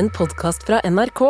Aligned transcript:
en 0.00 0.08
podkast 0.16 0.62
fra 0.64 0.78
NRK. 0.88 1.20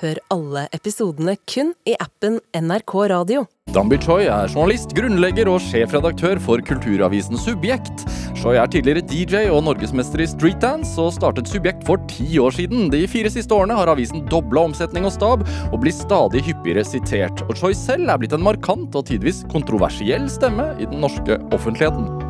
Hør 0.00 0.18
alle 0.30 0.60
episodene 0.76 1.32
kun 1.50 1.72
i 1.88 1.96
appen 1.98 2.36
NRK 2.54 2.92
Radio. 3.10 3.42
Dambi 3.74 3.98
Choi 4.00 4.28
er 4.30 4.46
journalist, 4.52 4.94
grunnlegger 4.94 5.50
og 5.50 5.58
sjefredaktør 5.64 6.38
for 6.42 6.62
kulturavisen 6.66 7.38
Subjekt. 7.42 8.06
Choi 8.38 8.54
er 8.60 8.70
tidligere 8.70 9.02
DJ 9.10 9.50
og 9.50 9.64
norgesmester 9.66 10.22
i 10.22 10.28
streetdance, 10.30 10.94
og 11.02 11.10
startet 11.18 11.50
Subjekt 11.50 11.82
for 11.88 11.98
ti 12.12 12.38
år 12.38 12.54
siden. 12.54 12.86
De 12.94 13.02
fire 13.10 13.34
siste 13.34 13.56
årene 13.56 13.76
har 13.76 13.90
avisen 13.90 14.22
dobla 14.30 14.68
omsetning 14.70 15.10
og 15.10 15.16
stab, 15.16 15.42
og 15.72 15.78
blir 15.82 15.94
stadig 15.96 16.46
hyppigere 16.46 16.86
sitert. 16.86 17.42
Og 17.48 17.58
Choi 17.58 17.74
selv 17.74 18.14
er 18.14 18.22
blitt 18.22 18.38
en 18.38 18.46
markant 18.46 18.94
og 18.94 19.10
tidvis 19.10 19.42
kontroversiell 19.50 20.30
stemme 20.30 20.70
i 20.78 20.86
den 20.86 21.02
norske 21.02 21.42
offentligheten. 21.50 22.29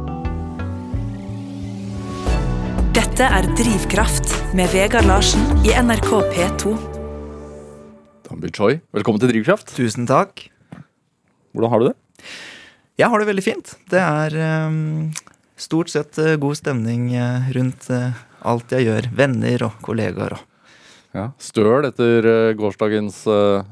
Dette 3.11 3.27
er 3.27 3.47
Drivkraft 3.59 4.31
med 4.55 4.71
Vegard 4.71 5.09
Larsen 5.09 5.43
i 5.67 5.73
NRK 5.75 6.11
P2. 6.31 6.75
Dambi 8.29 8.53
Choi, 8.55 8.77
velkommen 8.95 9.19
til 9.19 9.33
Drivkraft. 9.33 9.73
Tusen 9.75 10.07
takk. 10.07 10.45
Hvordan 11.51 11.73
har 11.73 11.83
du 11.83 11.87
det? 11.89 11.97
Jeg 13.03 13.11
har 13.11 13.19
det 13.19 13.27
veldig 13.33 13.43
fint. 13.43 13.73
Det 13.91 13.99
er 13.99 14.37
um, 14.63 15.11
stort 15.59 15.91
sett 15.91 16.23
uh, 16.23 16.37
god 16.39 16.61
stemning 16.61 17.09
uh, 17.19 17.51
rundt 17.57 17.91
uh, 17.91 18.15
alt 18.47 18.71
jeg 18.79 18.87
gjør. 18.87 19.11
Venner 19.19 19.67
og 19.67 19.83
kollegaer 19.83 20.39
og 20.39 20.47
Ja, 21.11 21.33
Støl 21.43 21.91
etter 21.91 22.31
uh, 22.31 22.55
gårsdagens 22.63 23.25
uh, 23.27 23.67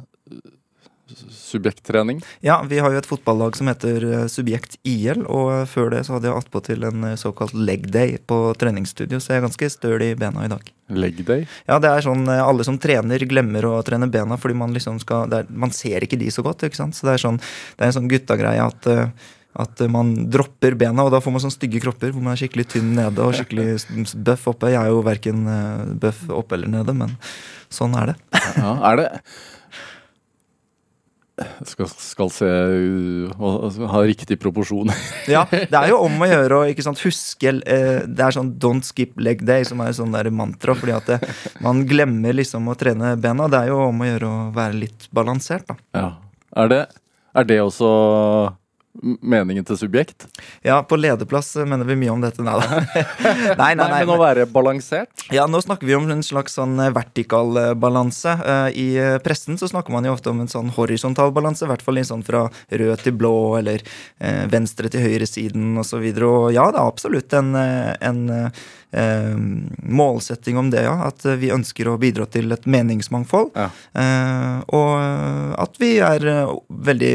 subjekttrening. 1.31 2.21
Ja, 2.41 2.63
vi 2.69 2.79
har 2.79 2.93
jo 2.93 3.01
et 3.01 3.09
fotballag 3.09 3.57
som 3.57 3.71
heter 3.71 4.05
uh, 4.05 4.27
Subjekt 4.31 4.77
IL, 4.87 5.25
og 5.27 5.51
uh, 5.53 5.63
før 5.69 5.93
det 5.95 6.05
så 6.07 6.17
hadde 6.17 6.29
jeg 6.31 6.41
attpåtil 6.41 6.85
en 6.89 7.07
uh, 7.11 7.15
såkalt 7.21 7.55
leg 7.57 7.89
day 7.93 8.19
på 8.19 8.41
treningsstudio, 8.61 9.21
så 9.21 9.35
jeg 9.35 9.41
er 9.41 9.47
ganske 9.47 9.71
støl 9.73 10.05
i 10.05 10.13
bena 10.19 10.45
i 10.47 10.53
dag. 10.53 10.69
Leg 10.95 11.23
day. 11.29 11.47
Ja, 11.69 11.81
det 11.83 11.91
er 11.93 12.05
sånn 12.05 12.29
alle 12.33 12.65
som 12.65 12.79
trener, 12.81 13.25
glemmer 13.29 13.67
å 13.69 13.75
trene 13.85 14.09
bena 14.09 14.39
fordi 14.41 14.57
man 14.57 14.73
liksom 14.73 14.97
skal 15.03 15.29
er, 15.37 15.51
Man 15.53 15.75
ser 15.75 16.05
ikke 16.05 16.17
de 16.17 16.31
så 16.33 16.41
godt, 16.45 16.65
ikke 16.65 16.79
sant. 16.79 16.97
Så 16.97 17.05
det 17.05 17.19
er 17.19 17.25
sånn 17.27 17.37
Det 17.43 17.83
er 17.83 17.91
en 17.91 17.99
sånn 17.99 18.09
guttagreie 18.09 18.65
at 18.65 18.89
at 19.59 19.81
man 19.91 20.13
dropper 20.31 20.77
bena, 20.79 21.03
og 21.03 21.11
da 21.11 21.19
får 21.19 21.33
man 21.35 21.43
sånne 21.43 21.57
stygge 21.57 21.81
kropper 21.83 22.13
hvor 22.13 22.23
man 22.23 22.37
er 22.37 22.39
skikkelig 22.39 22.67
tynn 22.71 22.93
nede 22.95 23.25
og 23.25 23.33
skikkelig 23.35 24.13
bøff 24.23 24.45
oppe. 24.53 24.69
Jeg 24.71 24.79
er 24.79 24.93
jo 24.93 25.01
verken 25.03 25.41
bøff 25.99 26.21
oppe 26.31 26.55
eller 26.55 26.71
nede, 26.71 26.95
men 26.95 27.17
sånn 27.73 27.97
er 27.99 28.13
det. 28.13 28.19
Ja, 28.61 28.77
er 28.93 29.01
det 29.01 29.09
skal, 31.67 31.89
skal 31.89 32.31
se 32.35 32.47
uh, 32.49 33.33
og- 33.39 33.79
ha 33.93 34.03
riktig 34.07 34.39
proporsjon. 34.43 34.91
Ja, 35.35 35.45
det 35.51 35.75
er 35.75 35.91
jo 35.93 35.99
om 36.07 36.17
å 36.25 36.29
gjøre 36.29 36.61
å 36.61 36.69
ikke 36.71 36.85
sant, 36.87 37.01
huske 37.05 37.51
eh, 37.61 38.01
Det 38.09 38.25
er 38.25 38.35
sånn 38.35 38.55
'don't 38.59 38.87
skip 38.87 39.19
leg 39.21 39.45
day', 39.47 39.65
som 39.69 39.81
er 39.85 39.93
sånn 39.97 40.13
der 40.15 40.31
mantra, 40.31 40.75
fordi 40.75 40.95
at 40.97 41.07
det, 41.07 41.19
man 41.65 41.85
glemmer 41.89 42.33
liksom 42.37 42.69
å 42.69 42.77
trene 42.79 43.17
bena. 43.21 43.49
Det 43.49 43.59
er 43.65 43.69
jo 43.73 43.83
om 43.89 44.01
å 44.01 44.09
gjøre 44.09 44.29
å 44.31 44.47
være 44.57 44.81
litt 44.87 45.09
balansert, 45.13 45.67
da. 45.69 45.77
Ja. 45.95 46.09
Er 46.57 46.69
det, 46.73 46.81
er 47.37 47.45
det 47.45 47.61
også 47.61 47.89
meningen 49.03 49.67
til 49.67 49.79
subjekt? 49.79 50.27
Ja, 50.67 50.81
på 50.83 50.99
lederplass 50.99 51.55
mener 51.69 51.87
vi 51.89 51.97
mye 51.99 52.13
om 52.13 52.23
dette. 52.23 52.43
Nei 52.45 52.57
da. 52.59 52.81
Nei, 53.61 53.73
nei, 53.79 53.87
Nei, 53.89 54.01
men 54.03 54.13
å 54.15 54.19
være 54.21 54.47
balansert? 54.51 55.27
Ja, 55.35 55.47
nå 55.51 55.61
snakker 55.65 55.89
vi 55.89 55.97
om 55.99 56.09
en 56.11 56.25
slags 56.27 56.57
sånn 56.59 56.79
eh, 56.83 56.93
vertikal 56.95 57.57
eh, 57.61 57.73
balanse. 57.79 58.35
Eh, 58.39 58.79
I 58.79 58.89
pressen 59.25 59.59
så 59.61 59.69
snakker 59.71 59.95
man 59.95 60.07
jo 60.09 60.15
ofte 60.17 60.33
om 60.33 60.43
en 60.43 60.51
sånn 60.51 60.73
horisontal 60.77 61.33
balanse, 61.37 61.67
i 61.67 61.71
hvert 61.71 61.85
fall 61.85 62.01
sånn 62.05 62.25
fra 62.27 62.47
rød 62.71 63.03
til 63.03 63.15
blå, 63.19 63.37
eller 63.59 63.83
venstre 64.53 64.91
til 64.93 65.03
høyresiden 65.03 65.73
osv. 65.81 65.99
Og, 65.99 66.19
så 66.19 66.29
og 66.29 66.53
ja, 66.55 66.69
det 66.73 66.79
er 66.79 66.93
absolutt 66.93 67.35
en, 67.35 67.51
en 67.59 68.21
eh, 68.91 69.37
målsetting 69.83 70.59
om 70.59 70.71
det, 70.71 70.85
ja. 70.87 70.95
At 71.09 71.27
vi 71.41 71.53
ønsker 71.55 71.91
å 71.91 71.99
bidra 72.01 72.29
til 72.31 72.53
et 72.55 72.69
meningsmangfold. 72.71 73.53
Ja. 73.57 73.69
Eh, 73.99 74.61
og 74.79 75.59
at 75.59 75.83
vi 75.83 75.97
er 76.05 76.29
veldig 76.69 77.15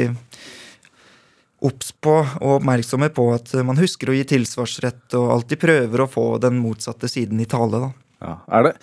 obs 1.63 1.93
på 2.03 2.17
og 2.19 2.57
oppmerksomme 2.57 3.09
på 3.15 3.29
at 3.35 3.53
man 3.65 3.79
husker 3.79 4.11
å 4.11 4.17
gi 4.17 4.25
tilsvarsrett 4.33 5.15
og 5.19 5.31
alltid 5.37 5.61
prøver 5.61 6.03
å 6.03 6.09
få 6.11 6.25
den 6.43 6.59
motsatte 6.59 7.09
siden 7.11 7.39
i 7.39 7.47
tale. 7.49 7.79
da. 7.85 7.91
Ja. 8.23 8.35
Er 8.59 8.69
det 8.69 8.73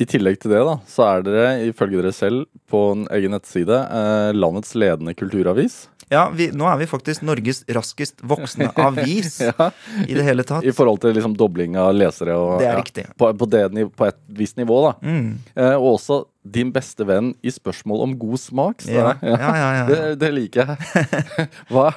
I 0.00 0.08
tillegg 0.08 0.38
til 0.40 0.54
det, 0.54 0.60
da, 0.64 0.78
så 0.88 1.06
er 1.06 1.24
dere 1.26 1.48
ifølge 1.68 2.00
dere 2.00 2.12
selv 2.16 2.46
på 2.72 2.84
en 2.94 3.06
egen 3.16 3.34
nettside 3.36 3.76
eh, 3.84 4.30
landets 4.36 4.72
ledende 4.76 5.16
kulturavis. 5.16 5.82
Ja, 6.10 6.24
vi, 6.34 6.48
Nå 6.56 6.66
er 6.66 6.80
vi 6.80 6.88
faktisk 6.90 7.22
Norges 7.22 7.62
raskest 7.70 8.18
voksende 8.26 8.70
avis 8.88 9.36
Ja. 9.46 9.70
i 10.06 10.16
det 10.16 10.24
hele 10.26 10.42
tatt. 10.46 10.64
I 10.66 10.72
forhold 10.74 10.98
til 11.04 11.14
liksom 11.14 11.36
dobling 11.38 11.76
av 11.78 11.92
lesere 11.94 12.34
og 12.34 12.58
Det 12.58 12.66
er 12.66 12.74
ja, 12.74 12.80
riktig. 12.82 13.04
På, 13.20 13.30
på, 13.38 13.46
det, 13.50 13.62
på 13.96 14.08
et 14.08 14.18
visst 14.40 14.58
nivå, 14.58 14.80
da. 14.88 14.92
Mm. 15.06 15.30
Eh, 15.54 15.76
og 15.78 15.94
også 15.94 16.24
din 16.50 16.70
beste 16.72 17.04
venn 17.06 17.34
i 17.44 17.52
spørsmål 17.52 18.02
om 18.08 18.14
god 18.18 18.40
smak. 18.42 18.82
står 18.82 18.96
Ja, 18.96 19.12
det. 19.20 19.34
ja, 19.36 19.50
ja, 19.60 19.70
ja. 19.78 19.86
Det, 19.90 20.00
det 20.22 20.30
liker 20.34 20.72
jeg. 20.72 21.48
Hva? 21.72 21.90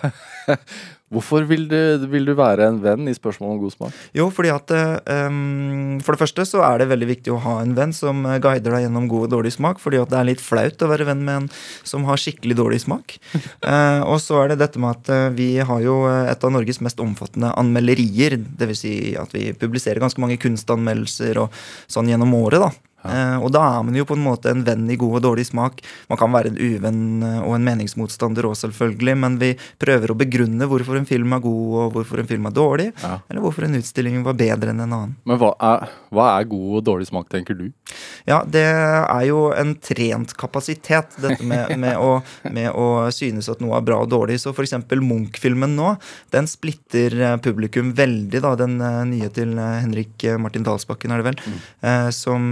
Hvorfor 1.13 1.45
vil 1.49 1.67
du, 1.69 2.05
vil 2.11 2.25
du 2.27 2.33
være 2.37 2.67
en 2.71 2.79
venn 2.83 3.09
i 3.09 3.15
spørsmål 3.15 3.55
om 3.55 3.61
god 3.61 3.75
smak? 3.75 3.97
Jo, 4.17 4.27
fordi 4.33 4.51
at 4.53 4.73
um, 5.29 5.99
For 6.03 6.15
det 6.15 6.23
første 6.23 6.45
så 6.49 6.63
er 6.65 6.81
det 6.81 6.89
veldig 6.91 7.09
viktig 7.11 7.33
å 7.33 7.41
ha 7.43 7.57
en 7.61 7.75
venn 7.77 7.93
som 7.95 8.23
eh, 8.25 8.39
guider 8.43 8.75
deg 8.75 8.85
gjennom 8.87 9.09
god 9.11 9.27
og 9.27 9.33
dårlig 9.35 9.53
smak, 9.55 9.81
fordi 9.83 10.01
at 10.01 10.11
det 10.11 10.19
er 10.19 10.29
litt 10.31 10.43
flaut 10.43 10.85
å 10.85 10.89
være 10.91 11.07
venn 11.11 11.23
med 11.25 11.43
en 11.43 11.49
som 11.85 12.07
har 12.09 12.21
skikkelig 12.21 12.57
dårlig 12.59 12.81
smak. 12.85 13.17
uh, 13.65 14.01
og 14.11 14.17
så 14.23 14.43
er 14.43 14.53
det 14.53 14.61
dette 14.63 14.81
med 14.81 14.97
at 14.97 15.35
vi 15.37 15.51
har 15.61 15.83
jo 15.83 15.99
et 16.09 16.43
av 16.43 16.53
Norges 16.53 16.81
mest 16.83 17.01
omfattende 17.03 17.53
anmelderier. 17.59 18.39
Dvs. 18.41 18.83
Si 18.83 18.95
at 19.19 19.31
vi 19.35 19.51
publiserer 19.55 20.01
ganske 20.03 20.19
mange 20.19 20.39
kunstanmeldelser 20.41 21.39
og 21.45 21.53
sånn 21.91 22.09
gjennom 22.11 22.33
året, 22.41 22.63
da. 22.63 22.92
Eh, 23.03 23.37
og 23.43 23.51
da 23.53 23.63
er 23.77 23.83
man 23.85 23.97
jo 23.97 24.05
på 24.07 24.17
en 24.17 24.23
måte 24.23 24.51
en 24.51 24.63
venn 24.65 24.85
i 24.91 24.97
god 24.99 25.19
og 25.19 25.25
dårlig 25.27 25.47
smak. 25.49 25.81
Man 26.11 26.19
kan 26.19 26.31
være 26.33 26.53
en 26.53 26.59
uvenn 26.59 27.03
eh, 27.25 27.39
og 27.43 27.57
en 27.57 27.67
meningsmotstander 27.67 28.47
òg, 28.47 28.55
selvfølgelig, 28.61 29.15
men 29.23 29.37
vi 29.41 29.53
prøver 29.81 30.13
å 30.13 30.17
begrunne 30.19 30.67
hvorfor 30.69 30.99
en 30.99 31.09
film 31.09 31.35
er 31.35 31.43
god 31.43 31.77
og 31.83 31.97
hvorfor 31.97 32.23
en 32.23 32.29
film 32.29 32.47
er 32.49 32.55
dårlig. 32.55 32.89
Ja. 33.03 33.17
Eller 33.29 33.43
hvorfor 33.43 33.67
en 33.67 33.77
utstilling 33.79 34.21
var 34.25 34.37
bedre 34.39 34.73
enn 34.73 34.83
en 34.83 34.97
annen. 34.99 35.15
Men 35.27 35.41
hva 35.41 35.53
er, 35.63 35.87
hva 36.13 36.29
er 36.37 36.49
god 36.51 36.79
og 36.79 36.85
dårlig 36.91 37.09
smak, 37.09 37.29
tenker 37.33 37.57
du? 37.59 37.67
Ja, 38.29 38.41
det 38.47 38.63
er 38.63 39.25
jo 39.27 39.47
en 39.55 39.75
trent 39.83 40.35
kapasitet, 40.39 41.17
dette 41.23 41.43
med, 41.43 41.75
med, 41.83 41.99
å, 41.99 42.21
med 42.53 42.71
å 42.71 42.87
synes 43.13 43.49
at 43.51 43.63
noe 43.63 43.77
er 43.79 43.87
bra 43.87 43.99
og 44.03 44.11
dårlig. 44.13 44.39
Så 44.41 44.55
eksempel 44.63 45.03
Munch-filmen 45.03 45.75
nå, 45.75 45.95
den 46.33 46.47
splitter 46.49 47.17
eh, 47.19 47.37
publikum 47.43 47.91
veldig, 47.97 48.43
da. 48.43 48.55
Den 48.63 48.79
nye 49.09 49.27
til 49.33 49.57
Henrik 49.57 50.23
Martin 50.39 50.63
Dalsbakken, 50.65 51.11
er 51.11 51.21
det 51.21 51.31
vel. 51.31 51.39
mm. 51.43 52.11
som, 52.15 52.45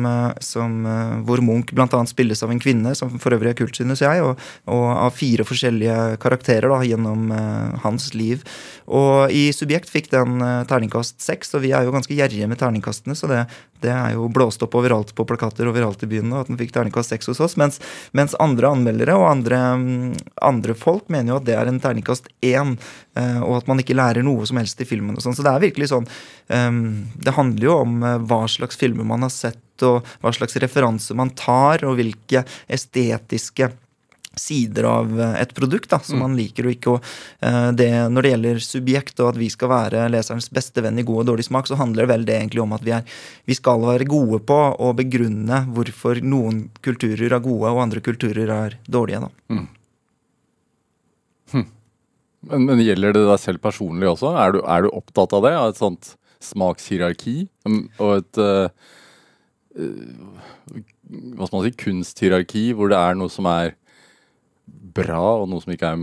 som, 0.46 0.86
eh, 0.86 1.16
hvor 1.28 1.42
Munch 1.46 1.74
annet 1.78 2.12
spilles 2.12 2.44
av 2.44 2.52
en 2.52 2.60
kvinne, 2.62 2.96
som 2.96 3.18
for 3.20 3.36
øvrig 3.36 3.54
er 3.54 3.60
kult, 3.60 3.76
synes 3.78 4.04
jeg, 4.04 4.24
og, 4.26 4.40
og 4.68 4.86
av 4.92 5.16
fire 5.16 5.46
forskjellige 5.48 5.98
karakterer 6.22 6.70
da, 6.72 6.82
gjennom 6.86 7.32
uh, 7.34 7.80
hans 7.84 8.12
liv. 8.18 8.44
Og 8.92 9.32
i 9.34 9.50
Subjekt 9.56 9.92
fikk 9.92 10.12
den 10.12 10.42
uh, 10.44 10.64
terningkast 10.70 11.22
seks, 11.24 11.54
og 11.56 11.66
vi 11.66 11.74
er 11.76 11.86
jo 11.86 11.94
ganske 11.96 12.16
gjerrige 12.16 12.50
med 12.50 12.60
terningkastene, 12.62 13.16
så 13.18 13.30
det, 13.30 13.44
det 13.84 13.92
er 13.94 14.16
jo 14.16 14.30
blåst 14.34 14.62
opp 14.66 14.76
overalt 14.78 15.14
på 15.18 15.26
plakater 15.28 15.70
overalt 15.70 16.04
i 16.06 16.10
byen 16.12 16.34
at 16.38 16.50
den 16.52 16.60
fikk 16.60 16.74
terningkast 16.76 17.14
seks 17.14 17.32
hos 17.32 17.42
oss. 17.44 17.58
Mens, 17.60 17.80
mens 18.18 18.36
andre 18.42 18.72
anmeldere 18.76 19.18
og 19.18 19.28
andre, 19.30 19.62
um, 19.78 20.12
andre 20.42 20.78
folk 20.78 21.10
mener 21.14 21.34
jo 21.34 21.40
at 21.42 21.48
det 21.50 21.58
er 21.58 21.72
en 21.72 21.82
terningkast 21.82 22.30
én, 22.46 22.76
uh, 23.18 23.42
og 23.48 23.62
at 23.62 23.72
man 23.72 23.82
ikke 23.82 23.98
lærer 23.98 24.26
noe 24.26 24.48
som 24.50 24.62
helst 24.62 24.82
i 24.82 24.90
filmen. 24.90 25.18
og 25.18 25.26
sånn. 25.26 25.38
Så 25.38 25.46
det 25.46 25.54
er 25.54 25.66
virkelig 25.66 25.92
sånn 25.92 26.08
um, 26.08 26.82
Det 27.16 27.36
handler 27.36 27.68
jo 27.68 27.78
om 27.82 28.00
hva 28.28 28.44
slags 28.52 28.80
filmer 28.80 29.08
man 29.08 29.26
har 29.26 29.34
sett, 29.34 29.62
og 29.88 30.08
hva 30.22 30.34
slags 30.36 30.58
referanse 30.62 31.16
man 31.18 31.34
tar, 31.38 31.86
og 31.88 31.98
hvilke 32.00 32.46
estetiske 32.72 33.72
sider 34.40 34.88
av 34.88 35.12
eh, 35.20 35.34
et 35.42 35.54
produkt 35.56 35.90
da, 35.92 36.00
som 36.04 36.22
man 36.24 36.38
liker 36.40 36.68
og 36.68 36.76
ikke. 36.76 36.94
Og 36.96 37.48
eh, 37.48 37.70
det, 37.76 37.90
når 38.14 38.24
det 38.24 38.32
gjelder 38.34 38.62
subjekt 38.64 39.20
og 39.20 39.34
at 39.34 39.42
vi 39.42 39.50
skal 39.52 39.72
være 39.74 40.06
leserens 40.14 40.48
beste 40.54 40.84
venn 40.86 41.02
i 41.02 41.06
god 41.08 41.24
og 41.24 41.34
dårlig 41.34 41.48
smak, 41.50 41.68
så 41.68 41.80
handler 41.80 42.06
det 42.06 42.14
vel 42.14 42.26
det 42.30 42.38
egentlig 42.38 42.64
om 42.64 42.78
at 42.78 42.86
vi, 42.86 42.96
er, 42.96 43.20
vi 43.50 43.58
skal 43.58 43.84
være 43.84 44.08
gode 44.10 44.42
på 44.48 44.62
å 44.72 44.94
begrunne 44.98 45.66
hvorfor 45.76 46.24
noen 46.24 46.66
kulturer 46.86 47.28
er 47.28 47.44
gode 47.44 47.76
og 47.76 47.84
andre 47.84 48.04
kulturer 48.06 48.56
er 48.56 48.80
dårlige. 48.88 49.28
da. 49.28 49.62
Men, 52.42 52.66
men 52.66 52.82
gjelder 52.82 53.14
det 53.14 53.28
deg 53.28 53.38
selv 53.42 53.62
personlig 53.62 54.08
også? 54.10 54.32
Er 54.40 54.56
du, 54.56 54.64
er 54.66 54.86
du 54.86 54.96
opptatt 54.96 55.36
av 55.38 55.46
det? 55.46 55.54
Av 55.60 55.70
et 55.70 55.82
sånt 55.82 56.16
smakshierarki? 56.42 57.36
Og 58.02 58.16
et 58.16 58.42
eh, 58.42 58.96
Hva 59.76 61.48
skal 61.48 61.58
man 61.58 61.66
si? 61.68 61.76
Kunsthierarki, 61.80 62.66
hvor 62.76 62.92
det 62.92 63.00
er 63.00 63.18
noe 63.20 63.32
som 63.32 63.48
er 63.52 63.76
bra, 64.68 65.22
og 65.42 65.50
noe 65.52 65.64
som 65.64 65.74
ikke 65.74 65.94
er 65.94 66.02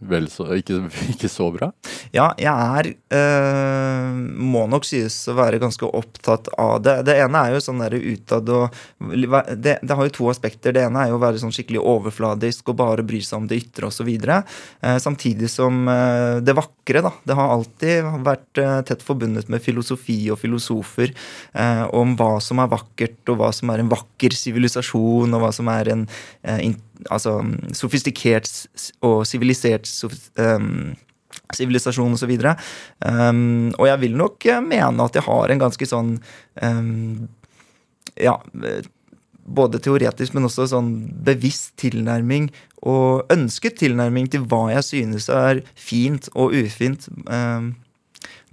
vel 0.00 0.28
så 0.32 0.46
ikke, 0.56 0.78
ikke 1.12 1.28
så 1.30 1.50
bra? 1.52 1.70
Ja, 2.14 2.30
jeg 2.40 2.50
er 2.50 2.88
øh, 2.90 4.20
Må 4.40 4.64
nok 4.70 4.86
sies 4.88 5.16
å 5.28 5.36
være 5.38 5.60
ganske 5.62 5.86
opptatt 5.86 6.48
av 6.60 6.80
det. 6.84 6.96
Det 7.08 7.16
ene 7.20 7.44
er 7.44 7.54
jo 7.56 7.62
sånn 7.64 7.82
derre 7.82 8.00
utad 8.00 8.48
og 8.54 8.76
det, 8.98 9.76
det, 9.82 9.94
har 9.94 10.08
jo 10.08 10.14
to 10.16 10.30
aspekter. 10.32 10.74
Det 10.74 10.84
ene 10.86 11.04
er 11.04 11.12
jo 11.12 11.18
å 11.18 11.22
være 11.22 11.40
sånn 11.42 11.54
skikkelig 11.54 11.82
overfladisk 11.84 12.72
og 12.72 12.80
bare 12.80 13.06
bry 13.06 13.20
seg 13.24 13.42
om 13.42 13.48
det 13.50 13.60
ytre 13.60 13.90
osv. 13.90 14.08
Eh, 14.10 14.98
samtidig 15.02 15.50
som 15.52 15.84
øh, 15.88 16.40
det 16.44 16.56
vakre, 16.56 17.04
da. 17.06 17.14
Det 17.26 17.36
har 17.38 17.54
alltid 17.54 18.10
vært 18.26 18.62
øh, 18.62 18.76
tett 18.88 19.04
forbundet 19.06 19.50
med 19.52 19.64
filosofi 19.64 20.18
og 20.32 20.40
filosofer 20.40 21.12
øh, 21.12 21.84
om 22.00 22.16
hva 22.18 22.32
som 22.44 22.62
er 22.62 22.72
vakkert, 22.72 23.20
og 23.32 23.40
hva 23.40 23.50
som 23.56 23.72
er 23.72 23.84
en 23.84 23.92
vakker 23.92 24.36
sivilisasjon, 24.36 25.36
og 25.36 25.44
hva 25.44 25.52
som 25.54 25.70
er 25.72 25.94
en 25.94 26.06
eh, 26.42 26.70
altså, 27.08 27.38
sofistikert 27.76 28.50
og 29.06 29.22
sivilisert 29.28 29.88
um, 30.38 30.94
sivilisasjon 31.56 32.14
osv. 32.14 32.32
Um, 33.04 33.70
og 33.78 33.86
jeg 33.88 34.00
vil 34.04 34.16
nok 34.18 34.46
eh, 34.46 34.62
mene 34.64 35.06
at 35.06 35.18
jeg 35.18 35.26
har 35.26 35.52
en 35.52 35.62
ganske 35.62 35.88
sånn 35.88 36.16
um, 36.62 37.28
Ja, 38.20 38.34
både 39.50 39.80
teoretisk, 39.82 40.34
men 40.36 40.46
også 40.46 40.68
sånn 40.70 40.90
bevisst 41.26 41.72
tilnærming 41.80 42.50
og 42.86 43.30
ønsket 43.32 43.78
tilnærming 43.80 44.28
til 44.32 44.44
hva 44.48 44.68
jeg 44.74 44.86
synes 44.86 45.28
er 45.32 45.62
fint 45.78 46.28
og 46.34 46.54
ufint 46.56 47.08
um, 47.26 47.72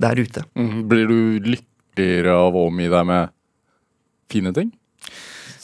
der 0.01 0.19
ute. 0.19 0.44
Mm, 0.57 0.85
blir 0.89 1.09
du 1.09 1.19
lykkeligere 1.53 2.35
av 2.38 2.57
å 2.57 2.67
omgi 2.69 2.89
deg 2.91 3.07
med 3.09 3.33
fine 4.31 4.53
ting? 4.55 4.73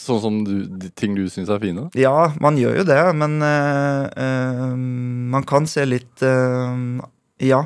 Sånn 0.03 0.21
som 0.23 0.43
du, 0.47 0.89
ting 0.99 1.15
du 1.17 1.25
syns 1.31 1.51
er 1.53 1.61
fine? 1.63 1.87
Ja, 1.97 2.33
man 2.43 2.59
gjør 2.59 2.81
jo 2.81 2.85
det, 2.87 2.99
men 3.19 3.39
uh, 3.43 4.05
uh, 4.11 4.75
man 5.33 5.47
kan 5.47 5.67
se 5.69 5.85
litt 5.87 6.23
uh, 6.27 7.03
ja. 7.43 7.59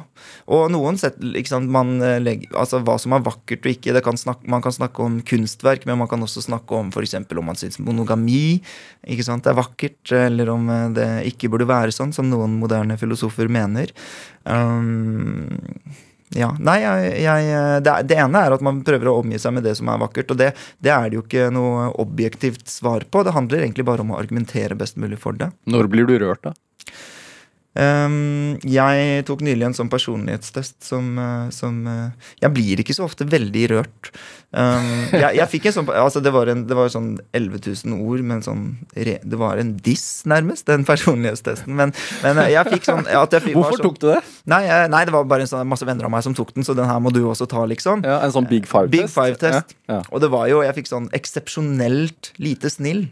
Og 0.50 0.72
noen 0.74 0.98
sett, 0.98 1.20
liksom, 1.22 1.68
man 1.74 2.00
legger, 2.24 2.50
altså 2.58 2.80
Hva 2.82 2.96
som 3.02 3.14
er 3.14 3.26
vakkert 3.26 3.68
og 3.68 3.74
ikke. 3.76 3.94
Kan 4.06 4.18
snakke, 4.18 4.48
man 4.50 4.64
kan 4.66 4.74
snakke 4.74 5.04
om 5.04 5.20
kunstverk, 5.28 5.86
men 5.86 6.00
man 6.00 6.10
kan 6.10 6.24
også 6.24 6.42
snakke 6.46 6.80
om 6.80 6.90
f.eks. 6.90 7.18
om 7.20 7.46
man 7.46 7.60
syns 7.60 7.78
monogami 7.84 8.58
ikke 9.06 9.28
sant, 9.28 9.46
er 9.46 9.60
vakkert, 9.60 10.00
eller 10.16 10.50
om 10.54 10.72
det 10.96 11.08
ikke 11.30 11.52
burde 11.54 11.70
være 11.70 11.94
sånn, 11.94 12.16
som 12.16 12.32
noen 12.32 12.58
moderne 12.62 12.98
filosofer 12.98 13.52
mener. 13.54 13.94
Um, 14.50 15.60
ja, 16.36 16.50
nei, 16.60 16.82
jeg, 16.82 17.12
jeg, 17.24 17.84
det, 17.86 17.94
det, 18.10 18.18
ene 18.20 18.42
er 18.44 18.56
at 18.58 18.64
man 18.66 18.82
prøver 18.88 19.08
å 19.08 19.20
omgi 19.22 19.40
seg 19.40 19.54
med 19.56 19.64
det 19.64 19.78
som 19.80 19.88
er 19.92 20.02
vakkert. 20.02 20.34
Og 20.34 20.40
det, 20.42 20.50
det, 20.84 20.92
er 20.92 21.08
det 21.08 21.20
jo 21.20 21.24
ikke 21.24 21.48
noe 21.56 21.88
objektivt 22.04 22.68
svar 22.72 23.06
på. 23.08 23.24
Det 23.24 23.36
handler 23.36 23.64
egentlig 23.64 23.88
bare 23.88 24.04
om 24.04 24.12
å 24.12 24.20
argumentere 24.20 24.76
best 24.76 25.00
mulig 25.00 25.22
for 25.24 25.38
det. 25.40 25.54
Når 25.72 25.88
blir 25.94 26.10
du 26.10 26.18
rørt, 26.20 26.44
da? 26.44 26.54
Um, 27.78 28.56
jeg 28.66 29.22
tok 29.28 29.44
nylig 29.46 29.68
en 29.68 29.76
sånn 29.78 29.90
personlighetstest 29.92 30.80
som, 30.88 31.12
uh, 31.22 31.46
som 31.54 31.84
uh, 31.86 32.32
Jeg 32.42 32.50
blir 32.56 32.82
ikke 32.82 32.96
så 32.98 33.06
ofte 33.06 33.28
veldig 33.30 33.66
rørt. 33.70 34.10
Um, 34.50 34.88
jeg, 35.12 35.36
jeg, 35.36 35.46
fikk 35.52 35.66
en 35.68 35.74
sånn 35.76 35.90
altså 35.92 36.22
Det 36.24 36.32
var, 36.32 36.48
en, 36.48 36.62
det 36.70 36.74
var 36.78 36.88
sånn 36.90 37.18
11 37.36 37.60
000 37.84 37.98
ord, 38.00 38.22
men 38.24 38.40
sånn 38.42 38.62
Det 38.96 39.38
var 39.38 39.60
en 39.60 39.74
diss, 39.84 40.24
nærmest, 40.26 40.66
den 40.72 40.88
personlighetstesten. 40.88 41.76
Men, 41.78 41.94
men 42.24 42.42
uh, 42.42 42.48
jeg 42.50 42.72
fikk 42.72 42.88
sånn 42.88 43.04
jeg 43.06 43.44
fikk, 43.44 43.58
Hvorfor 43.60 43.78
sånn, 43.78 43.86
tok 43.92 44.02
du 44.02 44.08
det? 44.14 44.22
Nei, 44.50 44.64
nei, 44.90 45.04
det 45.06 45.14
var 45.14 45.30
bare 45.30 45.46
en 45.46 45.52
sånn, 45.52 45.70
masse 45.70 45.86
venner 45.86 46.08
av 46.10 46.16
meg 46.16 46.26
som 46.26 46.34
tok 46.38 46.56
den, 46.56 46.66
så 46.66 46.74
den 46.78 46.90
her 46.90 47.04
må 47.04 47.14
du 47.14 47.22
også 47.28 47.46
ta, 47.52 47.68
liksom. 47.70 48.02
Ja, 48.08 48.18
En 48.26 48.34
sånn 48.34 48.50
Big 48.50 48.66
Five-test? 48.66 48.96
Big 48.96 49.12
Five-test. 49.12 49.78
Ja, 49.86 50.00
ja. 50.00 50.02
Og 50.10 50.24
det 50.24 50.32
var 50.34 50.50
jo 50.50 50.64
Jeg 50.66 50.80
fikk 50.80 50.90
sånn 50.90 51.12
eksepsjonelt 51.14 52.34
lite 52.42 52.72
snill. 52.74 53.06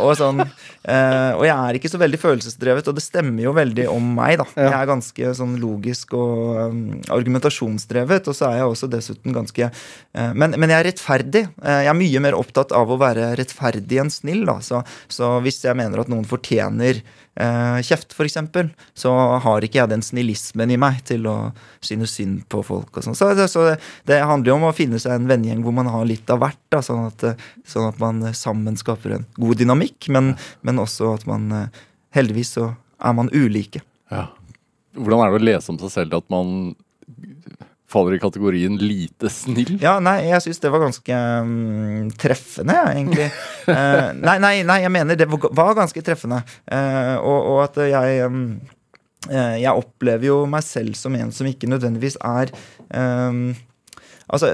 og 0.00 0.16
sånn 0.18 0.42
Og 0.42 1.44
jeg 1.46 1.54
er 1.54 1.78
ikke 1.78 1.92
så 1.92 2.00
veldig 2.02 2.18
følelsesdrevet, 2.24 2.90
og 2.90 2.98
det 2.98 3.04
stemmer 3.04 3.44
jo 3.44 3.51
veldig 3.56 3.86
om 3.92 4.12
meg, 4.16 4.36
da. 4.40 4.46
Jeg 4.56 4.74
er 4.76 4.88
ganske 4.88 5.32
sånn 5.38 5.56
logisk 5.62 6.14
og 6.18 6.58
um, 6.58 6.82
argumentasjonsdrevet, 7.12 8.28
og 8.30 8.36
så 8.36 8.48
er 8.48 8.60
jeg 8.60 8.70
også 8.72 8.88
dessuten 8.92 9.34
ganske 9.36 9.68
uh, 9.68 10.32
men, 10.34 10.56
men, 10.56 10.70
jeg 10.72 10.78
er 10.78 10.88
rettferdig. 10.90 11.44
Uh, 11.62 11.80
jeg 11.84 11.90
er 11.92 11.98
mye 11.98 12.22
mer 12.24 12.38
opptatt 12.38 12.74
av 12.76 12.90
å 12.92 12.98
være 13.00 13.32
rettferdig 13.40 14.00
enn 14.02 14.12
snill, 14.12 14.44
da. 14.48 14.58
Så, 14.64 14.82
så 15.12 15.34
hvis 15.44 15.62
jeg 15.64 15.78
mener 15.78 16.02
at 16.02 16.10
noen 16.12 16.26
fortjener 16.28 17.00
uh, 17.02 17.78
kjeft, 17.84 18.16
f.eks., 18.16 18.38
så 19.04 19.14
har 19.46 19.66
ikke 19.66 19.82
jeg 19.82 19.92
den 19.92 20.04
snillismen 20.04 20.74
i 20.74 20.80
meg 20.80 21.00
til 21.08 21.28
å 21.30 21.36
synes 21.84 22.16
synd 22.18 22.44
på 22.52 22.64
folk 22.66 22.98
og 22.98 23.06
sånn. 23.06 23.18
Så, 23.18 23.32
så 23.50 23.68
det, 23.70 23.78
det, 24.10 24.20
handler 24.28 24.52
jo 24.52 24.58
om 24.60 24.68
å 24.70 24.76
finne 24.76 25.00
seg 25.02 25.16
en 25.16 25.30
vennegjeng 25.30 25.64
hvor 25.64 25.76
man 25.76 25.90
har 25.92 26.06
litt 26.08 26.30
av 26.32 26.42
hvert, 26.42 26.62
da, 26.72 26.82
sånn 26.84 27.06
at, 27.08 27.26
sånn 27.68 27.88
at 27.88 28.02
man 28.02 28.28
sammen 28.36 28.78
skaper 28.80 29.18
en 29.18 29.26
god 29.38 29.62
dynamikk, 29.62 30.10
men, 30.14 30.34
men 30.66 30.82
også 30.82 31.14
at 31.16 31.26
man 31.30 31.50
heldigvis 32.12 32.56
så 32.58 32.72
er 33.02 33.16
man 33.16 33.30
ulike. 33.32 33.82
Ja. 34.12 34.28
Hvordan 34.96 35.24
er 35.24 35.32
det 35.32 35.40
å 35.40 35.46
lese 35.46 35.72
om 35.72 35.78
seg 35.80 35.92
selv 35.94 36.18
at 36.18 36.26
man 36.32 36.74
faller 37.92 38.16
i 38.16 38.20
kategorien 38.22 38.76
lite 38.80 39.30
snill? 39.32 39.74
Ja, 39.82 39.98
nei, 40.04 40.18
jeg 40.28 40.44
syns 40.44 40.62
det 40.62 40.72
var 40.72 40.84
ganske 40.84 41.22
um, 41.44 42.12
treffende, 42.20 42.76
egentlig. 42.92 43.28
uh, 43.68 44.12
nei, 44.26 44.36
nei, 44.42 44.54
nei, 44.68 44.78
jeg 44.84 44.94
mener 44.94 45.18
det 45.18 45.28
var 45.28 45.76
ganske 45.78 46.04
treffende. 46.04 46.42
Uh, 46.66 47.16
og, 47.20 47.38
og, 47.40 47.58
at 47.66 47.82
jeg 47.92 48.22
um, 48.28 48.46
Jeg 49.30 49.70
opplever 49.70 50.26
jo 50.26 50.38
meg 50.50 50.64
selv 50.66 50.96
som 50.98 51.14
en 51.14 51.30
som 51.34 51.46
ikke 51.46 51.68
nødvendigvis 51.70 52.16
er 52.26 52.50
um, 52.90 53.52
Altså, 54.30 54.52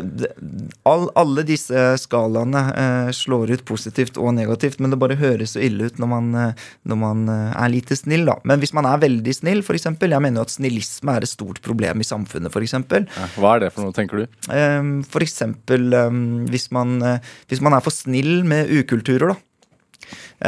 all, 0.89 1.07
alle 1.19 1.45
disse 1.47 1.83
skalaene 2.01 2.63
eh, 2.73 3.11
slår 3.15 3.53
ut 3.53 3.65
positivt 3.69 4.19
og 4.21 4.33
negativt, 4.37 4.79
men 4.81 4.93
det 4.93 5.01
bare 5.01 5.19
høres 5.21 5.55
så 5.57 5.63
ille 5.65 5.89
ut 5.89 6.01
når 6.01 6.11
man, 6.11 6.31
eh, 6.41 6.69
når 6.89 7.01
man 7.03 7.25
eh, 7.33 7.51
er 7.53 7.73
lite 7.73 7.99
snill, 7.99 8.25
da. 8.29 8.39
Men 8.49 8.63
hvis 8.63 8.75
man 8.77 8.89
er 8.89 9.03
veldig 9.03 9.35
snill, 9.37 9.63
f.eks. 9.65 9.91
Jeg 9.91 10.23
mener 10.25 10.41
jo 10.41 10.47
at 10.47 10.55
snillisme 10.55 11.15
er 11.15 11.27
et 11.27 11.33
stort 11.33 11.61
problem 11.65 12.01
i 12.01 12.09
samfunnet, 12.09 12.53
f.eks. 12.55 12.77
Ja, 12.79 13.29
hva 13.37 13.57
er 13.57 13.67
det 13.67 13.73
for 13.75 13.85
noe, 13.85 13.97
tenker 13.97 14.23
du? 14.23 14.41
Eh, 14.55 14.93
f.eks. 15.05 15.37
Eh, 15.45 16.09
hvis, 16.55 16.71
man, 16.75 16.97
eh, 17.05 17.35
hvis 17.53 17.65
man 17.65 17.77
er 17.77 17.85
for 17.85 17.95
snill 17.95 18.41
med 18.49 18.73
ukulturer, 18.73 19.35
da. 19.35 19.43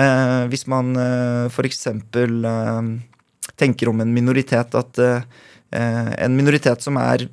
Eh, 0.01 0.47
hvis 0.51 0.67
man 0.71 0.95
eh, 0.97 1.51
f.eks. 1.51 1.87
Eh, 1.91 2.91
tenker 3.61 3.91
om 3.91 4.01
en 4.01 4.15
minoritet 4.15 4.75
at 4.79 5.01
en 5.71 6.33
minoritet 6.35 6.83
som 6.83 6.97
er 6.99 7.27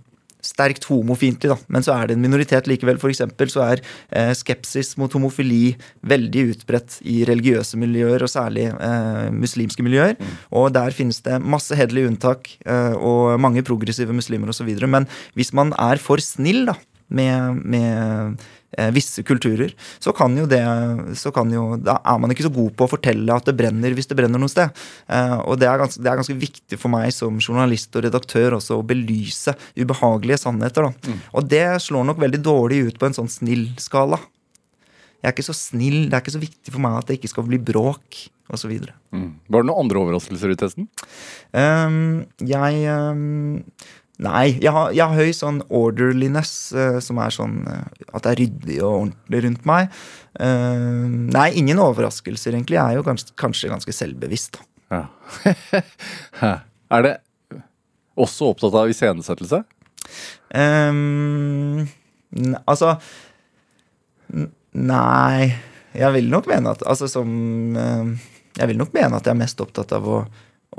sterkt 0.48 0.88
homofiendtlig, 0.90 1.52
da. 1.54 1.58
Men 1.74 1.86
så 1.86 1.96
er 1.98 2.10
det 2.10 2.18
en 2.18 2.24
minoritet 2.24 2.70
likevel. 2.70 3.00
For 3.02 3.12
eksempel 3.12 3.52
så 3.52 3.66
er 3.66 3.84
eh, 3.84 4.34
skepsis 4.38 4.96
mot 5.00 5.14
homofili 5.14 5.76
veldig 6.08 6.46
utbredt 6.54 7.00
i 7.08 7.20
religiøse 7.28 7.80
miljøer, 7.82 8.24
og 8.24 8.32
særlig 8.32 8.70
eh, 8.72 9.28
muslimske 9.36 9.86
miljøer. 9.86 10.18
Mm. 10.20 10.36
Og 10.62 10.70
der 10.76 10.96
finnes 10.96 11.22
det 11.26 11.40
masse 11.44 11.78
hederlige 11.78 12.12
unntak 12.12 12.52
eh, 12.66 12.94
og 12.96 13.40
mange 13.44 13.66
progressive 13.68 14.16
muslimer 14.16 14.54
osv. 14.54 14.70
Men 14.88 15.10
hvis 15.38 15.54
man 15.58 15.76
er 15.78 16.02
for 16.02 16.24
snill 16.24 16.66
da, 16.72 16.78
med, 17.08 17.64
med 17.64 18.48
visse 18.94 19.24
kulturer, 19.24 19.72
så 20.04 20.12
kan 20.16 20.34
jo 20.38 20.44
det 20.50 20.60
så 21.18 21.32
kan 21.32 21.52
jo, 21.54 21.78
Da 21.80 21.98
er 22.04 22.18
man 22.20 22.34
ikke 22.34 22.46
så 22.46 22.52
god 22.54 22.74
på 22.78 22.86
å 22.86 22.92
fortelle 22.92 23.36
at 23.36 23.48
det 23.48 23.56
brenner 23.58 23.96
hvis 23.96 24.10
det 24.10 24.18
brenner 24.20 24.42
noe 24.42 24.52
sted. 24.52 24.74
Eh, 25.08 25.36
og 25.40 25.60
det 25.62 25.70
er, 25.70 25.80
ganske, 25.80 26.02
det 26.04 26.12
er 26.12 26.20
ganske 26.20 26.38
viktig 26.38 26.80
for 26.80 26.92
meg 26.94 27.14
som 27.16 27.40
journalist 27.40 27.96
og 27.96 28.08
redaktør 28.08 28.58
også 28.60 28.80
å 28.80 28.88
belyse 28.88 29.56
ubehagelige 29.80 30.42
sannheter. 30.44 30.90
Da. 30.90 31.14
Mm. 31.14 31.22
Og 31.32 31.52
det 31.54 31.68
slår 31.88 32.10
nok 32.12 32.24
veldig 32.24 32.42
dårlig 32.44 32.82
ut 32.90 33.00
på 33.00 33.10
en 33.10 33.18
sånn 33.18 33.32
snill 33.32 33.70
skala. 33.82 34.20
Jeg 35.18 35.32
er 35.32 35.34
ikke 35.34 35.48
så 35.48 35.56
snill, 35.58 36.02
det 36.08 36.18
er 36.18 36.26
ikke 36.26 36.36
så 36.36 36.44
viktig 36.44 36.74
for 36.74 36.84
meg 36.84 37.00
at 37.00 37.08
det 37.10 37.18
ikke 37.18 37.32
skal 37.32 37.48
bli 37.48 37.58
bråk 37.60 38.28
osv. 38.54 38.74
Mm. 39.12 39.32
Var 39.50 39.64
det 39.64 39.68
noen 39.68 39.82
andre 39.82 40.02
overraskelser 40.04 40.54
i 40.54 40.58
testen? 40.60 40.88
Um, 41.52 42.28
jeg 42.48 42.84
um, 42.88 43.72
Nei, 44.26 44.56
jeg 44.58 44.74
har, 44.74 44.90
jeg 44.98 45.06
har, 45.06 45.14
høy 45.14 45.34
sånn 45.36 45.60
orderliness, 45.78 46.52
uh, 46.74 46.98
som 47.06 47.20
er 47.22 47.34
sånn 47.34 47.60
uh, 47.70 47.84
at 48.18 48.26
det 48.26 48.32
er 48.32 48.40
ryddig 48.42 48.78
og 48.82 48.94
ordentlig 49.04 49.42
rundt 49.44 49.68
meg. 49.70 49.94
Uh, 50.42 51.06
nei, 51.36 51.52
ingen 51.62 51.78
overraskelser, 51.84 52.56
egentlig. 52.58 52.80
Jeg 52.80 52.96
er 52.96 52.98
jo 52.98 53.06
kanskje, 53.06 53.36
kanskje 53.38 53.74
ganske 53.74 53.96
selvbevisst. 53.96 54.62
Ja. 54.88 56.54
er 56.96 57.02
det 57.04 57.10
også 58.16 58.54
opptatt 58.54 58.76
av 58.80 58.88
iscenesettelse? 58.88 59.60
Um, 60.56 61.82
altså 62.64 62.94
Nei, 64.32 65.50
jeg 65.92 66.14
vil 66.16 66.30
nok 66.32 66.48
mene 66.48 66.72
at 66.72 66.86
Altså 66.88 67.10
som 67.12 67.28
Jeg 67.76 68.70
vil 68.72 68.80
nok 68.80 68.96
mene 68.96 69.20
at 69.20 69.28
jeg 69.28 69.36
er 69.36 69.42
mest 69.42 69.60
opptatt 69.60 69.92
av 69.98 70.08
å, 70.08 70.22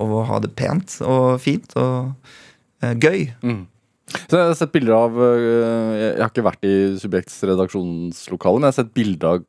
å 0.01 0.25
ha 0.31 0.41
det 0.41 0.55
pent 0.57 0.97
og 1.05 1.37
fint. 1.45 1.77
og 1.77 2.15
Eh, 2.17 2.48
gøy. 2.81 3.29
Mm. 3.43 3.67
Så 4.09 4.39
Jeg 4.39 4.49
har 4.51 4.57
sett 4.57 4.73
bilder 4.73 4.95
av 4.97 5.19
eh, 5.21 5.97
Jeg 5.99 6.23
har 6.23 6.31
ikke 6.31 6.47
vært 6.47 6.65
i 6.69 6.77
Subjekts 7.01 7.43
redaksjonslokale, 7.49 8.61
men 8.61 8.69
jeg 8.69 8.75
har 8.75 8.81
sett 8.81 8.95
bilder 8.97 9.35
av 9.35 9.45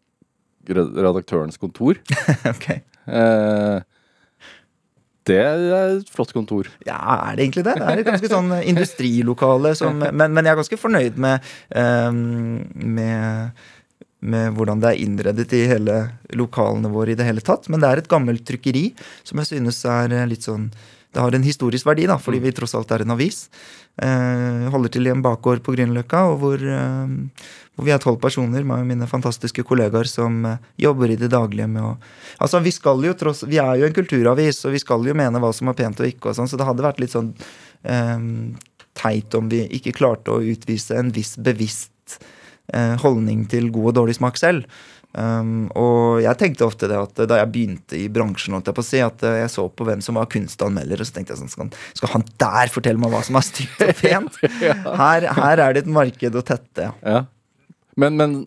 redaktørens 0.69 1.57
kontor. 1.57 1.98
okay. 2.53 2.83
eh, 3.07 3.79
det 5.29 5.39
er 5.39 5.63
et 5.95 6.12
flott 6.12 6.31
kontor. 6.36 6.69
Ja, 6.88 7.00
er 7.29 7.38
det 7.38 7.45
egentlig 7.45 7.65
det? 7.67 7.75
Det 7.79 7.88
er 7.88 8.01
et 8.01 8.07
ganske 8.07 8.31
sånn 8.31 8.53
industrilokale 8.59 9.74
som 9.77 10.00
men, 10.19 10.33
men, 10.33 10.43
jeg 10.43 10.53
er 10.53 10.62
ganske 10.62 10.79
fornøyd 10.81 11.19
med, 11.21 11.50
um, 11.75 12.62
med, 12.98 13.65
med 14.19 14.55
hvordan 14.57 14.83
det 14.83 14.91
er 14.91 15.03
innredet 15.05 15.53
i 15.57 15.65
hele 15.69 16.00
lokalene 16.38 16.91
våre 16.93 17.13
i 17.13 17.19
det 17.19 17.27
hele 17.27 17.45
tatt. 17.45 17.69
Men 17.69 17.83
det 17.83 17.91
er 17.91 18.03
et 18.03 18.12
gammelt 18.12 18.45
trykkeri 18.48 18.89
som 19.24 19.41
jeg 19.41 19.53
synes 19.53 19.83
er 19.89 20.17
litt 20.29 20.48
sånn 20.48 20.71
det 21.13 21.22
har 21.24 21.34
en 21.34 21.46
historisk 21.46 21.88
verdi, 21.89 22.06
da, 22.10 22.20
fordi 22.22 22.42
vi 22.44 22.51
tross 22.54 22.75
alt 22.78 22.92
er 22.94 23.01
en 23.01 23.16
avis. 23.16 23.48
Eh, 23.98 24.68
holder 24.70 24.92
til 24.94 25.10
i 25.10 25.13
en 25.13 25.24
bakgård 25.25 25.63
på 25.66 25.74
Grünerløkka, 25.74 26.22
og 26.30 26.36
hvor, 26.44 26.62
eh, 26.62 27.48
hvor 27.74 27.88
vi 27.88 27.94
er 27.96 28.01
tolv 28.04 28.20
personer 28.22 28.63
meg 28.63 28.84
og 28.84 28.89
mine 28.92 29.08
fantastiske 29.10 29.66
kollegaer 29.66 30.06
som 30.06 30.46
eh, 30.46 30.60
jobber 30.78 31.10
i 31.10 31.18
det 31.18 31.32
daglige 31.34 31.68
med 31.68 31.82
å 31.82 31.96
Altså, 32.39 32.62
vi 32.63 32.72
skal 32.72 33.01
jo 33.04 33.12
tross 33.18 33.42
Vi 33.44 33.58
er 33.60 33.82
jo 33.82 33.88
en 33.88 33.96
kulturavis, 33.96 34.62
og 34.66 34.72
vi 34.72 34.80
skal 34.80 35.04
jo 35.04 35.18
mene 35.18 35.42
hva 35.42 35.50
som 35.51 35.68
er 35.68 35.80
pent 35.82 36.00
og 36.00 36.08
ikke, 36.08 36.30
og 36.30 36.38
sånn, 36.38 36.48
så 36.48 36.60
det 36.60 36.68
hadde 36.70 36.86
vært 36.86 37.01
litt 37.01 37.16
sånn 37.16 37.34
eh, 37.84 38.28
teit 39.00 39.36
om 39.36 39.50
vi 39.50 39.66
ikke 39.80 39.96
klarte 39.98 40.36
å 40.36 40.44
utvise 40.46 40.96
en 41.00 41.10
viss 41.16 41.36
bevisst 41.42 42.20
eh, 42.74 42.96
holdning 43.01 43.48
til 43.50 43.72
god 43.74 43.92
og 43.92 43.98
dårlig 44.04 44.20
smak 44.20 44.38
selv. 44.38 44.70
Um, 45.10 45.72
og 45.74 46.20
jeg 46.22 46.38
tenkte 46.38 46.68
ofte 46.68 46.86
det 46.89 46.98
at 47.00 47.22
da 47.32 47.39
jeg 47.39 47.50
begynte 47.50 47.98
i 47.98 48.06
bransjen, 48.13 48.54
holdt 48.54 48.70
jeg 48.70 48.78
på 48.78 48.84
å 48.84 48.86
si, 48.86 49.00
at 49.01 49.24
eh, 49.25 49.39
jeg 49.42 49.51
så 49.56 49.66
på 49.74 49.88
hvem 49.88 50.04
som 50.06 50.20
var 50.20 50.30
kunstanmelder, 50.30 51.01
og 51.01 51.10
så 51.10 51.16
tenkte 51.16 51.34
jeg 51.34 51.42
sånn 51.42 51.50
Skal, 51.50 51.72
skal 51.98 52.13
han 52.13 52.25
der 52.44 52.74
fortelle 52.74 53.01
meg 53.01 53.16
hva 53.16 53.24
som 53.25 53.39
er 53.39 53.48
stygt 53.48 53.82
og 53.88 53.96
pent? 53.98 54.38
her, 55.01 55.25
her, 55.25 55.63
er 55.66 55.74
det 55.74 55.84
et 55.84 55.92
marked 55.98 56.38
å 56.38 56.46
tette. 56.46 56.92
Ja. 57.01 57.24
Men, 58.00 58.22
men, 58.22 58.38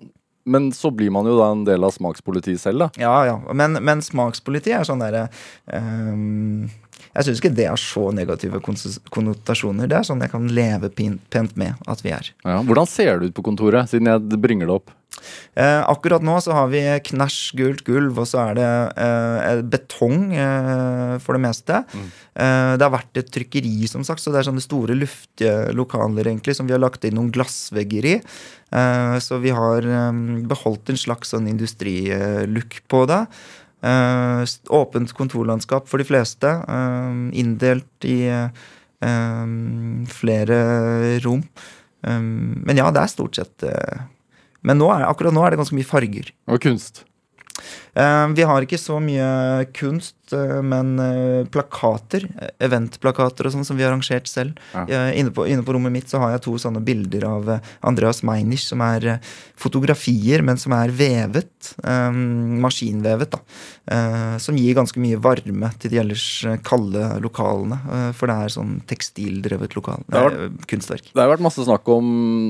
men, 0.47 0.71
så 0.77 0.93
blir 0.95 1.11
man 1.15 1.27
jo 1.27 1.35
da 1.41 1.51
en 1.51 1.67
del 1.67 1.83
av 1.83 1.97
smakspolitiet 1.97 2.63
selv, 2.63 2.87
da. 2.87 3.03
Ja, 3.03 3.17
ja. 3.27 3.37
Men, 3.51 3.83
men 3.83 4.07
smakspoliti 4.07 4.77
er 4.77 4.87
sånn 4.87 5.03
derre 5.03 5.27
um, 5.67 6.71
jeg 7.13 7.27
syns 7.27 7.43
ikke 7.43 7.53
det 7.53 7.67
har 7.69 7.81
så 7.81 8.07
negative 8.15 8.63
konnotasjoner. 8.63 9.91
Det 9.91 9.99
er 9.99 10.07
sånn 10.07 10.23
jeg 10.25 10.33
kan 10.33 10.47
leve 10.49 10.89
pent 10.95 11.59
med 11.61 11.91
at 11.91 12.01
vi 12.07 12.15
er. 12.15 12.31
Ja, 12.47 12.63
hvordan 12.65 12.89
ser 12.89 13.19
det 13.19 13.33
ut 13.33 13.37
på 13.37 13.45
kontoret, 13.51 13.91
siden 13.91 14.09
jeg 14.09 14.41
bringer 14.41 14.71
det 14.71 14.79
opp? 14.79 14.95
Eh, 15.53 15.83
akkurat 15.85 16.25
nå 16.25 16.39
så 16.41 16.55
har 16.57 16.71
vi 16.73 16.81
knæsj 17.11 17.39
gult 17.59 17.83
gulv, 17.85 18.19
og 18.23 18.29
så 18.29 18.41
er 18.47 18.59
det 18.59 18.69
eh, 19.05 19.63
betong 19.75 20.33
eh, 20.33 21.15
for 21.23 21.37
det 21.37 21.43
meste. 21.45 21.83
Mm. 21.93 22.07
Eh, 22.33 22.73
det 22.81 22.87
har 22.87 22.95
vært 22.95 23.21
et 23.21 23.31
trykkeri, 23.35 23.75
som 23.91 24.05
sagt, 24.07 24.23
så 24.25 24.33
det 24.33 24.41
er 24.41 24.49
sånne 24.49 24.65
store, 24.65 24.97
luftige 24.97 25.73
lokaler 25.77 26.31
egentlig, 26.31 26.57
som 26.57 26.69
vi 26.69 26.77
har 26.77 26.83
lagt 26.83 27.05
inn 27.05 27.19
noen 27.19 27.33
glassvegger 27.35 28.09
i. 28.15 28.15
Eh, 28.73 29.17
så 29.25 29.41
vi 29.43 29.53
har 29.53 29.85
eh, 29.85 30.23
beholdt 30.49 30.93
en 30.93 31.03
slags 31.05 31.35
sånn 31.35 31.51
industrilook 31.53 32.81
på 32.89 33.05
det. 33.11 33.27
Åpent 33.83 35.11
kontorlandskap 35.19 35.89
for 35.91 35.99
de 35.99 36.07
fleste. 36.07 36.47
Inndelt 37.35 38.07
i 38.07 38.31
flere 40.15 40.59
rom. 41.25 41.43
Men 42.07 42.79
ja, 42.79 42.93
det 42.95 43.03
er 43.03 43.11
stort 43.11 43.41
sett 43.41 43.67
Men 44.67 44.79
nå 44.79 44.91
er, 44.95 45.07
akkurat 45.09 45.35
nå 45.35 45.43
er 45.45 45.55
det 45.55 45.63
ganske 45.63 45.77
mye 45.79 45.89
farger. 45.89 46.31
Og 46.51 46.63
kunst. 46.63 47.05
Vi 47.93 48.45
har 48.49 48.65
ikke 48.65 48.81
så 48.81 48.97
mye 49.05 49.67
kunst 49.77 50.17
Eh, 50.33 50.63
men 50.63 50.99
eh, 50.99 51.47
plakater, 51.53 52.27
eventplakater 52.63 53.49
og 53.49 53.55
sånn, 53.55 53.67
som 53.67 53.79
vi 53.79 53.85
har 53.85 53.93
arrangert 53.93 54.29
selv. 54.31 54.59
Ja. 54.73 55.11
Inne, 55.13 55.33
på, 55.35 55.47
inne, 55.51 55.65
på, 55.67 55.75
rommet 55.77 55.95
mitt 55.95 56.13
så 56.13 56.23
har 56.23 56.35
jeg 56.35 56.45
to 56.47 56.57
sånne 56.61 56.83
bilder 56.85 57.27
av 57.29 57.51
eh, 57.57 57.73
Andreas 57.89 58.23
Meinich, 58.27 58.65
som 58.69 58.83
er 58.85 59.19
fotografier, 59.61 60.45
men 60.47 60.61
som 60.61 60.75
er 60.77 60.93
vevet. 60.95 61.51
Maskinvevet, 61.83 63.37
da. 63.37 63.39
Som 64.43 64.57
gir 64.59 64.75
ganske 64.75 64.99
mye 64.99 65.19
varme 65.23 65.69
til 65.79 65.93
de 65.93 66.01
ellers 66.03 66.25
kalde 66.67 67.05
lokalene. 67.23 67.79
For 68.19 68.31
det 68.31 68.35
er 68.35 68.55
sånn 68.55 68.73
tekstildrevet 68.91 69.77
lokal, 69.79 70.03
det 70.09 70.19
har 70.19 70.35
vært, 70.35 70.65
kunstverk. 70.71 71.13
Det 71.13 71.23
har 71.23 71.31
vært 71.31 71.45
masse 71.47 71.63
snakk 71.67 71.87
om 71.95 72.09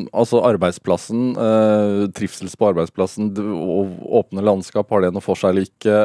altså 0.08 0.40
arbeidsplassen, 0.48 1.34
trivsels 2.16 2.56
på 2.56 2.70
arbeidsplassen, 2.70 3.28
åpne 4.22 4.46
landskap. 4.48 4.88
Har 4.92 5.04
det 5.04 5.12
noe 5.12 5.24
for 5.24 5.31
seg 5.38 5.52
eller 5.52 5.68
ikke? 5.68 5.96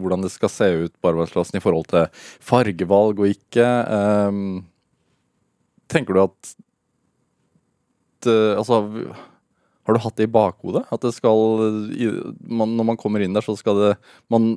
hvordan 0.00 0.24
det 0.24 0.32
skal 0.34 0.52
se 0.52 0.68
ut 0.86 0.94
på 1.00 1.10
arbeidsplassen 1.12 1.58
i 1.58 1.64
forhold 1.64 1.88
til 1.90 2.26
fargevalg 2.44 3.22
og 3.22 3.32
ikke. 3.32 3.66
Um, 4.28 4.62
tenker 5.90 6.16
du 6.16 6.24
at 6.24 6.54
det, 8.24 8.38
Altså 8.60 8.82
har 9.88 9.96
du 9.96 10.02
hatt 10.04 10.18
det 10.20 10.28
i 10.28 10.32
bakhodet? 10.32 10.84
At 10.92 11.02
det 11.02 11.14
skal 11.16 11.40
man, 12.46 12.76
Når 12.76 12.86
man 12.92 12.98
kommer 13.00 13.24
inn 13.24 13.34
der, 13.34 13.42
så 13.42 13.56
skal 13.58 13.78
det 13.80 13.92
man 14.30 14.52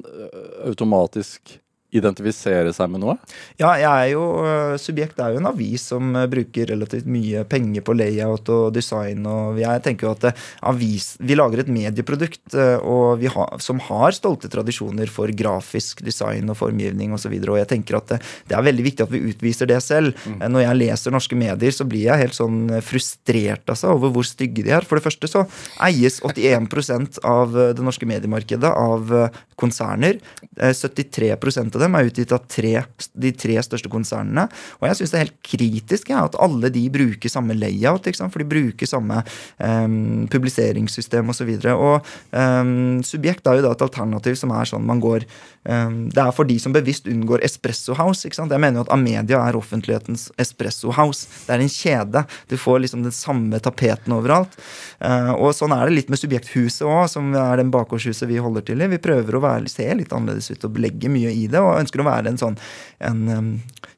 automatisk 0.67 1.57
identifisere 1.93 2.73
seg 2.75 2.91
med 2.91 3.03
noe? 3.03 3.15
Ja, 3.61 3.73
jeg 3.77 3.89
er 3.89 4.09
jo 4.13 4.23
eh, 4.43 4.75
Subjekt 4.81 5.19
er 5.21 5.33
jo 5.33 5.41
en 5.41 5.49
avis 5.49 5.85
som 5.91 6.13
eh, 6.17 6.27
bruker 6.31 6.71
relativt 6.73 7.07
mye 7.09 7.43
penger 7.49 7.85
på 7.85 7.95
layout 7.97 8.49
og 8.53 8.73
design. 8.75 9.25
og 9.29 9.59
Jeg 9.61 9.83
tenker 9.85 10.07
jo 10.07 10.13
at 10.15 10.27
eh, 10.29 10.45
avis, 10.71 11.13
Vi 11.21 11.37
lager 11.37 11.63
et 11.63 11.71
medieprodukt 11.73 12.55
og 12.83 13.19
vi 13.21 13.29
har, 13.31 13.57
som 13.63 13.79
har 13.81 14.13
stolte 14.15 14.49
tradisjoner 14.51 15.09
for 15.11 15.31
grafisk 15.37 16.01
design 16.05 16.49
og 16.51 16.57
formgivning 16.59 17.13
osv. 17.15 17.31
Og, 17.33 17.45
så 17.45 17.53
og 17.53 17.59
jeg 17.59 17.69
tenker 17.69 17.97
at 17.97 18.13
det, 18.13 18.19
det, 18.49 18.57
er 18.57 18.65
veldig 18.65 18.85
viktig 18.85 19.05
at 19.05 19.13
vi 19.13 19.21
utviser 19.31 19.69
det 19.69 19.79
selv. 19.83 20.17
Mm. 20.27 20.41
Når 20.53 20.65
jeg 20.65 20.79
leser 20.79 21.15
norske 21.15 21.37
medier, 21.37 21.75
så 21.75 21.87
blir 21.89 22.07
jeg 22.07 22.21
helt 22.23 22.37
sånn 22.37 22.59
frustrert 22.85 23.69
altså, 23.69 23.93
over 23.95 24.13
hvor 24.13 24.27
stygge 24.27 24.65
de 24.65 24.73
er. 24.75 24.87
For 24.87 24.99
det 24.99 25.05
første 25.05 25.29
så 25.29 25.45
eies 25.85 26.19
81% 26.25 27.21
av 27.27 27.53
det 27.77 27.85
norske 27.85 28.07
mediemarkedet 28.09 28.69
av 28.69 29.13
konserner. 29.59 30.19
73 30.57 31.33
av 31.33 31.82
det 31.82 31.82
dem 31.83 31.97
er 31.97 32.09
utgitt 32.09 32.33
av 32.35 32.43
tre, 32.49 32.73
de 33.13 33.31
tre 33.35 33.57
største 33.65 33.91
konsernene. 33.91 34.47
Og 34.79 34.87
jeg 34.89 34.99
syns 34.99 35.13
det 35.13 35.19
er 35.19 35.25
helt 35.27 35.39
kritisk 35.45 36.11
ja, 36.13 36.23
at 36.27 36.37
alle 36.41 36.71
de 36.73 36.83
bruker 36.93 37.31
samme 37.31 37.55
layout, 37.57 38.07
for 38.23 38.41
de 38.41 38.47
bruker 38.49 38.89
samme 38.89 39.21
um, 39.57 40.25
publiseringssystem 40.31 41.31
osv. 41.33 41.49
Og, 41.53 41.63
så 41.63 41.75
og 41.77 42.13
um, 42.31 43.01
Subjekt 43.05 43.47
er 43.47 43.59
jo 43.59 43.65
da 43.65 43.73
et 43.75 43.85
alternativ 43.85 44.37
som 44.39 44.53
er 44.55 44.69
sånn 44.69 44.85
man 44.87 45.01
går 45.03 45.25
um, 45.67 46.07
Det 46.13 46.21
er 46.21 46.33
for 46.35 46.47
de 46.49 46.57
som 46.61 46.75
bevisst 46.75 47.07
unngår 47.09 47.43
Espresso 47.45 47.95
House. 47.97 48.25
ikke 48.27 48.39
sant? 48.39 48.53
Jeg 48.53 48.63
mener 48.63 48.81
jo 48.81 48.85
at 48.87 48.93
Amedia 48.95 49.41
er 49.43 49.57
offentlighetens 49.59 50.29
Espresso 50.41 50.93
House. 50.95 51.27
Det 51.47 51.55
er 51.55 51.63
en 51.63 51.71
kjede. 51.71 52.25
Du 52.51 52.57
får 52.59 52.83
liksom 52.83 53.05
den 53.05 53.15
samme 53.15 53.59
tapeten 53.63 54.15
overalt. 54.15 54.55
Uh, 54.99 55.33
og 55.35 55.53
sånn 55.57 55.75
er 55.75 55.87
det 55.87 55.97
litt 55.97 56.13
med 56.13 56.21
Subjekthuset 56.21 56.85
òg, 56.87 57.05
som 57.11 57.33
er 57.37 57.59
den 57.61 57.73
bakgårdshuset 57.73 58.29
vi 58.29 58.41
holder 58.43 58.65
til 58.67 58.83
i. 58.83 58.91
Vi 58.95 59.01
prøver 59.03 59.37
å 59.37 59.43
være, 59.43 59.71
se 59.71 59.87
litt 59.97 60.13
annerledes 60.15 60.51
ut 60.53 60.67
og 60.69 60.81
legge 60.83 61.11
mye 61.11 61.33
i 61.33 61.47
det. 61.51 61.61
og 61.61 61.72
og 61.73 61.83
ønsker 61.83 62.03
å 62.03 62.07
være 62.07 62.33
en 62.33 62.41
sånn 62.41 62.57
en, 63.03 63.23
um, 63.29 63.53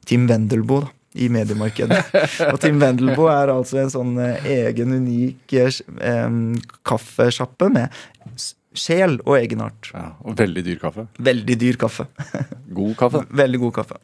Tim 0.08 0.26
Wendelboe 0.30 0.86
da, 0.86 0.92
i 1.16 1.30
mediemarkedet. 1.32 2.02
og 2.52 2.60
Tim 2.60 2.80
Wendelboe 2.82 3.32
er 3.32 3.54
altså 3.54 3.80
en 3.82 3.92
sånn 3.92 4.16
uh, 4.20 4.50
egen, 4.52 4.92
unik 5.00 5.56
um, 6.00 6.40
kaffesjappe 6.86 7.70
med 7.72 7.94
sjel 8.76 9.18
og 9.24 9.38
egenart. 9.38 9.90
Ja, 9.94 10.10
og 10.24 10.36
veldig 10.38 10.64
dyr 10.66 10.82
kaffe. 10.82 11.06
Veldig 11.16 11.56
dyr 11.62 11.80
kaffe. 11.80 12.08
god 12.78 12.92
kaffe. 13.00 13.24
Veldig 13.36 13.62
god 13.64 13.78
kaffe. 13.80 14.02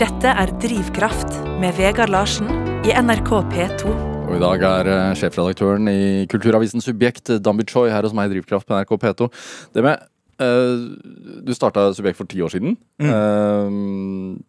Dette 0.00 0.32
er 0.32 0.54
Drivkraft 0.62 1.42
med 1.60 1.76
Vegard 1.78 2.10
Larsen 2.10 2.48
i 2.86 2.94
NRK 2.96 3.34
P2. 3.52 3.92
Og 4.30 4.36
I 4.36 4.40
dag 4.42 4.64
er 4.68 4.88
uh, 4.88 5.00
sjefredaktøren 5.18 5.90
i 5.90 6.00
kulturavisen 6.30 6.82
Subjekt, 6.84 7.32
Dambi 7.42 7.66
Choi, 7.68 7.88
her 7.90 8.06
hos 8.06 8.14
meg 8.16 8.30
i 8.30 8.36
Drivkraft 8.36 8.68
på 8.68 8.78
NRK 8.78 8.94
P2. 9.02 9.30
Det 9.74 9.84
med 9.84 10.06
du 10.40 11.52
starta 11.56 11.90
Subjekt 11.96 12.18
for 12.20 12.30
ti 12.30 12.40
år 12.44 12.52
siden. 12.54 12.76
Mm. 13.02 14.40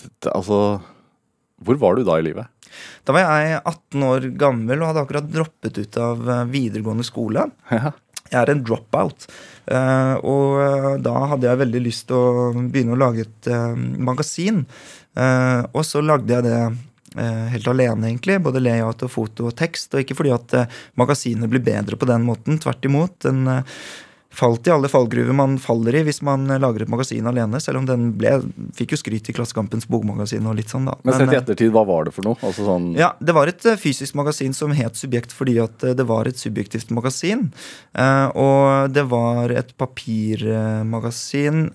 Det, 0.00 0.30
altså 0.32 0.80
Hvor 1.60 1.80
var 1.80 1.96
du 1.98 2.04
da 2.06 2.18
i 2.20 2.24
livet? 2.24 2.46
Da 3.04 3.12
var 3.16 3.26
jeg 3.26 3.58
18 3.58 4.04
år 4.06 4.28
gammel 4.38 4.80
og 4.80 4.92
hadde 4.92 5.02
akkurat 5.02 5.32
droppet 5.32 5.80
ut 5.82 5.98
av 6.00 6.22
eh, 6.30 6.46
videregående 6.52 7.06
skole. 7.06 7.48
Ja. 7.74 7.92
Jeg 8.30 8.44
er 8.44 8.50
en 8.52 8.60
dropout. 8.62 9.24
Og 10.22 11.00
da 11.02 11.14
hadde 11.32 11.48
jeg 11.48 11.58
veldig 11.64 11.80
lyst 11.82 12.04
til 12.06 12.14
å 12.14 12.52
begynne 12.54 12.94
å 12.94 13.00
lage 13.00 13.24
et 13.24 13.48
magasin. 13.98 14.60
og 15.18 15.80
så 15.82 15.98
lagde 16.04 16.36
jeg 16.36 16.46
det 16.46 16.60
Eh, 16.60 16.89
helt 17.50 17.66
alene, 17.68 18.08
egentlig. 18.08 18.38
Både 18.42 18.62
layout 18.62 19.02
og 19.06 19.10
foto 19.10 19.48
og 19.50 19.56
tekst. 19.58 19.94
Og 19.94 20.04
ikke 20.04 20.18
fordi 20.18 20.34
at 20.34 20.54
eh, 20.54 20.78
magasinet 21.00 21.50
blir 21.50 21.64
bedre 21.64 21.98
på 21.98 22.08
den 22.08 22.22
måten. 22.26 22.60
Tvert 22.62 22.86
imot. 22.86 23.18
Den 23.26 23.42
eh, 23.50 23.82
falt 24.30 24.68
i 24.68 24.70
alle 24.70 24.86
fallgruver 24.86 25.34
man 25.34 25.56
faller 25.58 25.96
i 25.98 26.04
hvis 26.06 26.20
man 26.22 26.46
lager 26.62 26.84
et 26.84 26.90
magasin 26.92 27.26
alene. 27.26 27.58
Selv 27.58 27.80
om 27.80 27.86
den 27.88 28.12
ble, 28.18 28.36
fikk 28.78 28.94
jo 28.94 28.98
skryt 29.00 29.26
i 29.26 29.34
Klassekampens 29.34 29.88
bokmagasin 29.90 30.46
og 30.46 30.54
litt 30.60 30.70
sånn, 30.70 30.86
da. 30.86 30.94
Men 31.02 31.16
sett 31.18 31.34
i 31.34 31.38
ettertid, 31.40 31.72
hva 31.74 31.82
var 31.88 32.06
det 32.06 32.14
for 32.14 32.28
noe? 32.28 32.38
Altså 32.46 32.62
sånn 32.68 32.92
ja, 32.94 33.10
Det 33.18 33.34
var 33.34 33.50
et 33.50 33.66
fysisk 33.82 34.14
magasin 34.18 34.54
som 34.54 34.70
het 34.76 34.94
Subjekt 35.00 35.34
fordi 35.34 35.56
at 35.62 35.82
det 35.98 36.06
var 36.06 36.30
et 36.30 36.38
subjektivt 36.38 36.92
magasin. 36.94 37.48
og 38.38 38.94
det 38.94 39.02
var 39.10 39.50
et 39.50 39.74
papirmagasin, 39.82 41.66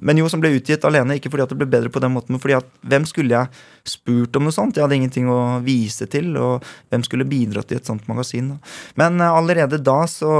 men 0.00 0.22
jo 0.22 0.32
som 0.32 0.40
ble 0.40 0.54
utgitt 0.56 0.88
alene. 0.88 1.20
Ikke 1.20 1.28
fordi 1.28 1.44
at 1.44 1.52
det 1.52 1.60
ble 1.60 1.68
bedre 1.76 1.92
på 1.92 2.00
den 2.00 2.16
måten, 2.16 2.32
men 2.32 2.40
fordi 2.40 2.56
at 2.56 2.72
hvem 2.88 3.04
skulle 3.08 3.36
jeg 3.36 3.52
spurt 3.90 4.36
om 4.38 4.46
noe 4.46 4.54
sånt. 4.54 4.78
Jeg 4.78 4.86
hadde 4.86 4.98
ingenting 4.98 5.28
å 5.30 5.58
vise 5.64 6.08
til, 6.10 6.32
og 6.40 6.66
hvem 6.92 7.04
skulle 7.06 7.28
bidratt 7.28 7.74
i 7.74 7.78
et 7.80 7.88
sånt 7.88 8.06
magasin? 8.10 8.54
Da. 8.54 8.74
Men 9.02 9.20
uh, 9.22 9.30
allerede 9.34 9.80
da 9.82 10.02
så 10.10 10.32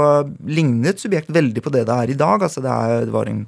lignet 0.47 1.01
Subjekt 1.01 1.31
veldig 1.33 1.63
på 1.63 1.71
det 1.73 1.85
det 1.87 1.95
er 1.95 2.11
i 2.13 2.17
dag. 2.19 2.43
Altså 2.43 2.63
det, 2.63 2.71
er, 2.71 3.07
det 3.07 3.15
var 3.15 3.29
en 3.31 3.45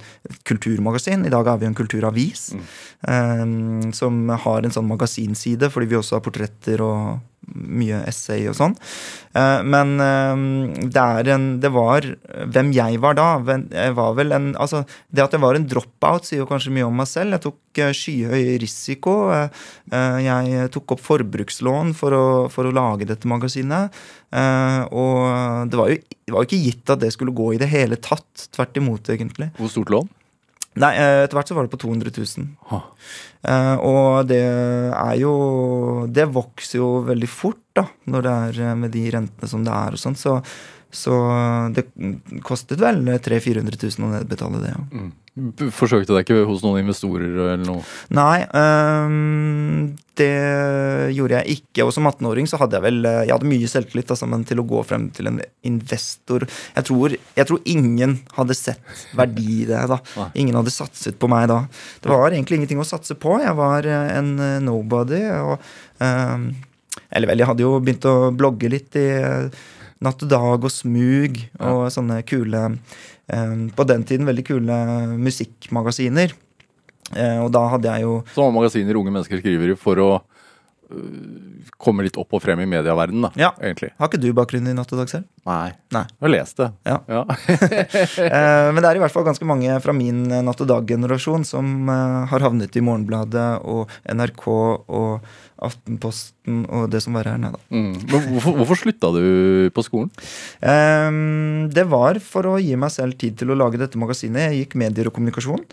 kulturmagasin. 0.48 1.28
I 1.28 1.34
dag 1.34 1.50
er 1.50 1.60
vi 1.62 1.70
en 1.70 1.78
kulturavis 1.78 2.48
mm. 2.56 2.64
um, 3.08 3.92
som 3.96 4.26
har 4.46 4.64
en 4.64 4.74
sånn 4.74 4.90
magasinside, 4.90 5.70
fordi 5.74 5.92
vi 5.92 6.00
også 6.00 6.18
har 6.18 6.26
portretter 6.26 6.84
og 6.86 7.22
mye 7.54 8.02
essay 8.10 8.48
og 8.50 8.58
sånn. 8.58 8.76
Eh, 9.38 9.62
men 9.66 9.96
eh, 10.04 10.44
det 10.94 11.34
en 11.34 11.46
Det 11.62 11.72
var 11.74 12.06
hvem 12.54 12.72
jeg 12.76 13.00
var 13.04 13.18
da. 13.18 13.28
Jeg 13.72 13.96
var 13.98 14.16
vel 14.18 14.34
en 14.36 14.52
Altså, 14.54 14.84
det 15.10 15.24
at 15.24 15.36
jeg 15.36 15.44
var 15.44 15.58
en 15.58 15.68
dropout, 15.68 16.28
sier 16.28 16.44
jo 16.44 16.50
kanskje 16.50 16.74
mye 16.76 16.88
om 16.88 16.98
meg 16.98 17.10
selv. 17.10 17.36
Jeg 17.36 17.46
tok 17.48 17.84
eh, 17.84 17.94
skyhøy 17.98 18.58
risiko. 18.62 19.16
Jeg 19.94 20.72
tok 20.74 20.96
opp 20.96 21.04
forbrukslån 21.04 21.94
for 21.98 22.16
å, 22.16 22.26
for 22.54 22.70
å 22.70 22.74
lage 22.74 23.08
dette 23.10 23.30
magasinet. 23.30 23.94
Og 24.34 25.70
det 25.70 25.78
var, 25.80 25.92
jo, 25.94 25.98
det 26.00 26.34
var 26.34 26.44
jo 26.44 26.50
ikke 26.50 26.64
gitt 26.64 26.94
at 26.94 27.04
det 27.04 27.14
skulle 27.14 27.36
gå 27.36 27.54
i 27.54 27.62
det 27.62 27.70
hele 27.72 28.00
tatt. 28.02 28.48
Tvert 28.54 28.78
imot, 28.80 29.14
egentlig. 29.14 29.52
Hvor 29.60 29.72
stort 29.72 29.94
lån? 29.94 30.12
Nei, 30.82 30.92
eh, 30.98 31.24
etter 31.24 31.38
hvert 31.38 31.52
så 31.52 31.58
var 31.58 31.68
det 31.68 31.74
på 31.74 31.82
200 31.84 32.14
000. 32.18 32.46
Ha. 32.72 32.80
Eh, 33.44 33.76
og 33.84 34.30
det 34.30 34.40
er 34.40 35.16
jo 35.20 35.34
Det 36.08 36.26
vokser 36.32 36.80
jo 36.80 36.92
veldig 37.10 37.30
fort, 37.30 37.62
da, 37.76 37.88
når 38.10 38.26
det 38.26 38.36
er 38.48 38.62
eh, 38.70 38.78
med 38.80 38.94
de 38.96 39.04
rentene 39.14 39.50
som 39.50 39.66
det 39.66 39.74
er 39.74 39.98
og 39.98 40.02
sånn. 40.02 40.18
Så, 40.20 40.38
så 40.94 41.20
det 41.76 41.88
kostet 42.46 42.82
vel 42.82 43.04
300 43.06 43.20
000-400 43.28 43.84
000 44.00 44.08
å 44.08 44.14
nedbetale 44.16 44.64
det. 44.64 44.74
Ja. 44.74 45.04
Forsøkte 45.34 46.14
deg 46.14 46.28
ikke 46.28 46.44
hos 46.46 46.62
noen 46.62 46.84
investorer 46.84 47.26
eller 47.26 47.64
noe? 47.66 47.82
Nei, 48.14 48.44
um, 48.54 49.88
det 50.20 50.30
gjorde 51.16 51.40
jeg 51.40 51.56
ikke. 51.58 51.88
Og 51.88 51.90
som 51.96 52.06
18-åring 52.06 52.46
så 52.50 52.60
hadde 52.62 52.78
jeg 52.78 52.86
vel 52.86 53.00
eh, 53.10 53.24
Jeg 53.26 53.34
hadde 53.34 53.50
mye 53.50 53.70
selvtillit 53.72 54.14
altså, 54.14 54.28
men 54.30 54.44
til 54.46 54.62
å 54.62 54.68
gå 54.70 54.84
frem 54.86 55.08
til 55.16 55.32
en 55.32 55.40
investor 55.66 56.46
Jeg 56.46 56.86
tror, 56.86 57.16
jeg 57.18 57.50
tror 57.50 57.64
ingen 57.74 58.20
hadde 58.38 58.58
sett 58.60 59.08
verdi 59.18 59.64
i 59.64 59.68
det. 59.72 59.82
da. 59.90 59.98
Ingen 60.38 60.60
hadde 60.60 60.76
satset 60.76 61.18
på 61.18 61.30
meg 61.34 61.48
da. 61.50 61.64
Det 62.04 62.14
var 62.14 62.30
egentlig 62.30 62.62
ingenting 62.62 62.84
å 62.84 62.86
satse 62.86 63.18
på. 63.18 63.40
Jeg 63.42 63.58
var 63.58 63.90
eh, 63.90 64.12
en 64.20 64.36
eh, 64.38 64.60
nobody. 64.62 65.24
Og, 65.42 65.72
um, 65.98 66.52
eller 67.10 67.32
vel, 67.32 67.42
jeg 67.42 67.50
hadde 67.50 67.66
jo 67.66 67.80
begynt 67.82 68.06
å 68.06 68.18
blogge 68.38 68.70
litt 68.70 69.02
i 69.02 69.10
Natt 70.04 70.22
og 70.26 70.30
Dag 70.30 70.66
og 70.68 70.72
Smug 70.74 71.42
og 71.64 71.88
sånne 71.96 72.22
kule 72.28 72.68
På 73.28 73.86
den 73.88 74.04
tiden 74.04 74.28
veldig 74.28 74.44
kule 74.48 74.78
musikkmagasiner. 75.16 76.34
Eh, 77.14 77.40
og 77.44 77.52
da 77.54 77.66
hadde 77.74 77.92
jeg 77.92 78.06
jo 78.06 78.14
Så 78.34 78.46
var 78.46 78.54
magasiner 78.56 78.98
unge 78.98 79.12
mennesker 79.14 79.42
skriver 79.42 79.76
for 79.80 80.00
å 80.02 80.10
øh, 80.94 81.72
komme 81.82 82.06
litt 82.06 82.18
opp 82.22 82.36
og 82.38 82.44
frem 82.44 82.62
i 82.64 82.68
medieverdenen, 82.70 83.28
da. 83.28 83.32
Ja. 83.40 83.52
Egentlig. 83.62 83.92
Har 84.00 84.12
ikke 84.12 84.22
du 84.22 84.30
bakgrunn 84.36 84.70
i 84.70 84.76
Natt 84.78 84.92
og 84.94 85.02
Dag 85.02 85.12
selv? 85.12 85.28
Nei. 85.48 85.74
Nei. 85.96 86.04
Jeg 86.08 86.26
har 86.26 86.34
lest 86.34 86.62
det. 86.62 86.70
Ja. 86.88 87.00
ja. 87.10 87.24
Eh, 88.34 88.68
men 88.74 88.80
det 88.82 88.90
er 88.90 88.98
i 88.98 89.02
hvert 89.02 89.14
fall 89.14 89.26
ganske 89.28 89.46
mange 89.48 89.74
fra 89.84 89.94
min 89.96 90.26
eh, 90.32 90.44
Natt 90.46 90.62
og 90.64 90.70
Dag-generasjon 90.70 91.44
som 91.48 91.90
eh, 91.92 92.20
har 92.32 92.46
havnet 92.46 92.76
i 92.78 92.84
Morgenbladet 92.86 93.48
og 93.70 93.92
NRK 94.10 94.46
og 94.54 95.26
Aftenposten 95.64 96.64
og 96.68 96.90
det 96.92 97.00
som 97.04 97.16
verre 97.16 97.36
er. 97.38 97.42
nede. 97.42 97.60
Mm. 97.72 97.94
Hvorfor, 98.12 98.58
hvorfor 98.60 98.80
slutta 98.80 99.12
du 99.16 99.70
på 99.74 99.84
skolen? 99.86 100.10
Um, 100.60 101.70
det 101.72 101.86
var 101.92 102.20
for 102.24 102.50
å 102.52 102.58
gi 102.60 102.76
meg 102.80 102.92
selv 102.92 103.16
tid 103.22 103.38
til 103.40 103.54
å 103.54 103.58
lage 103.60 103.80
dette 103.80 104.00
magasinet. 104.02 104.50
Jeg 104.52 104.66
gikk 104.66 104.76
medier 104.82 105.08
og 105.08 105.16
kommunikasjon 105.16 105.64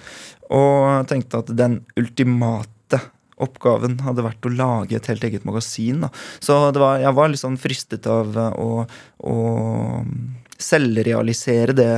og 0.51 1.09
tenkte 1.11 1.43
at 1.43 1.51
den 1.59 1.81
ultimate 1.99 3.01
oppgaven 3.43 3.99
hadde 4.07 4.25
vært 4.27 4.47
å 4.47 4.55
lage 4.55 4.99
et 4.99 5.09
helt 5.11 5.25
eget 5.27 5.47
magasin. 5.49 6.07
Da. 6.07 6.13
Så 6.43 6.59
det 6.75 6.83
var, 6.83 7.01
jeg 7.03 7.17
var 7.17 7.33
litt 7.33 7.43
sånn 7.43 7.61
fristet 7.61 8.09
av 8.11 8.37
eh, 8.37 8.61
å, 8.61 8.85
å 9.27 9.37
selvrealisere 10.61 11.77
det 11.77 11.93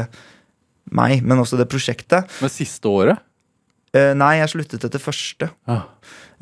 meg, 0.93 1.23
men 1.25 1.41
også 1.43 1.59
det 1.61 1.71
prosjektet. 1.71 2.31
Men 2.43 2.53
siste 2.53 2.91
året? 2.91 3.23
Eh, 3.93 4.13
nei, 4.17 4.39
jeg 4.41 4.53
sluttet 4.55 4.87
etter 4.89 5.03
første. 5.03 5.51
Ah. 5.69 5.85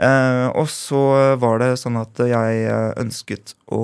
Eh, 0.01 0.47
og 0.57 0.69
så 0.73 1.03
var 1.41 1.61
det 1.63 1.75
sånn 1.81 1.99
at 2.01 2.23
jeg 2.23 2.65
eh, 2.65 2.91
ønsket 3.03 3.55
å 3.75 3.83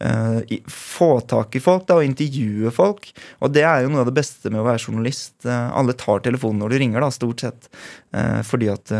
i- 0.00 0.60
få 0.70 1.08
tak 1.26 1.56
i 1.58 1.60
folk 1.60 1.86
da, 1.88 1.96
og 1.98 2.04
intervjue 2.06 2.70
folk. 2.70 3.08
Og 3.42 3.52
det 3.52 3.64
er 3.66 3.82
jo 3.82 3.88
noe 3.90 4.04
av 4.04 4.06
det 4.10 4.14
beste 4.20 4.50
med 4.50 4.60
å 4.62 4.66
være 4.68 4.78
journalist. 4.84 5.34
Uh, 5.44 5.72
alle 5.74 5.92
tar 5.98 6.20
telefonen 6.22 6.60
når 6.62 6.70
du 6.70 6.78
ringer, 6.84 7.00
da, 7.02 7.08
stort 7.10 7.40
sett. 7.40 7.66
Uh, 8.14 8.42
fordi 8.46 8.68
at 8.72 8.92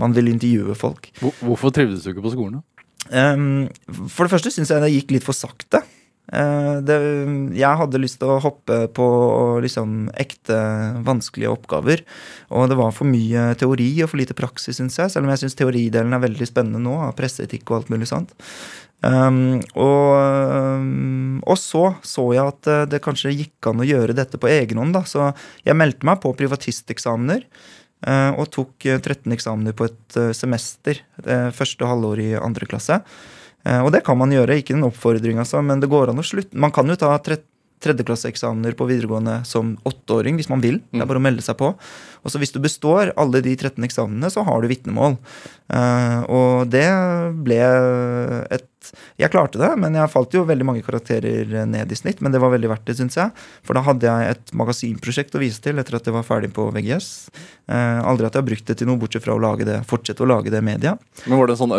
man 0.00 0.12
vil 0.16 0.28
intervjue 0.32 0.74
folk. 0.74 1.10
Hvor- 1.20 1.36
Hvorfor 1.44 1.70
trivdes 1.76 2.02
du 2.04 2.12
ikke 2.14 2.24
på 2.24 2.32
skolen? 2.36 2.62
da? 2.62 2.62
Um, 3.34 3.68
for 4.08 4.26
det 4.26 4.32
første 4.32 4.50
syns 4.50 4.72
jeg 4.72 4.80
det 4.82 4.94
gikk 4.96 5.12
litt 5.18 5.22
for 5.28 5.32
sakte. 5.36 5.82
Det, 6.26 6.94
jeg 7.54 7.78
hadde 7.78 8.00
lyst 8.02 8.18
til 8.18 8.32
å 8.34 8.40
hoppe 8.42 8.88
på 8.90 9.04
liksom 9.62 10.08
ekte 10.18 10.56
vanskelige 11.06 11.52
oppgaver. 11.52 12.02
Og 12.50 12.66
det 12.68 12.76
var 12.80 12.90
for 12.90 13.06
mye 13.06 13.52
teori 13.54 14.02
og 14.02 14.10
for 14.10 14.18
lite 14.18 14.34
praksis, 14.34 14.80
syns 14.80 14.98
jeg. 14.98 15.12
Selv 15.14 15.22
om 15.22 15.30
jeg 15.30 15.44
syns 15.44 15.54
teoridelen 15.54 16.12
er 16.18 16.24
veldig 16.26 16.48
spennende 16.50 16.82
nå, 16.82 16.96
av 17.06 17.14
presseetikk 17.14 17.70
og 17.70 17.76
alt 17.78 17.92
mulig 17.94 18.08
sånt. 18.10 18.34
Um, 19.04 19.60
og, 19.76 20.16
um, 20.80 21.40
og 21.44 21.58
så 21.60 21.82
så 22.02 22.24
jeg 22.32 22.48
at 22.48 22.68
eh, 22.72 22.86
det 22.90 23.02
kanskje 23.04 23.34
gikk 23.36 23.68
an 23.68 23.82
å 23.84 23.86
gjøre 23.86 24.16
dette 24.16 24.40
på 24.40 24.48
egen 24.50 24.80
hånd. 24.80 24.96
Da. 24.96 25.04
Så 25.06 25.28
jeg 25.66 25.76
meldte 25.78 26.06
meg 26.08 26.22
på 26.24 26.32
privatisteksamener. 26.38 27.44
uh, 28.06 28.32
og 28.40 28.50
tok 28.52 28.86
eh, 28.86 28.98
13 29.00 29.32
eksamener 29.36 29.76
på 29.76 29.86
et 29.88 30.16
eh, 30.20 30.32
semester. 30.36 31.00
eh, 31.24 31.50
første 31.54 31.86
halvår 31.88 32.22
i 32.24 32.30
andre 32.38 32.66
klasse. 32.68 33.00
Uh, 33.66 33.82
Og 33.84 33.92
det 33.92 34.04
kan 34.06 34.18
man 34.18 34.30
gjøre, 34.30 34.58
ikke 34.60 34.74
en 34.76 34.88
oppfordring, 34.88 35.38
altså, 35.42 35.62
men 35.62 35.80
det 35.80 35.90
går 35.90 36.10
an 36.12 36.22
å 36.22 36.26
slutte. 36.26 36.56
Man 36.56 36.72
kan 36.72 36.86
jo 36.88 36.96
ta 36.96 37.16
tre 37.18 37.40
tredjeklasseeksamener 37.84 38.76
på 38.76 38.88
videregående 38.88 39.40
som 39.48 39.74
åtteåring 39.86 40.38
hvis 40.40 40.50
man 40.52 40.62
vil. 40.64 40.80
Det 40.90 41.02
er 41.02 41.08
bare 41.08 41.20
å 41.20 41.26
melde 41.26 41.44
seg 41.44 41.58
på. 41.60 41.72
Og 42.22 42.32
så 42.32 42.40
hvis 42.42 42.54
du 42.54 42.60
består 42.62 43.12
alle 43.20 43.42
de 43.44 43.52
13 43.56 43.84
eksamene, 43.86 44.30
så 44.32 44.44
har 44.46 44.62
du 44.62 44.70
vitnemål. 44.70 45.18
Uh, 45.66 46.22
og 46.30 46.70
det 46.70 46.88
ble 47.46 47.60
et 48.54 48.72
Jeg 49.18 49.32
klarte 49.32 49.58
det, 49.58 49.72
men 49.82 49.96
jeg 49.98 50.12
falt 50.12 50.34
jo 50.36 50.44
veldig 50.46 50.66
mange 50.68 50.84
karakterer 50.86 51.66
ned 51.66 51.90
i 51.90 51.98
snitt. 51.98 52.20
Men 52.22 52.30
det 52.30 52.38
var 52.42 52.52
veldig 52.54 52.70
verdt 52.70 52.86
det, 52.86 52.94
syns 53.00 53.18
jeg. 53.18 53.34
For 53.66 53.74
da 53.74 53.82
hadde 53.82 54.06
jeg 54.06 54.36
et 54.36 54.54
magasinprosjekt 54.54 55.34
å 55.34 55.42
vise 55.42 55.58
til 55.62 55.82
etter 55.82 55.98
at 55.98 56.06
jeg 56.06 56.14
var 56.14 56.26
ferdig 56.26 56.52
på 56.54 56.68
VGS. 56.74 57.10
Uh, 57.66 58.00
aldri 58.06 58.28
at 58.28 58.38
jeg 58.38 58.44
har 58.44 58.48
brukt 58.52 58.70
det 58.70 58.78
til 58.78 58.90
noe, 58.90 59.00
bortsett 59.02 59.26
fra 59.26 59.34
å 59.34 59.42
lage 59.42 59.66
det, 59.66 59.82
fortsette 59.90 60.22
å 60.22 60.30
lage 60.30 60.54
det 60.54 60.62
i 60.62 60.68
media. 60.70 60.94
Men 61.26 61.42
var 61.42 61.50
det 61.50 61.58
en 61.58 61.64
sånn 61.66 61.78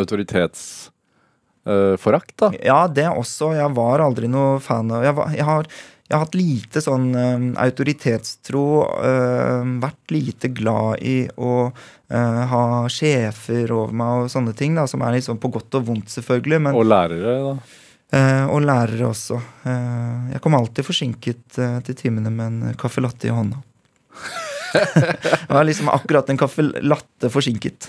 autoritetsforakt, 1.67 2.33
da? 2.39 2.51
Ja, 2.63 2.87
det 2.87 3.07
også. 3.11 3.53
Jeg 3.57 3.73
var 3.75 3.99
aldri 3.99 4.27
noe 4.31 4.59
fan 4.63 4.91
av 4.91 5.03
Jeg, 5.03 5.15
var, 5.17 5.31
jeg, 5.35 5.45
har, 5.47 5.67
jeg 6.07 6.15
har 6.15 6.23
hatt 6.25 6.37
lite 6.37 6.81
sånn 6.83 7.07
uh, 7.15 7.47
autoritetstro. 7.63 8.63
Uh, 9.03 9.73
vært 9.83 10.13
lite 10.15 10.47
glad 10.55 11.03
i 11.03 11.17
å 11.35 11.55
uh, 11.71 12.43
ha 12.53 12.63
sjefer 12.91 13.71
over 13.75 13.93
meg 13.93 14.23
og 14.25 14.31
sånne 14.31 14.55
ting. 14.57 14.75
da, 14.77 14.87
Som 14.87 15.03
er 15.05 15.19
sånn 15.21 15.41
på 15.41 15.51
godt 15.51 15.75
og 15.81 15.89
vondt, 15.89 16.09
selvfølgelig. 16.13 16.61
Men, 16.67 16.75
Og 16.75 16.87
lærere, 16.87 17.37
da? 17.51 17.55
eh, 18.17 18.45
og 18.47 18.61
lærere 18.63 19.09
også. 19.11 19.39
Eh, 19.67 20.33
jeg 20.33 20.41
kom 20.43 20.55
alltid 20.55 20.87
forsinket 20.87 21.59
eh, 21.59 21.79
til 21.83 21.95
timene 21.99 22.31
med 22.31 22.45
en 22.47 22.77
caffè 22.79 23.03
latte 23.03 23.27
i 23.27 23.33
hånda. 23.35 23.59
Det 24.73 25.53
var 25.53 25.63
liksom 25.67 25.89
akkurat 25.93 26.29
en 26.29 26.39
caffè 26.39 26.65
latte 26.83 27.29
forsinket. 27.33 27.87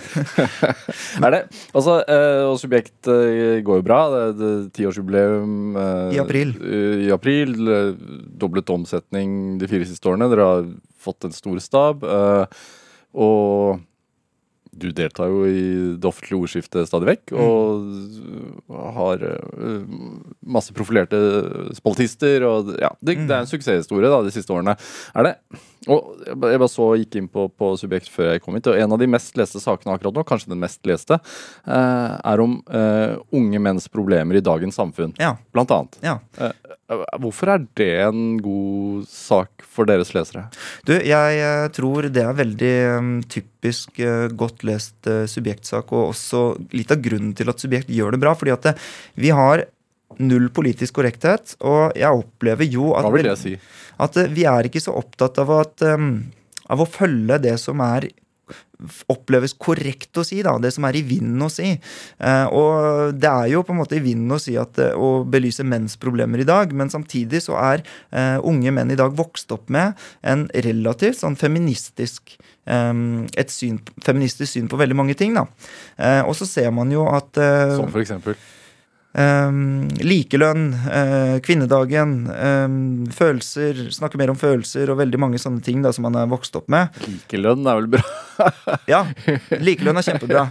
Er 1.24 1.34
det? 1.34 1.40
Altså, 1.74 1.98
eh, 2.06 2.44
og 2.48 2.58
Subjekt 2.60 3.08
eh, 3.10 3.58
går 3.66 3.80
jo 3.80 3.86
bra. 3.86 4.00
Det 4.36 4.50
er 4.52 4.62
tiårsjubileum 4.78 5.76
eh, 5.78 6.16
I 6.16 6.22
april. 6.22 6.54
I 7.08 7.10
april. 7.14 7.54
Doblet 8.38 8.70
omsetning 8.74 9.58
de 9.60 9.70
fire 9.70 9.88
siste 9.88 10.10
årene. 10.10 10.30
Dere 10.32 10.48
har 10.52 10.68
fått 11.02 11.28
en 11.28 11.34
stor 11.36 11.58
stab. 11.62 12.04
eh, 12.06 12.64
og 13.18 13.80
du 14.80 14.88
deltar 14.94 15.30
jo 15.30 15.44
i 15.48 15.62
det 15.98 16.08
offentlige 16.08 16.38
ordskiftet 16.38 16.88
stadig 16.90 17.10
vekk. 17.12 17.34
Og 17.38 18.68
har 18.98 19.24
eh, 19.30 19.96
masse 20.46 20.74
profilerte 20.76 21.18
spaltister. 21.78 22.46
Og 22.48 22.74
ja, 22.78 22.92
det, 23.00 23.20
det 23.24 23.34
er 23.34 23.42
en 23.42 23.50
suksesshistorie 23.50 24.12
da, 24.12 24.22
de 24.26 24.34
siste 24.34 24.54
årene. 24.54 24.76
Er 25.14 25.28
det 25.28 25.34
og 25.88 26.24
jeg 26.26 26.60
bare 26.60 26.68
så 26.68 26.86
gikk 27.00 27.16
inn 27.20 27.28
på, 27.32 27.46
på 27.54 27.70
Subjekt 27.80 28.10
før 28.12 28.32
jeg 28.34 28.42
kom 28.44 28.56
hit, 28.58 28.66
og 28.68 28.76
en 28.76 28.92
av 28.92 29.00
de 29.00 29.08
mest 29.08 29.36
leste 29.38 29.60
sakene 29.62 29.94
akkurat 29.94 30.16
nå, 30.18 30.24
kanskje 30.26 30.50
den 30.52 30.60
mest 30.60 30.82
leste, 30.88 31.16
eh, 31.64 32.14
er 32.18 32.42
om 32.42 32.58
eh, 32.66 33.14
unge 33.38 33.62
menns 33.62 33.88
problemer 33.92 34.36
i 34.36 34.44
dagens 34.44 34.76
samfunn. 34.76 35.14
Ja. 35.22 35.36
Blant 35.54 35.72
annet. 35.72 36.00
ja. 36.04 36.18
Hvorfor 36.88 37.50
er 37.52 37.64
det 37.76 37.90
en 38.00 38.38
god 38.40 39.04
sak 39.12 39.64
for 39.68 39.88
deres 39.88 40.14
lesere? 40.16 40.46
Du, 40.88 40.94
jeg 40.96 41.40
eh, 41.44 41.66
tror 41.76 42.08
det 42.08 42.22
er 42.24 42.38
veldig 42.38 42.76
mm, 43.04 43.10
typisk 43.28 44.00
eh, 44.00 44.30
godt 44.32 44.64
lest 44.64 45.08
eh, 45.10 45.26
subjektsak, 45.28 45.92
og 45.92 46.14
også 46.14 46.42
litt 46.72 46.94
av 46.94 47.02
grunnen 47.04 47.34
til 47.36 47.52
at 47.52 47.60
subjekt 47.60 47.92
gjør 47.92 48.16
det 48.16 48.22
bra. 48.24 48.32
fordi 48.32 48.56
at 48.56 48.70
vi 49.20 49.34
har 49.36 49.66
null 50.16 50.48
politisk 50.54 50.96
korrekthet, 50.96 51.58
og 51.60 51.92
jeg 51.98 52.22
opplever 52.22 52.64
jo 52.64 52.94
at, 52.96 53.04
Hva 53.04 53.12
vil 53.18 53.28
det 53.28 53.36
si? 53.42 53.54
at 54.00 54.16
vi 54.32 54.48
er 54.48 54.70
ikke 54.70 54.80
så 54.80 54.96
opptatt 54.96 55.42
av, 55.44 55.52
at, 55.60 55.84
eh, 55.84 56.08
av 56.72 56.80
å 56.80 56.88
følge 56.88 57.36
det 57.44 57.58
som 57.60 57.84
er 57.84 58.08
oppleves 59.10 59.54
korrekt 59.58 60.18
å 60.18 60.24
si, 60.26 60.40
da, 60.44 60.54
det 60.62 60.70
som 60.74 60.86
er 60.88 60.98
i 60.98 61.04
vinden 61.06 61.42
å 61.42 61.50
si. 61.52 61.72
Eh, 61.74 62.46
og 62.54 63.14
det 63.18 63.30
er 63.30 63.52
jo 63.52 63.64
på 63.66 63.74
en 63.74 63.80
måte 63.80 63.98
i 63.98 64.02
vinden 64.04 64.34
å 64.34 64.40
si 64.42 64.54
at 64.60 64.78
eh, 64.82 64.94
å 64.94 65.24
belyse 65.28 65.66
menns 65.66 65.98
problemer 66.00 66.42
i 66.42 66.48
dag, 66.48 66.74
men 66.76 66.92
samtidig 66.92 67.42
så 67.44 67.58
er 67.60 67.82
eh, 67.82 68.36
unge 68.38 68.74
menn 68.74 68.94
i 68.94 68.98
dag 68.98 69.16
vokst 69.18 69.50
opp 69.54 69.66
med 69.74 69.98
en 70.22 70.46
relativt 70.68 71.20
sånn 71.22 71.38
feministisk 71.38 72.36
eh, 72.38 72.92
et 73.38 73.54
syn, 73.54 73.80
feministisk 74.04 74.54
syn 74.54 74.70
på 74.70 74.78
veldig 74.80 74.98
mange 74.98 75.18
ting. 75.18 75.34
da. 75.38 75.48
Eh, 75.96 76.22
og 76.22 76.38
så 76.38 76.46
ser 76.48 76.70
man 76.74 76.94
jo 76.94 77.08
at 77.10 77.34
Som 77.74 77.90
for 77.90 78.04
eksempel? 78.04 78.38
Um, 79.18 79.88
likelønn, 80.04 80.68
uh, 80.84 81.38
kvinnedagen, 81.42 82.12
um, 82.28 83.06
følelser, 83.10 83.88
snakke 83.96 84.20
mer 84.20 84.30
om 84.30 84.38
følelser 84.38 84.92
og 84.92 85.00
veldig 85.00 85.18
mange 85.18 85.40
sånne 85.42 85.64
ting 85.64 85.80
da, 85.82 85.90
som 85.96 86.04
man 86.06 86.18
er 86.20 86.28
vokst 86.30 86.54
opp 86.60 86.68
med. 86.70 86.92
Likelønn 87.08 87.64
er 87.66 87.80
vel 87.80 87.88
bra? 87.96 88.04
ja, 88.92 89.02
likelønn 89.58 89.98
er 89.98 90.06
kjempebra. 90.06 90.44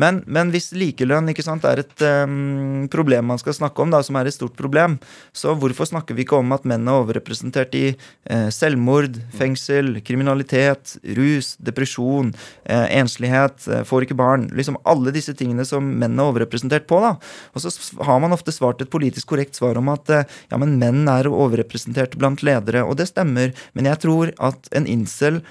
Men, 0.00 0.20
men 0.26 0.50
hvis 0.54 0.70
likelønn 0.76 1.30
sant, 1.44 1.64
er 1.68 1.82
et 1.82 2.04
um, 2.24 2.86
problem 2.92 3.28
man 3.32 3.40
skal 3.40 3.56
snakke 3.56 3.82
om, 3.84 3.92
da, 3.92 4.02
som 4.04 4.18
er 4.18 4.28
et 4.28 4.36
stort 4.36 4.56
problem, 4.58 4.96
så 5.36 5.54
hvorfor 5.58 5.88
snakker 5.88 6.16
vi 6.16 6.24
ikke 6.24 6.38
om 6.40 6.54
at 6.56 6.66
menn 6.68 6.88
er 6.88 7.00
overrepresentert 7.02 7.74
i 7.78 7.84
uh, 7.94 8.48
selvmord, 8.54 9.18
fengsel, 9.36 9.98
kriminalitet, 10.06 10.96
rus, 11.18 11.54
depresjon, 11.64 12.32
uh, 12.68 12.86
enslighet, 12.88 13.68
får 13.88 14.06
ikke 14.06 14.18
barn? 14.18 14.48
Liksom 14.54 14.78
alle 14.88 15.14
disse 15.14 15.34
tingene 15.36 15.66
som 15.68 15.86
menn 16.00 16.18
er 16.18 16.30
overrepresentert 16.30 16.88
på. 16.90 17.00
da, 17.04 17.14
og 17.54 17.64
så 17.64 17.72
har 18.04 18.22
man 18.22 18.34
ofte 18.36 18.54
svart 18.54 18.82
et 18.82 18.92
politisk 18.92 19.32
korrekt 19.32 19.58
svar 19.58 19.78
om 19.80 19.90
at 19.92 20.10
ja, 20.14 20.58
men 20.60 20.78
menn 20.80 21.04
er 21.10 21.28
overrepresentert 21.30 22.16
blant 22.20 22.44
ledere. 22.46 22.84
Og 22.86 22.98
det 23.00 23.10
stemmer, 23.10 23.52
men 23.74 23.90
jeg 23.90 24.00
tror 24.04 24.32
at 24.42 24.70
en 24.76 24.88
incel 24.90 25.42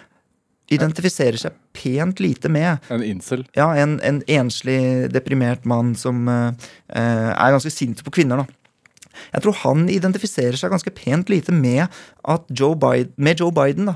identifiserer 0.76 1.40
seg 1.40 1.56
pent 1.76 2.20
lite 2.24 2.52
med. 2.52 2.84
En 2.94 3.04
incel? 3.06 3.46
Ja, 3.58 3.70
en, 3.80 4.00
en 4.06 4.22
enslig, 4.32 4.80
deprimert 5.14 5.68
mann 5.70 5.94
som 6.00 6.28
uh, 6.30 6.52
er 6.94 7.56
ganske 7.56 7.74
sint 7.74 8.04
på 8.06 8.14
kvinner, 8.20 8.44
da. 8.44 8.63
Jeg 9.34 9.46
tror 9.46 9.60
han 9.64 9.88
identifiserer 9.92 10.58
seg 10.60 10.74
ganske 10.74 10.94
pent 10.96 11.32
lite 11.32 11.54
med, 11.56 11.88
Joe 12.56 12.76
Biden, 12.80 13.12
med 13.18 13.42
Joe 13.42 13.52
Biden. 13.52 13.90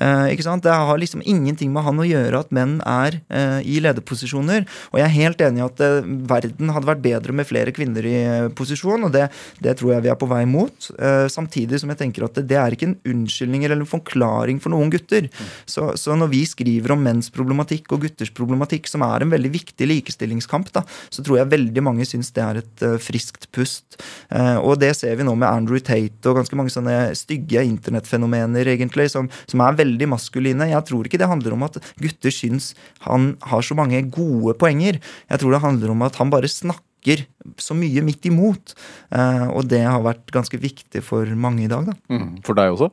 Eh? 0.00 0.60
Det 0.62 0.72
har 0.72 0.98
liksom 0.98 1.22
ingenting 1.24 1.72
med 1.74 1.84
han 1.84 2.00
å 2.00 2.06
gjøre 2.06 2.40
at 2.40 2.52
menn 2.54 2.78
er 2.86 3.18
eh, 3.28 3.60
i 3.68 3.78
lederposisjoner. 3.84 4.64
Og 4.92 5.00
jeg 5.00 5.06
er 5.06 5.14
helt 5.16 5.42
enig 5.44 5.60
i 5.60 5.66
at 5.66 5.82
eh, 5.84 6.06
verden 6.30 6.72
hadde 6.72 6.88
vært 6.88 7.04
bedre 7.04 7.36
med 7.36 7.48
flere 7.48 7.74
kvinner 7.76 8.06
i 8.06 8.14
eh, 8.22 8.48
posisjon, 8.56 9.06
og 9.08 9.12
det, 9.14 9.26
det, 9.62 9.76
tror 9.78 9.96
jeg 9.96 10.06
vi 10.06 10.12
er 10.12 10.18
på 10.20 10.28
vei 10.30 10.42
mot. 10.48 10.88
Eh, 10.96 11.26
samtidig 11.32 11.82
som 11.82 11.92
jeg 11.92 12.00
tenker 12.00 12.26
at 12.26 12.38
det, 12.38 12.46
det, 12.52 12.58
er 12.60 12.76
ikke 12.76 12.90
en 12.90 12.98
unnskyldning 13.12 13.66
eller 13.66 13.82
en 13.82 13.90
forklaring 13.90 14.60
for 14.62 14.74
noen 14.74 14.92
gutter. 14.92 15.28
Så, 15.68 15.92
så, 16.00 16.16
når 16.16 16.32
vi 16.32 16.42
skriver 16.48 16.94
om 16.94 17.04
menns 17.04 17.30
problematikk 17.34 17.92
og 17.94 18.06
gutters 18.06 18.32
problematikk, 18.34 18.88
som 18.90 19.04
er 19.06 19.24
en 19.24 19.32
veldig 19.34 19.52
viktig 19.54 19.90
likestillingskamp, 19.90 20.72
da, 20.76 20.84
så 21.12 21.24
tror 21.26 21.40
jeg 21.42 21.52
veldig 21.52 21.84
mange 21.84 22.06
syns 22.08 22.32
det 22.36 22.44
er 22.44 22.60
et 22.62 22.84
uh, 22.86 22.96
friskt 23.02 23.48
pust. 23.54 23.98
Uh, 24.30 24.55
og 24.60 24.78
det 24.82 24.92
ser 24.98 25.16
vi 25.18 25.26
nå 25.26 25.34
med 25.38 25.48
Andrew 25.48 25.80
Tate 25.82 26.30
og 26.30 26.40
ganske 26.40 26.58
mange 26.58 26.72
sånne 26.74 27.14
stygge 27.18 27.64
internettfenomener, 27.66 28.72
egentlig, 28.74 29.08
som, 29.12 29.30
som, 29.50 29.62
er 29.64 29.78
veldig 29.78 30.10
maskuline. 30.12 30.70
Jeg 30.72 30.88
tror 30.88 31.08
ikke 31.08 31.20
det 31.22 31.30
handler 31.30 31.56
om 31.56 31.66
at 31.66 31.78
gutter 32.02 32.34
syns 32.34 32.72
han 33.06 33.34
har 33.50 33.64
så 33.66 33.76
mange 33.78 34.02
gode 34.12 34.56
poenger. 34.60 35.00
Jeg 35.30 35.42
tror 35.42 35.56
det 35.56 35.64
handler 35.64 35.94
om 35.94 36.06
at 36.06 36.18
han 36.20 36.32
bare 36.32 36.50
snakker 36.50 37.24
så 37.62 37.76
mye 37.78 38.02
midt 38.02 38.26
imot. 38.26 38.74
Uh, 39.14 39.46
og 39.54 39.68
det 39.70 39.82
har 39.84 40.02
vært 40.02 40.32
ganske 40.34 40.58
viktig 40.58 41.02
for 41.06 41.28
mange 41.38 41.66
i 41.66 41.70
dag. 41.70 41.86
Da. 41.86 41.94
Mm, 42.10 42.40
for 42.46 42.58
deg 42.58 42.74
også? 42.74 42.90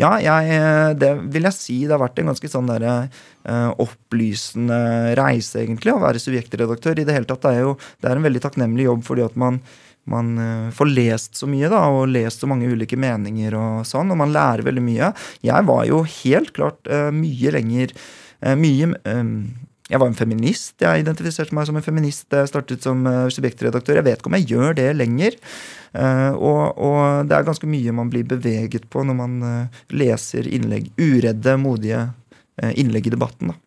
Ja, 0.00 0.12
jeg, 0.20 0.98
det 1.00 1.14
vil 1.32 1.48
jeg 1.48 1.56
si. 1.56 1.78
Det 1.86 1.96
har 1.96 2.02
vært 2.02 2.20
en 2.20 2.28
ganske 2.32 2.50
sånn 2.50 2.68
der, 2.68 3.08
uh, 3.48 3.70
opplysende 3.82 5.14
reise, 5.18 5.62
egentlig, 5.62 5.94
å 5.94 6.02
være 6.04 6.22
subjektredaktør. 6.22 7.00
I 7.00 7.08
det 7.08 7.16
hele 7.16 7.30
tatt, 7.30 7.44
det 7.46 7.56
er 7.56 7.66
jo 7.70 7.74
det 8.02 8.10
er 8.10 8.20
en 8.20 8.28
veldig 8.28 8.44
takknemlig 8.44 8.88
jobb 8.90 9.04
fordi 9.06 9.24
at 9.24 9.40
man 9.40 9.62
man 10.10 10.38
uh, 10.38 10.70
får 10.74 10.90
lest 10.92 11.40
så 11.40 11.48
mye 11.48 11.70
da, 11.72 11.80
og 11.92 12.10
lest 12.12 12.44
så 12.44 12.48
mange 12.50 12.68
ulike 12.68 12.98
meninger, 13.00 13.56
og 13.56 13.84
sånn, 13.88 14.12
og 14.12 14.20
man 14.20 14.34
lærer 14.34 14.64
veldig 14.66 14.84
mye. 14.84 15.12
Jeg 15.44 15.68
var 15.68 15.84
jo 15.88 16.02
helt 16.20 16.52
klart 16.56 16.90
uh, 16.92 17.10
mye 17.14 17.54
lenger 17.54 17.94
uh, 17.94 18.54
Mye 18.60 18.90
um, 19.08 19.36
Jeg 19.88 20.00
var 20.00 20.10
en 20.10 20.16
feminist. 20.16 20.74
Jeg 20.80 21.04
identifiserte 21.04 21.56
meg 21.56 21.68
som 21.68 21.78
en 21.80 21.84
feminist 21.84 22.32
jeg 22.32 22.50
startet 22.50 22.84
som 22.84 23.04
subjektredaktør. 23.32 23.98
Jeg 24.00 24.06
vet 24.06 24.20
ikke 24.20 24.30
om 24.30 24.36
jeg 24.38 24.48
gjør 24.48 24.76
det 24.78 24.86
lenger. 24.96 25.36
Og, 25.92 26.62
og, 26.72 27.28
det 27.28 27.36
er 27.36 27.44
ganske 27.46 27.68
mye 27.68 27.92
man 27.94 28.08
blir 28.10 28.24
beveget 28.26 28.88
på 28.90 29.04
når 29.04 29.18
man 29.18 29.36
leser 29.92 30.48
innlegg, 30.48 30.88
uredde, 30.96 31.58
modige 31.60 32.00
innlegg 32.80 33.12
i 33.12 33.12
debatten. 33.12 33.52
da. 33.52 33.63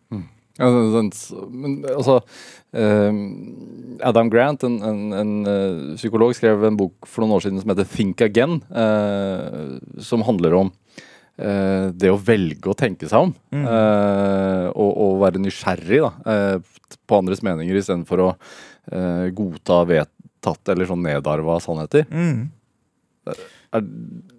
Mm. 0.58 0.64
Ja, 0.66 1.42
men 1.54 1.76
altså 1.92 2.18
uh, 2.18 3.20
Adam 4.08 4.30
Grant, 4.32 4.64
en, 4.66 4.80
en, 4.82 5.00
en 5.14 5.32
uh, 5.46 5.94
psykolog, 5.98 6.34
skrev 6.36 6.66
en 6.66 6.78
bok 6.78 7.06
for 7.06 7.22
noen 7.22 7.36
år 7.36 7.46
siden 7.46 7.62
som 7.62 7.72
heter 7.72 7.88
Think 7.88 8.24
Again. 8.26 8.58
eh, 8.68 9.78
som 10.02 10.26
handler 10.26 10.62
om 10.64 10.74
det 11.38 12.08
å 12.10 12.16
velge 12.18 12.66
å 12.66 12.74
tenke 12.74 13.06
seg 13.06 13.28
om. 13.28 13.32
Mm. 13.54 13.66
Og, 14.74 14.88
og, 14.90 15.12
være 15.20 15.38
nysgjerrig 15.38 16.00
da, 16.02 16.08
på 17.06 17.20
andres 17.20 17.44
meninger 17.46 17.78
istedenfor 17.78 18.22
å 18.24 18.30
godta 19.38 19.76
vedtatt 19.86 20.72
eller 20.74 20.90
sånn 20.90 21.06
nedarva 21.06 21.60
sannheter. 21.62 22.08
Mm. 22.10 22.48
Er, 23.70 23.86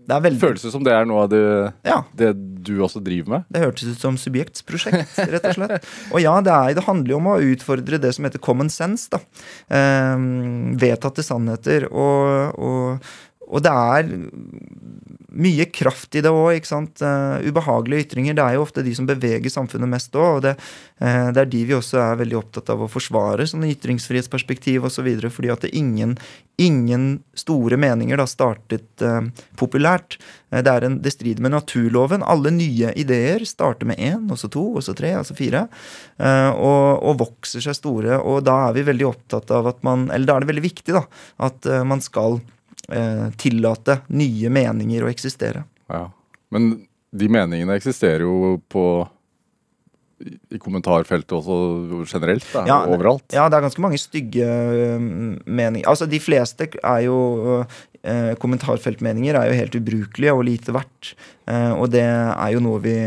det 0.10 0.16
er 0.16 0.26
veldig... 0.26 0.42
Føles 0.42 0.66
det 0.66 0.72
som 0.74 0.86
det 0.86 0.94
er 0.96 1.06
noe 1.06 1.28
av 1.28 1.30
det, 1.30 1.44
ja. 1.86 2.00
det, 2.18 2.32
du 2.66 2.74
også 2.82 3.02
driver 3.06 3.36
med? 3.36 3.48
Det 3.54 3.62
hørtes 3.62 3.94
ut 3.94 4.02
som 4.02 4.18
subjektsprosjekt, 4.18 5.20
rett 5.36 5.46
og 5.52 5.58
slett. 5.58 5.90
og 6.10 6.24
ja, 6.24 6.34
det, 6.46 6.56
er, 6.56 6.76
det, 6.80 6.86
handler 6.88 7.14
jo 7.14 7.20
om 7.22 7.30
å 7.30 7.38
utfordre 7.52 8.02
det 8.02 8.14
som 8.18 8.26
heter 8.26 8.42
common 8.42 8.72
sense. 8.74 9.06
da. 9.14 9.22
Um, 9.70 10.74
vedtatte 10.82 11.26
sannheter. 11.26 11.86
Og, 11.94 12.58
og, 12.58 13.12
og, 13.50 13.64
det 13.66 13.72
er 13.74 14.10
mye 15.30 15.66
kraft 15.72 16.16
i 16.18 16.24
det 16.26 16.32
òg. 16.34 16.66
Uh, 16.70 17.40
ubehagelige 17.46 18.08
ytringer 18.08 18.38
det 18.38 18.44
er 18.44 18.58
jo 18.58 18.66
ofte 18.66 18.84
de 18.86 18.94
som 18.98 19.08
beveger 19.10 19.52
samfunnet 19.54 19.90
mest 19.92 20.16
òg. 20.18 20.40
Og 20.40 20.44
det, 20.46 20.56
uh, 21.02 21.30
det, 21.34 21.44
er 21.44 21.52
de 21.54 21.64
vi 21.70 21.78
også 21.78 22.02
er 22.04 22.20
veldig 22.24 22.40
opptatt 22.42 22.72
av 22.74 22.84
å 22.86 22.90
forsvare, 22.92 23.48
sånn 23.50 23.68
ytringsfrihetsperspektiv 23.70 24.90
osv. 24.90 25.10
Fordi 25.30 25.54
at 25.54 25.66
det 25.66 25.74
ingen, 25.78 26.18
ingen 26.62 27.08
store 27.38 27.80
meninger 27.80 28.20
da 28.20 28.28
startet 28.30 29.06
uh, 29.06 29.22
populært. 29.60 30.20
Det, 30.50 30.66
en, 30.66 30.98
det, 31.06 31.14
strider 31.14 31.46
med 31.46 31.54
naturloven. 31.54 32.26
Alle 32.26 32.50
nye 32.56 32.94
ideer 32.98 33.46
starter 33.46 33.90
med 33.90 34.02
én, 34.02 34.26
og 34.34 34.40
så 34.42 34.50
to, 34.50 34.66
og 34.80 34.86
så 34.86 34.96
tre, 34.98 35.14
og 35.20 35.28
så 35.28 35.36
fire. 35.38 35.68
Og, 36.18 37.04
og, 37.06 37.20
vokser 37.20 37.62
seg 37.62 37.78
store. 37.78 38.18
Og 38.18 38.42
da 38.48 38.56
er 38.66 38.80
vi 38.80 38.88
veldig 38.88 39.06
opptatt 39.12 39.54
av 39.54 39.70
at 39.70 39.84
man 39.86 40.08
Eller 40.10 40.26
da 40.26 40.36
er 40.36 40.44
det 40.44 40.50
veldig 40.50 40.66
viktig 40.66 40.96
da, 40.96 41.04
at 41.46 41.70
man 41.86 42.02
skal 42.02 42.40
eh, 42.92 43.28
tillate 43.40 44.02
nye 44.14 44.52
meninger 44.54 45.06
å 45.06 45.12
eksistere. 45.12 45.64
Ja. 45.90 46.08
Men 46.54 46.72
de 47.10 47.30
meningene 47.32 47.78
eksisterer 47.78 48.26
jo 48.26 48.58
på 48.70 48.84
i 50.20 50.60
kommentarfeltet 50.60 51.32
også 51.32 52.04
generelt? 52.10 52.46
Da, 52.52 52.66
ja, 52.68 52.80
overalt? 52.92 53.26
Ja, 53.36 53.48
det 53.50 53.60
er 53.60 53.66
ganske 53.68 53.84
mange 53.84 54.00
stygge 54.02 54.48
uh, 54.48 55.00
meninger. 55.46 55.88
Altså, 55.88 56.10
De 56.10 56.20
fleste 56.20 56.68
er 56.76 57.06
jo 57.06 57.20
eh, 58.04 58.34
Kommentarfeltmeninger 58.40 59.38
er 59.38 59.50
jo 59.50 59.60
helt 59.62 59.78
ubrukelige 59.80 60.36
og 60.36 60.46
lite 60.48 60.76
verdt. 60.76 61.14
Eh, 61.48 61.72
og 61.72 61.92
det 61.96 62.04
er 62.04 62.56
jo 62.56 62.64
noe 62.64 62.82
vi 62.84 62.98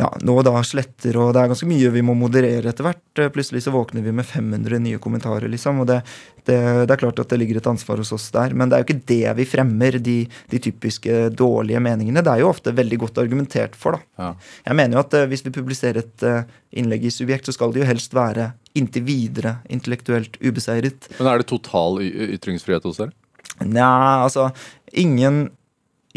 ja, 0.00 0.08
nå 0.24 0.34
da 0.44 0.54
sletter, 0.64 1.16
og 1.20 1.34
det 1.34 1.42
er 1.42 1.50
ganske 1.50 1.66
mye 1.68 1.90
vi 1.92 2.02
må 2.04 2.14
moderere 2.16 2.70
etter 2.70 2.86
hvert. 2.86 3.02
Eh, 3.20 3.28
plutselig 3.32 3.64
så 3.66 3.74
våkner 3.74 4.04
vi 4.04 4.14
med 4.16 4.26
500 4.26 4.80
nye 4.80 5.00
kommentarer, 5.02 5.50
liksom. 5.52 5.82
Og 5.82 5.88
det, 5.90 5.98
det, 6.46 6.56
det, 6.56 6.94
er 6.94 7.02
klart 7.02 7.20
at 7.20 7.32
det 7.32 7.38
ligger 7.42 7.60
et 7.60 7.68
ansvar 7.68 8.00
hos 8.00 8.12
oss 8.16 8.30
der. 8.34 8.56
Men 8.56 8.70
det 8.70 8.78
er 8.78 8.82
jo 8.82 8.88
ikke 8.88 9.06
det 9.12 9.34
vi 9.42 9.46
fremmer, 9.52 9.98
de, 10.00 10.16
de 10.50 10.62
typiske 10.64 11.28
dårlige 11.36 11.82
meningene. 11.84 12.24
Det 12.24 12.32
er 12.32 12.42
jo 12.42 12.50
ofte 12.50 12.74
veldig 12.76 13.02
godt 13.04 13.22
argumentert 13.22 13.76
for, 13.78 13.98
da. 13.98 14.24
Ja. 14.24 14.32
Jeg 14.70 14.80
mener 14.80 14.96
jo 14.96 15.04
at 15.04 15.18
uh, 15.20 15.28
hvis 15.30 15.44
vi 15.44 15.54
publiserer 15.54 16.00
et 16.02 16.26
uh, 16.26 16.58
innlegg 16.72 17.06
i 17.06 17.12
Subjekt, 17.12 17.48
så 17.48 17.56
skal 17.56 17.74
det 17.74 17.84
jo 17.84 17.90
helst 17.92 18.16
være 18.16 18.52
inntil 18.78 19.04
videre 19.04 19.58
intellektuelt 19.72 20.40
ubeseiret. 20.40 21.12
Men 21.18 21.28
er 21.28 21.42
det 21.42 21.50
total 21.52 22.00
ytringsfrihet 22.00 22.88
hos 22.88 23.02
dere? 23.02 23.12
Nja, 23.60 24.24
altså 24.24 24.48
ingen 24.96 25.50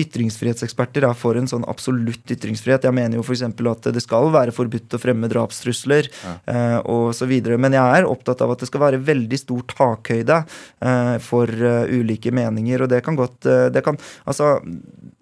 ytringsfrihetseksperter 0.02 1.06
er 1.08 1.16
for 1.18 1.38
en 1.40 1.48
sånn 1.50 1.66
absolutt 1.72 2.32
ytringsfrihet. 2.36 2.88
Jeg 2.88 2.96
mener 2.96 3.20
jo 3.20 3.24
f.eks. 3.24 3.46
at 3.48 3.90
det 3.96 4.04
skal 4.04 4.28
være 4.34 4.54
forbudt 4.56 4.98
å 4.98 5.00
fremme 5.02 5.30
drapstrusler 5.32 6.10
ja. 6.12 6.34
eh, 6.52 6.78
osv. 6.92 7.32
Men 7.56 7.78
jeg 7.78 8.00
er 8.00 8.10
opptatt 8.10 8.44
av 8.44 8.54
at 8.54 8.64
det 8.64 8.70
skal 8.70 8.84
være 8.84 9.02
veldig 9.08 9.40
stor 9.40 9.64
takhøyde 9.72 10.42
eh, 10.44 11.16
for 11.24 11.52
uh, 11.64 11.88
ulike 11.88 12.34
meninger. 12.36 12.84
Og 12.84 12.92
det 12.92 13.02
kan 13.06 13.18
godt 13.20 13.48
uh, 13.48 13.68
det, 13.72 13.86
kan, 13.86 14.00
altså, 14.28 14.58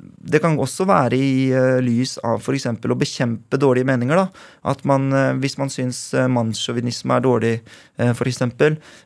det 0.02 0.42
kan 0.44 0.58
også 0.58 0.90
være 0.90 1.22
i 1.22 1.32
uh, 1.54 1.78
lys 1.84 2.18
av 2.26 2.42
f.eks. 2.42 2.70
å 2.74 3.00
bekjempe 3.06 3.62
dårlige 3.62 3.92
meninger. 3.94 4.24
da, 4.24 4.28
At 4.74 4.82
man, 4.90 5.10
uh, 5.14 5.32
hvis 5.44 5.60
man 5.62 5.72
syns 5.74 6.08
uh, 6.18 6.26
mannssjåvinisme 6.32 7.20
er 7.20 7.26
dårlig, 7.30 7.56
uh, 8.02 8.12
f.eks., 8.16 8.42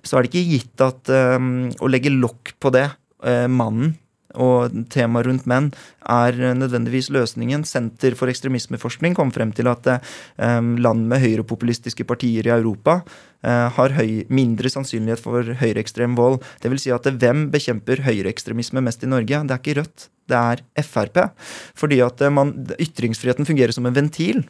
så 0.07 0.17
er 0.17 0.23
det 0.23 0.31
ikke 0.31 0.47
gitt 0.47 0.83
at 0.83 1.09
å 1.09 1.87
legge 1.89 2.11
lokk 2.13 2.53
på 2.61 2.69
det, 2.73 2.85
mannen 3.49 3.95
og 4.37 4.75
temaet 4.93 5.27
rundt 5.27 5.47
menn 5.49 5.71
er 6.07 6.37
nødvendigvis 6.57 7.09
løsningen. 7.13 7.65
Senter 7.67 8.15
for 8.17 8.31
ekstremismeforskning 8.31 9.17
kom 9.17 9.33
frem 9.35 9.53
til 9.55 9.69
at 9.71 9.89
um, 9.91 10.75
land 10.81 11.07
med 11.09 11.23
høyrepopulistiske 11.23 12.07
partier 12.07 12.47
i 12.47 12.53
Europa 12.55 13.01
uh, 13.01 13.67
har 13.77 13.97
høy, 13.97 14.23
mindre 14.29 14.71
sannsynlighet 14.71 15.23
for 15.23 15.57
høyreekstrem 15.61 16.17
vold. 16.19 16.39
Vil 16.63 16.81
si 16.81 16.93
at 16.93 17.07
hvem 17.07 17.47
bekjemper 17.53 18.05
høyreekstremisme 18.07 18.83
mest 18.85 19.03
i 19.03 19.11
Norge? 19.11 19.43
Det 19.47 19.57
er 19.57 19.63
ikke 19.63 19.81
Rødt. 19.81 20.11
Det 20.27 20.37
er 20.37 20.85
Frp. 20.85 21.19
Fordi 21.77 21.99
at 22.05 22.21
eh, 22.23 22.33
man, 22.33 22.53
ytringsfriheten 22.77 23.47
fungerer 23.47 23.73
som 23.75 23.87
en 23.87 23.95
ventil. 23.95 24.43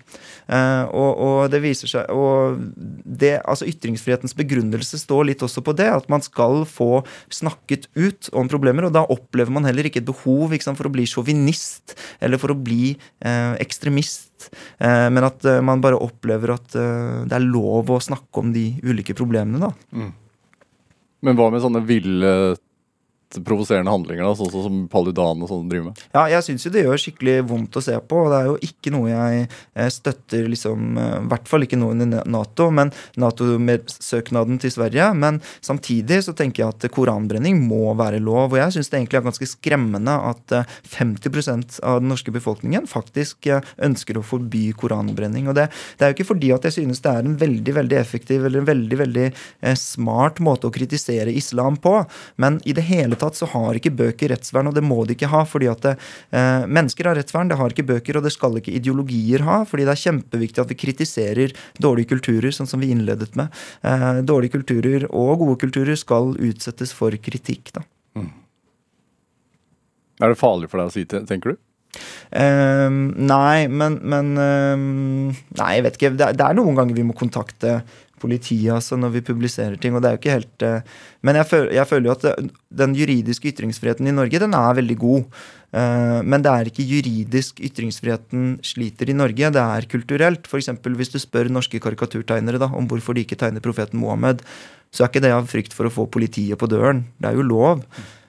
Eh, 0.48 0.84
og, 0.90 1.12
og, 1.24 1.40
det 1.54 1.62
viser 1.64 1.92
seg 1.92 2.12
og 2.14 2.60
det, 2.78 3.38
altså 3.44 3.68
Ytringsfrihetens 3.70 4.36
begrunnelse 4.38 5.00
står 5.02 5.30
litt 5.30 5.44
også 5.46 5.64
på 5.66 5.76
det, 5.78 5.90
at 5.92 6.10
man 6.12 6.24
skal 6.26 6.64
få 6.70 7.04
snakket 7.34 7.90
ut 7.98 8.32
om 8.38 8.50
problemer. 8.52 8.88
Og 8.88 8.96
da 8.96 9.06
opplever 9.06 9.54
man 9.54 9.68
heller 9.70 9.88
ikke 9.88 10.02
et 10.04 10.10
behov 10.10 10.56
ikke 10.56 10.70
sant, 10.70 10.80
for 10.80 10.90
å 10.90 10.94
bli 10.94 11.08
sjåvinist 11.10 11.98
eller 12.24 12.42
for 12.42 12.54
å 12.54 12.60
bli 12.60 12.96
eh, 12.96 13.54
ekstremist. 13.64 14.50
Eh, 14.82 15.08
men 15.14 15.26
at 15.28 15.46
man 15.66 15.82
bare 15.84 16.00
opplever 16.02 16.56
at 16.58 16.74
det 16.78 17.34
er 17.34 17.44
lov 17.44 17.90
å 17.94 18.02
snakke 18.04 18.42
om 18.42 18.54
de 18.56 18.70
ulike 18.86 19.16
problemene. 19.18 19.70
da. 19.70 20.10
Men 21.26 21.38
hva 21.38 21.50
med 21.50 21.64
sånne 21.64 21.82
ville 21.86 22.32
provoserende 23.44 23.92
handlinger, 23.92 24.24
da, 24.24 24.36
sånn 24.40 24.52
som 24.54 24.84
Paludan 24.92 25.42
og 25.44 25.50
sånn 25.52 25.68
driver 25.70 25.90
med? 25.90 26.02
Ja, 26.16 26.24
jeg 26.32 26.46
syns 26.46 26.66
jo 26.66 26.72
det 26.72 26.86
gjør 26.86 27.02
skikkelig 27.02 27.36
vondt 27.50 27.76
å 27.76 27.84
se 27.84 27.96
på. 28.00 28.22
og 28.24 28.32
Det 28.32 28.38
er 28.40 28.48
jo 28.48 28.56
ikke 28.70 28.94
noe 28.96 29.10
jeg 29.12 29.42
eh, 29.48 29.90
støtter, 29.92 30.48
liksom, 30.54 30.86
eh, 31.02 31.16
i 31.20 31.30
hvert 31.34 31.52
fall 31.52 31.66
ikke 31.68 31.80
noen 31.80 32.06
i 32.06 32.08
Nato, 32.08 32.70
men 32.72 32.94
Nato-søknaden 33.20 34.62
til 34.64 34.74
Sverige. 34.74 35.10
Men 35.20 35.42
samtidig 35.60 36.22
så 36.24 36.36
tenker 36.38 36.64
jeg 36.64 36.76
at 36.76 36.88
koranbrenning 36.96 37.60
må 37.68 37.92
være 38.00 38.22
lov. 38.24 38.56
Og 38.56 38.62
jeg 38.62 38.78
syns 38.78 38.92
det 38.94 39.02
egentlig 39.02 39.22
er 39.22 39.28
ganske 39.28 39.50
skremmende 39.52 40.16
at 40.32 40.56
50 40.96 41.28
eh, 41.28 41.68
av 41.84 42.02
den 42.02 42.12
norske 42.14 42.34
befolkningen 42.34 42.88
faktisk 42.90 43.50
ønsker 43.84 44.22
å 44.22 44.26
forby 44.26 44.70
koranbrenning. 44.80 45.52
Og 45.52 45.58
det, 45.60 45.68
det 46.00 46.08
er 46.08 46.14
jo 46.14 46.20
ikke 46.20 46.32
fordi 46.32 46.54
at 46.56 46.70
jeg 46.70 46.80
synes 46.80 47.04
det 47.04 47.12
er 47.12 47.28
en 47.28 47.38
veldig, 47.44 47.76
veldig 47.82 48.00
effektiv 48.00 48.48
eller 48.48 48.64
en 48.64 48.72
veldig, 48.72 49.02
veldig 49.04 49.28
smart 49.78 50.40
måte 50.44 50.70
å 50.70 50.74
kritisere 50.74 51.34
islam 51.36 51.78
på, 51.82 52.00
men 52.42 52.62
i 52.68 52.74
det 52.78 52.86
hele 52.88 53.17
tatt 53.22 53.38
så 53.38 53.50
har 53.52 53.78
ikke 53.78 53.94
bøker 53.98 54.32
rettsvern, 54.34 54.70
og 54.72 54.78
det 54.78 54.84
må 54.86 55.04
de 55.06 55.16
ikke 55.18 55.30
ha. 55.32 55.44
fordi 55.48 55.70
at 55.72 55.84
det, 55.86 55.96
eh, 56.32 56.66
Mennesker 56.68 57.10
har 57.10 57.20
rettsvern, 57.20 57.50
det 57.50 57.58
har 57.58 57.74
ikke 57.74 57.88
bøker, 57.88 58.18
og 58.18 58.24
det 58.24 58.34
skal 58.34 58.58
ikke 58.58 58.74
ideologier 58.74 59.46
ha. 59.48 59.64
fordi 59.66 59.86
det 59.86 59.94
er 59.96 60.04
kjempeviktig 60.06 60.64
at 60.64 60.70
vi 60.74 60.82
kritiserer 60.86 61.56
dårlige 61.80 62.12
kulturer, 62.16 62.52
sånn 62.52 62.68
som 62.68 62.80
vi 62.80 62.92
innledet 62.92 63.36
med. 63.36 63.54
Eh, 63.84 64.22
dårlige 64.22 64.58
kulturer 64.58 65.08
og 65.12 65.40
gode 65.40 65.60
kulturer 65.60 65.96
skal 65.96 66.36
utsettes 66.36 66.94
for 66.94 67.12
kritikk. 67.12 67.74
da. 67.74 67.82
Mm. 68.16 68.32
Er 70.22 70.30
det 70.30 70.40
farlig 70.40 70.70
for 70.70 70.82
deg 70.82 70.90
å 70.90 70.94
si, 70.94 71.04
det, 71.04 71.28
tenker 71.30 71.54
du? 71.54 71.58
Um, 72.28 73.14
nei, 73.30 73.68
men, 73.72 74.02
men 74.04 74.34
um, 74.36 75.30
Nei, 75.60 75.70
jeg 75.78 75.86
vet 75.86 76.00
ikke. 76.00 76.12
Det, 76.18 76.34
det, 76.36 76.44
er 76.44 76.58
noen 76.58 76.76
ganger 76.78 76.98
vi 76.98 77.06
må 77.08 77.16
kontakte 77.18 77.80
politiet 78.18 78.74
altså, 78.74 78.98
når 78.98 79.14
vi 79.14 79.26
publiserer 79.28 79.78
ting. 79.80 79.96
og 79.96 80.02
det 80.02 80.10
er 80.10 80.16
jo 80.16 80.22
ikke 80.22 80.36
helt... 80.40 80.66
Uh, 80.66 81.06
men 81.28 81.40
jeg 81.40 81.50
føler, 81.50 81.72
jeg 81.78 81.90
føler, 81.90 82.10
jo 82.10 82.16
at 82.16 82.26
det, 82.26 82.52
den 82.82 82.96
juridiske 82.98 83.52
ytringsfriheten 83.54 84.10
i 84.10 84.16
Norge 84.16 84.42
den 84.44 84.58
er 84.58 84.78
veldig 84.80 84.98
god. 85.02 85.40
Uh, 85.76 86.20
men 86.24 86.44
det 86.44 86.52
er 86.54 86.72
ikke 86.72 86.88
juridisk 86.88 87.62
ytringsfriheten 87.64 88.58
sliter 88.66 89.12
i 89.12 89.18
Norge, 89.18 89.54
det 89.54 89.64
er 89.64 89.90
kulturelt. 89.92 90.50
F.eks. 90.50 90.72
hvis 91.00 91.14
du 91.14 91.20
spør 91.22 91.52
norske 91.54 91.82
karikaturtegnere 91.84 92.62
da, 92.64 92.72
om 92.74 92.90
hvorfor 92.90 93.16
de 93.16 93.26
ikke 93.28 93.40
tegner 93.40 93.64
profeten 93.64 94.02
Mohammed, 94.02 94.44
så 94.92 95.04
er 95.04 95.12
ikke 95.12 95.24
det 95.26 95.34
av 95.36 95.50
frykt 95.52 95.76
for 95.76 95.88
å 95.88 95.94
få 95.94 96.08
politiet 96.12 96.60
på 96.60 96.70
døren. 96.72 97.06
Det 97.20 97.32
er 97.32 97.40
jo 97.40 97.46
lov. 97.46 97.84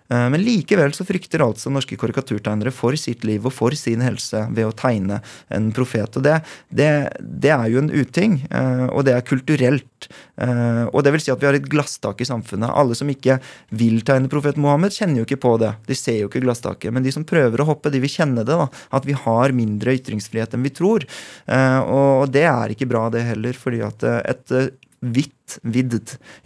Eh, 0.09 0.29
men 0.33 0.42
likevel 0.44 0.94
så 0.97 1.05
frykter 1.09 1.42
altså 1.44 1.73
norske 1.73 1.99
karikaturtegnere 2.01 2.73
for 2.75 2.97
sitt 3.01 3.27
liv 3.29 3.44
og 3.47 3.55
for 3.55 3.77
sin 3.77 4.03
helse 4.05 4.47
ved 4.55 4.68
å 4.68 4.75
tegne 4.77 5.21
en 5.55 5.71
profet. 5.77 6.16
Og 6.16 6.25
det, 6.25 6.38
det, 6.73 6.90
det 7.21 7.53
er 7.55 7.66
jo 7.73 7.83
en 7.83 7.92
uting, 7.92 8.40
eh, 8.49 8.87
og 8.88 9.05
det 9.09 9.16
er 9.16 9.27
kulturelt. 9.29 10.09
Eh, 10.40 10.85
og 10.88 11.03
det 11.05 11.12
vil 11.14 11.25
si 11.25 11.33
at 11.35 11.42
vi 11.42 11.51
har 11.51 11.59
et 11.59 11.68
glasstak 11.68 12.23
i 12.25 12.29
samfunnet. 12.29 12.73
Alle 12.73 12.97
som 12.99 13.11
ikke 13.12 13.38
vil 13.77 14.01
tegne 14.07 14.33
profet 14.33 14.61
Mohammed, 14.61 14.94
kjenner 14.97 15.23
jo 15.23 15.29
ikke 15.29 15.42
på 15.44 15.57
det. 15.61 15.75
De 15.88 15.99
ser 15.99 16.23
jo 16.23 16.33
ikke 16.33 16.44
glasstaket. 16.47 16.94
Men 16.94 17.05
de 17.05 17.12
som 17.14 17.27
prøver 17.29 17.61
å 17.61 17.68
hoppe, 17.68 17.92
de 17.92 18.01
vil 18.03 18.12
kjenne 18.12 18.47
det. 18.47 18.57
da, 18.57 18.68
At 18.94 19.09
vi 19.09 19.16
har 19.18 19.57
mindre 19.57 19.97
ytringsfrihet 19.99 20.57
enn 20.57 20.64
vi 20.64 20.73
tror. 20.75 21.05
Og 21.49 22.31
det 22.33 22.44
er 22.49 22.73
ikke 22.73 22.88
bra, 22.88 23.07
det 23.12 23.25
heller. 23.27 23.57
fordi 23.59 23.81
at 23.85 24.05
et 24.07 24.53
vidt, 25.01 25.59
vidd 25.63 25.95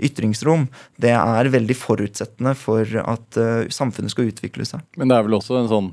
ytringsrom, 0.02 0.68
det 1.00 1.14
er 1.16 1.50
veldig 1.52 1.76
forutsettende 1.78 2.54
for 2.58 2.86
at 3.02 3.40
uh, 3.40 3.66
samfunnet 3.72 4.12
skal 4.12 4.30
utvikle 4.30 4.66
seg. 4.68 4.84
Men 5.00 5.10
det 5.10 5.18
er 5.18 5.28
vel 5.28 5.38
også 5.38 5.58
en 5.60 5.70
sånn 5.72 5.92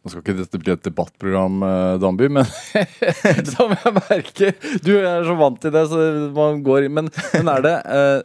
nå 0.00 0.08
skal 0.08 0.22
ikke 0.22 0.38
dette 0.38 0.58
bli 0.62 0.72
et 0.72 0.84
debattprogram, 0.86 1.58
uh, 1.60 1.94
Danby, 2.00 2.30
men 2.32 2.46
som 3.52 3.74
jeg 3.74 3.92
merker 3.98 4.54
Du 4.80 4.94
er 4.96 5.26
så 5.28 5.34
vant 5.36 5.60
til 5.60 5.74
det, 5.74 5.82
så 5.90 5.98
man 6.32 6.62
går 6.64 6.86
inn 6.86 6.94
Men, 6.96 7.10
men 7.34 7.50
er 7.52 7.66
det 7.66 7.74
uh, 7.84 8.22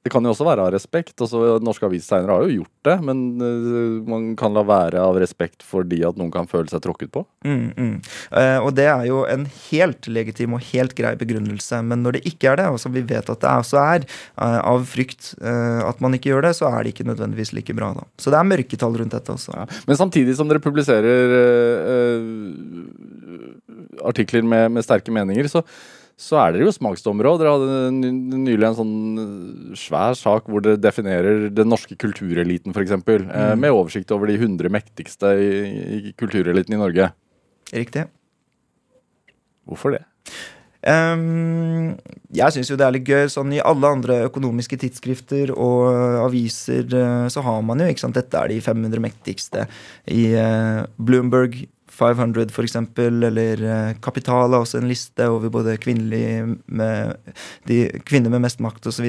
det 0.00 0.08
kan 0.12 0.24
jo 0.24 0.30
også 0.32 0.46
være 0.46 0.64
av 0.64 0.70
respekt. 0.72 1.12
Også, 1.20 1.58
norske 1.60 1.84
avistegnere 1.84 2.32
har 2.32 2.46
jo 2.46 2.62
gjort 2.62 2.86
det, 2.88 2.94
men 3.04 3.18
uh, 3.42 3.98
man 4.08 4.30
kan 4.40 4.54
la 4.56 4.62
være 4.64 5.02
av 5.04 5.18
respekt 5.20 5.64
fordi 5.66 6.00
at 6.08 6.16
noen 6.16 6.32
kan 6.32 6.48
føle 6.48 6.72
seg 6.72 6.80
tråkket 6.86 7.12
på. 7.12 7.26
Mm, 7.44 7.66
mm. 7.76 7.92
Uh, 8.32 8.58
og 8.64 8.72
det 8.78 8.86
er 8.88 9.04
jo 9.10 9.20
en 9.28 9.44
helt 9.66 10.08
legitim 10.08 10.56
og 10.56 10.64
helt 10.70 10.96
grei 10.96 11.12
begrunnelse. 11.20 11.82
Men 11.84 12.00
når 12.06 12.16
det 12.16 12.24
ikke 12.32 12.54
er 12.54 12.62
det, 12.62 12.70
og 12.72 12.80
som 12.80 12.96
vi 12.96 13.04
vet 13.04 13.28
at 13.28 13.44
det 13.44 13.52
også 13.52 13.82
er, 13.82 14.08
uh, 14.40 14.58
av 14.72 14.88
frykt 14.88 15.34
at 15.40 16.00
man 16.02 16.14
ikke 16.16 16.30
gjør 16.30 16.44
det, 16.46 16.50
så 16.56 16.68
er 16.70 16.82
det 16.82 16.92
ikke 16.94 17.06
nødvendigvis 17.08 17.52
like 17.56 17.74
bra. 17.76 17.92
da. 17.96 18.06
Så 18.20 18.32
det 18.32 18.38
er 18.38 18.48
mørketall 18.48 18.96
rundt 19.00 19.14
dette 19.14 19.34
også. 19.34 19.52
Ja. 19.56 19.66
Men 19.88 19.98
samtidig 19.98 20.36
som 20.38 20.48
dere 20.48 20.62
publiserer 20.62 21.28
artikler 24.06 24.46
med, 24.46 24.70
med 24.76 24.86
sterke 24.86 25.12
meninger, 25.14 25.48
så 25.50 25.64
så 26.20 26.36
er 26.42 26.52
dere 26.52 26.68
jo 26.68 26.74
smaksdommere 26.74 27.32
òg. 27.32 27.40
Dere 27.40 27.54
hadde 27.54 28.10
nylig 28.44 28.66
en 28.68 28.76
sånn 28.76 28.94
eh, 29.22 29.72
svær 29.80 30.16
sak 30.18 30.50
hvor 30.50 30.62
dere 30.64 30.80
definerer 30.80 31.48
den 31.54 31.70
norske 31.72 31.96
kultureliten, 32.00 32.76
f.eks. 32.76 32.92
Eh, 32.98 33.24
mm. 33.24 33.60
Med 33.62 33.72
oversikt 33.72 34.12
over 34.14 34.28
de 34.28 34.36
100 34.36 34.72
mektigste 34.72 35.32
i, 35.40 35.50
i 36.10 36.14
kultureliten 36.20 36.76
i 36.76 36.80
Norge. 36.80 37.10
Riktig. 37.72 38.04
Hvorfor 39.68 39.96
det? 39.96 40.04
Um, 40.80 41.98
jeg 42.32 42.54
syns 42.54 42.70
jo 42.72 42.76
det 42.80 42.86
er 42.86 42.94
litt 42.98 43.08
gøy. 43.08 43.24
Sånn 43.32 43.56
I 43.56 43.64
alle 43.64 43.88
andre 43.96 44.22
økonomiske 44.28 44.76
tidsskrifter 44.80 45.54
og 45.54 45.88
aviser 46.26 46.88
så 47.32 47.44
har 47.44 47.60
man 47.64 47.80
jo 47.80 47.88
ikke 47.88 48.04
sant, 48.04 48.16
Dette 48.16 48.40
er 48.40 48.52
de 48.52 48.60
500 48.64 49.04
mektigste. 49.04 49.66
I 50.08 50.32
Bloomberg 51.00 51.62
500 52.00 52.48
f.eks., 52.50 52.76
eller 53.04 53.62
eh, 53.62 53.92
Kapital 54.02 54.54
er 54.54 54.64
også 54.64 54.80
en 54.80 54.88
liste 54.90 55.26
over 55.28 55.52
både 55.52 55.76
med, 56.66 57.34
de 57.68 57.78
kvinner 58.08 58.32
med 58.32 58.42
mest 58.44 58.62
makt 58.64 58.88
osv. 58.90 59.08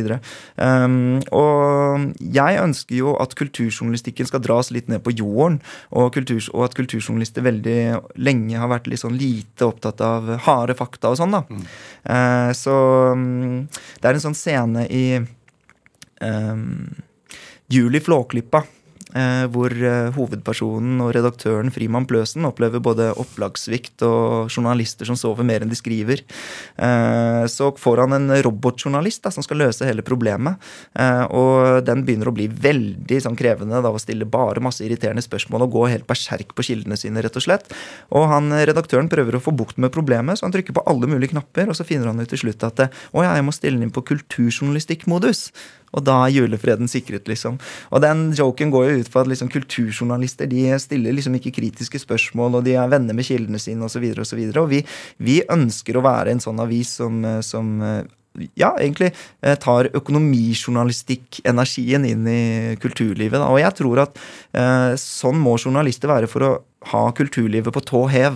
Um, 0.58 1.22
og 1.32 2.12
jeg 2.20 2.60
ønsker 2.62 2.96
jo 3.00 3.16
at 3.24 3.36
kulturjournalistikken 3.40 4.28
skal 4.28 4.44
dras 4.44 4.72
litt 4.76 4.92
ned 4.92 5.04
på 5.06 5.16
jorden, 5.16 5.62
og, 5.92 6.12
kultur, 6.14 6.42
og 6.54 6.68
at 6.68 6.76
kulturjournalister 6.78 7.46
veldig 7.46 7.80
lenge 8.20 8.60
har 8.60 8.72
vært 8.72 8.92
litt 8.92 9.04
sånn 9.04 9.20
lite 9.20 9.68
opptatt 9.70 10.04
av 10.06 10.36
harde 10.48 10.76
fakta 10.78 11.14
og 11.14 11.22
sånn, 11.22 11.38
da. 11.38 11.46
Mm. 11.48 11.64
Uh, 12.04 12.52
så 12.58 12.76
um, 13.16 13.64
det 14.02 14.12
er 14.12 14.20
en 14.20 14.28
sånn 14.28 14.38
scene 14.38 14.86
i 14.92 15.06
um, 16.22 16.86
Juli 17.72 18.04
Flåklypa 18.04 18.66
Eh, 18.66 18.81
hvor 19.52 19.74
eh, 19.74 20.10
hovedpersonen 20.16 21.02
og 21.04 21.12
redaktøren 21.16 21.72
Frimann 21.74 22.08
Pløsen 22.10 22.46
opplever 22.48 22.84
både 22.84 23.10
opplagssvikt 23.20 24.06
og 24.08 24.52
journalister 24.52 25.08
som 25.10 25.18
sover 25.20 25.48
mer 25.48 25.64
enn 25.64 25.72
de 25.72 25.78
skriver. 25.78 26.24
Eh, 26.78 27.44
så 27.52 27.72
får 27.78 28.04
han 28.04 28.18
en 28.18 28.36
robotjournalist 28.46 29.26
da, 29.26 29.34
som 29.34 29.46
skal 29.46 29.62
løse 29.64 29.88
hele 29.88 30.06
problemet. 30.06 30.62
Og 31.32 31.82
den 31.86 32.04
begynner 32.06 32.30
å 32.30 32.34
bli 32.36 32.48
veldig 32.52 33.20
sånn, 33.24 33.38
krevende 33.40 33.82
da, 33.84 33.92
å 33.92 34.00
stille 34.02 34.28
bare 34.30 34.64
masse 34.64 34.84
irriterende 34.86 35.24
spørsmål 35.24 35.66
og 35.66 35.76
gå 35.76 35.86
helt 35.92 36.08
berserk 36.10 36.54
på 36.58 36.66
kildene 36.66 36.98
sine, 37.00 37.24
rett 37.24 37.38
og 37.38 37.46
slett. 37.46 37.72
Og 38.16 38.28
han 38.32 38.52
redaktøren 38.54 39.10
prøver 39.12 39.38
å 39.38 39.44
få 39.44 39.54
bukt 39.56 39.80
med 39.82 39.94
problemet, 39.94 40.40
så 40.40 40.48
han 40.48 40.56
trykker 40.56 40.76
på 40.78 40.86
alle 40.90 41.10
mulige 41.10 41.34
knapper, 41.34 41.72
og 41.72 41.78
så 41.78 41.88
finner 41.88 42.12
han 42.12 42.22
ut 42.22 42.32
til 42.32 42.44
slutt 42.46 42.66
at 42.68 42.88
å 42.88 43.26
ja, 43.26 43.36
jeg 43.38 43.48
må 43.48 43.56
stille 43.56 43.80
den 43.80 43.90
inn 43.90 43.96
på 43.96 44.06
kulturjournalistikkmodus. 44.12 45.50
Og 45.92 46.06
da 46.08 46.18
er 46.26 46.36
julefreden 46.36 46.90
sikret, 46.92 47.28
liksom. 47.28 47.58
Og 47.92 48.04
den 48.04 48.30
joken 48.38 48.72
går 48.74 48.88
jo 48.88 49.02
ut 49.02 49.12
på 49.12 49.24
at 49.24 49.32
liksom, 49.32 49.52
kulturjournalister 49.52 50.50
de 50.52 50.70
stiller 50.80 51.18
liksom 51.18 51.36
ikke 51.40 51.56
kritiske 51.58 52.00
spørsmål, 52.06 52.60
og 52.60 52.66
de 52.68 52.78
er 52.80 52.92
venner 52.92 53.18
med 53.18 53.28
kildene 53.28 53.60
sine 53.60 53.86
osv. 53.86 53.92
Og, 53.92 54.28
så 54.28 54.40
videre, 54.40 54.56
og, 54.56 54.62
så 54.62 54.64
og 54.64 54.72
vi, 54.72 54.82
vi, 55.20 55.42
ønsker 55.52 55.98
å 55.98 56.06
være 56.06 56.36
en 56.36 56.44
sånn 56.44 56.62
avis 56.64 56.96
som, 57.02 57.20
som 57.44 57.80
ja, 58.56 58.72
egentlig 58.80 59.12
eh, 59.44 59.58
tar 59.60 59.90
økonomijournalistikk-energien 59.98 62.06
inn 62.08 62.28
i 62.30 62.76
kulturlivet. 62.82 63.42
Og 63.44 63.60
jeg 63.62 63.74
tror 63.80 63.98
at 64.06 64.20
eh, 64.56 64.94
sånn 65.00 65.40
må 65.42 65.58
journalister 65.60 66.08
være 66.12 66.28
for 66.32 66.42
å 66.48 66.52
ha 66.94 67.04
kulturlivet 67.18 67.74
på 67.76 67.82
tå 67.88 68.02
hev. 68.12 68.34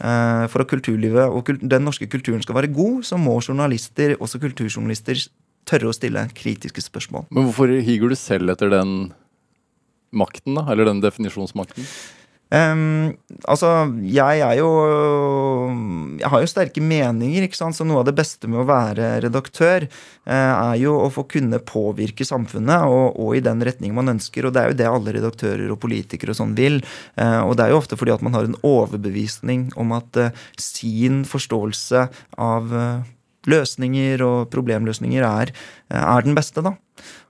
Eh, 0.00 0.44
for 0.50 0.58
at 0.64 0.72
kulturlivet 0.72 1.26
og 1.28 1.42
den 1.60 1.84
norske 1.86 2.06
kulturen 2.10 2.42
skal 2.44 2.56
være 2.58 2.74
god, 2.74 2.96
så 3.06 3.14
må 3.20 3.34
journalister, 3.40 4.08
også 4.18 4.36
kulturjournalister, 4.42 5.16
tørre 5.70 5.90
å 5.90 5.96
stille 5.96 6.26
kritiske 6.36 6.84
spørsmål. 6.84 7.28
Men 7.30 7.48
hvorfor 7.48 7.72
higer 7.78 8.10
du 8.10 8.18
selv 8.18 8.52
etter 8.54 8.72
den 8.72 9.12
makten, 10.10 10.56
da? 10.58 10.66
Eller 10.72 10.90
den 10.90 11.02
definisjonsmakten? 11.04 11.86
Um, 12.50 13.12
altså, 13.46 13.68
jeg 14.02 14.40
er 14.42 14.56
jo 14.58 14.70
Jeg 16.18 16.30
har 16.32 16.40
jo 16.42 16.48
sterke 16.50 16.82
meninger, 16.82 17.44
ikke 17.46 17.58
sant. 17.58 17.76
Så 17.78 17.86
noe 17.86 18.02
av 18.02 18.08
det 18.08 18.16
beste 18.18 18.50
med 18.50 18.64
å 18.64 18.66
være 18.66 19.12
redaktør 19.22 19.86
uh, 19.86 20.32
er 20.32 20.80
jo 20.82 20.96
å 20.98 21.12
få 21.14 21.28
kunne 21.30 21.62
påvirke 21.62 22.26
samfunnet, 22.26 22.88
og, 22.90 23.14
og 23.22 23.38
i 23.38 23.44
den 23.44 23.62
retning 23.66 23.94
man 23.94 24.16
ønsker. 24.16 24.48
Og 24.48 24.56
det 24.56 24.64
er 24.64 24.72
jo 24.72 24.80
det 24.82 24.90
alle 24.90 25.14
redaktører 25.20 25.70
og 25.70 25.78
politikere 25.84 26.34
og 26.34 26.40
sånn 26.40 26.58
vil. 26.58 26.82
Uh, 27.14 27.46
og 27.46 27.54
det 27.54 27.68
er 27.68 27.74
jo 27.74 27.80
ofte 27.84 27.98
fordi 28.00 28.16
at 28.16 28.26
man 28.26 28.34
har 28.34 28.50
en 28.50 28.58
overbevisning 28.66 29.70
om 29.78 29.94
at 29.94 30.18
uh, 30.18 30.44
sin 30.58 31.22
forståelse 31.28 32.06
av 32.34 32.76
løsninger 33.48 34.22
og 34.24 34.50
problemløsninger 34.52 35.24
er, 35.24 35.52
eh, 35.90 36.00
er 36.00 36.26
den 36.26 36.36
beste, 36.36 36.62
da. 36.64 36.74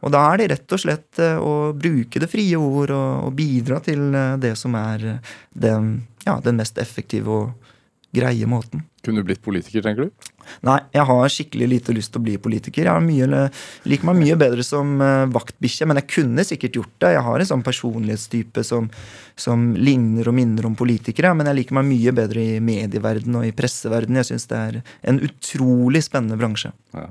Og 0.03 0.13
da 0.15 0.25
er 0.33 0.41
det 0.41 0.51
rett 0.51 0.75
og 0.75 0.83
slett 0.83 1.21
eh, 1.23 1.39
å 1.39 1.73
bruke 1.77 2.23
det 2.23 2.31
frie 2.31 2.59
ord 2.59 2.91
og, 2.91 3.29
og 3.29 3.35
bidra 3.39 3.81
til 3.85 4.15
eh, 4.15 4.37
det 4.43 4.57
som 4.59 4.75
er 4.75 5.21
den, 5.55 5.93
ja, 6.27 6.41
den 6.43 6.59
mest 6.61 6.79
effektive 6.83 7.31
og 7.31 7.71
greie 8.17 8.47
måten. 8.51 8.85
Kunne 9.05 9.23
du 9.23 9.29
blitt 9.29 9.43
politiker, 9.45 9.85
tenker 9.85 10.09
du? 10.09 10.30
Nei, 10.67 10.77
jeg 10.95 11.07
har 11.11 11.33
skikkelig 11.33 11.69
lite 11.75 11.95
lyst 11.97 12.13
til 12.15 12.21
å 12.23 12.27
bli 12.27 12.37
politiker. 12.43 12.89
Jeg 12.89 13.05
mye, 13.07 13.45
liker 13.91 14.09
meg 14.11 14.19
mye 14.21 14.39
bedre 14.41 14.65
som 14.67 14.97
uh, 15.03 15.29
vaktbikkje, 15.33 15.89
men 15.89 16.01
jeg 16.01 16.11
kunne 16.17 16.47
sikkert 16.47 16.81
gjort 16.81 16.95
det. 17.03 17.15
Jeg 17.17 17.25
har 17.27 17.43
en 17.43 17.51
sånn 17.53 17.65
personlighetstype 17.67 18.65
som, 18.67 18.91
som 19.39 19.71
ligner 19.79 20.31
og 20.31 20.37
minner 20.37 20.69
om 20.69 20.77
politikere, 20.79 21.33
men 21.37 21.51
jeg 21.51 21.61
liker 21.63 21.81
meg 21.81 21.89
mye 21.91 22.15
bedre 22.21 22.45
i 22.57 22.61
medieverden 22.65 23.41
og 23.41 23.49
i 23.49 23.55
presseverden. 23.57 24.21
Jeg 24.21 24.33
syns 24.33 24.49
det 24.51 24.61
er 24.61 24.81
en 25.13 25.23
utrolig 25.27 26.05
spennende 26.07 26.39
bransje. 26.41 26.73
Ja. 26.97 27.11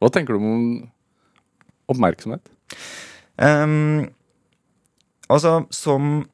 Hva 0.00 0.12
tenker 0.14 0.36
du 0.36 0.40
om 0.40 0.66
oppmerksomhet? 1.90 2.44
Um, 3.40 4.08
altså, 5.28 5.64
som 5.74 6.24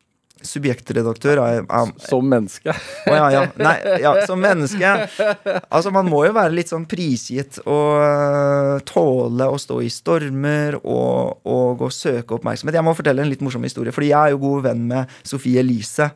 subjektredaktør 0.49 1.43
er, 1.45 1.63
er 1.65 1.93
Som 2.07 2.29
menneske? 2.31 2.75
Å 3.07 3.17
ja, 3.17 3.27
ja. 3.35 3.45
Nei, 3.61 3.77
ja, 4.03 4.15
som 4.29 4.41
menneske. 4.43 4.95
Altså, 5.71 5.93
man 5.95 6.09
må 6.11 6.25
jo 6.27 6.35
være 6.37 6.55
litt 6.57 6.71
sånn 6.73 6.87
prisgitt 6.89 7.61
og 7.65 8.03
øh, 8.03 8.73
tåle 8.89 9.49
å 9.51 9.59
stå 9.61 9.81
i 9.85 9.91
stormer 9.93 10.79
og, 10.83 11.43
og 11.47 11.67
og, 11.75 11.93
søke 11.95 12.37
oppmerksomhet. 12.37 12.77
Jeg 12.79 12.87
må 12.87 12.95
fortelle 12.97 13.25
en 13.25 13.31
litt 13.31 13.43
morsom 13.45 13.65
historie, 13.67 13.95
fordi 13.95 14.11
jeg 14.13 14.19
er 14.19 14.35
jo 14.35 14.43
god 14.43 14.67
venn 14.69 14.87
med 14.91 15.17
Sofie 15.27 15.63
Elise 15.63 16.11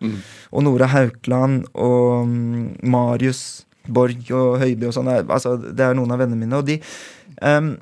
og 0.51 0.65
Nora 0.67 0.91
Haukeland 0.91 1.69
og 1.75 2.27
mm, 2.29 2.65
Marius 2.91 3.45
Borg 3.91 4.33
og 4.37 4.61
Høiby 4.63 4.91
og 4.91 4.97
sånn. 4.97 5.11
Altså, 5.23 5.57
det 5.61 5.87
er 5.87 5.97
noen 5.99 6.13
av 6.15 6.21
vennene 6.23 6.45
mine, 6.45 6.61
og 6.61 6.69
de 6.69 6.79
ehm, 7.43 7.75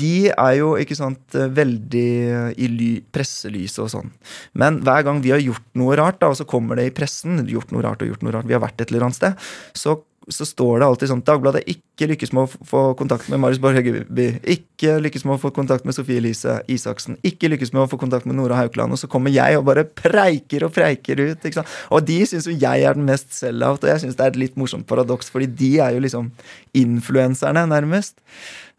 de 0.00 0.30
er 0.30 0.56
jo 0.58 0.72
ikke 0.80 0.96
sant, 0.98 1.22
veldig 1.34 2.08
i 2.60 2.70
ly, 2.70 2.90
presselyset 3.14 3.84
og 3.84 3.92
sånn. 3.92 4.10
Men 4.58 4.80
hver 4.86 5.04
gang 5.06 5.22
vi 5.24 5.34
har 5.34 5.42
gjort 5.42 5.66
noe 5.78 5.98
rart, 6.00 6.20
da, 6.22 6.32
og 6.32 6.40
så 6.40 6.48
kommer 6.48 6.80
det 6.80 6.88
i 6.88 6.96
pressen, 6.96 7.42
gjort 7.50 7.74
noe 7.74 7.84
rart 7.84 8.02
og 8.04 8.12
gjort 8.12 8.26
noe 8.26 8.34
rart, 8.34 8.48
vi 8.48 8.56
har 8.56 8.64
vært 8.64 8.80
et 8.80 8.92
eller 8.92 9.08
annet 9.08 9.18
sted, 9.18 9.46
så, 9.76 9.96
så 10.32 10.46
står 10.48 10.80
det 10.80 10.86
alltid 10.88 11.10
sånn 11.10 11.22
Dagbladet 11.26 11.62
ikke 11.68 12.08
lykkes 12.10 12.32
med 12.34 12.46
å 12.46 12.66
få 12.70 12.82
kontakt 12.98 13.28
med 13.30 13.42
Marius 13.42 13.60
Borg 13.62 13.78
Høgeby. 13.78 14.26
Ikke 14.56 14.96
lykkes 15.04 15.26
med 15.26 15.36
å 15.36 15.42
få 15.42 15.52
kontakt 15.54 15.86
med 15.86 15.96
Sofie 15.96 16.18
Elise 16.18 16.56
Isaksen. 16.70 17.18
Ikke 17.26 17.50
lykkes 17.52 17.74
med 17.74 17.84
å 17.84 17.88
få 17.90 17.98
kontakt 18.00 18.26
med 18.28 18.38
Nora 18.38 18.58
Haukeland. 18.58 18.96
Og 18.96 19.00
så 19.02 19.10
kommer 19.10 19.34
jeg 19.34 19.58
og 19.58 19.66
bare 19.68 19.84
preiker 19.86 20.66
og 20.66 20.74
preiker 20.74 21.20
ut. 21.20 21.38
ikke 21.38 21.60
sant? 21.60 21.76
Og 21.94 22.02
de 22.08 22.18
syns 22.26 22.48
jo 22.50 22.56
jeg 22.56 22.88
er 22.88 22.98
den 22.98 23.06
mest 23.06 23.36
sell-out, 23.36 23.84
og 23.84 23.92
jeg 23.92 24.02
syns 24.02 24.18
det 24.18 24.26
er 24.26 24.34
et 24.34 24.40
litt 24.46 24.58
morsomt 24.60 24.88
paradoks, 24.90 25.30
fordi 25.34 25.50
de 25.60 25.72
er 25.84 25.94
jo 25.94 26.02
liksom 26.02 26.32
influenserne, 26.82 27.66
nærmest. 27.70 28.18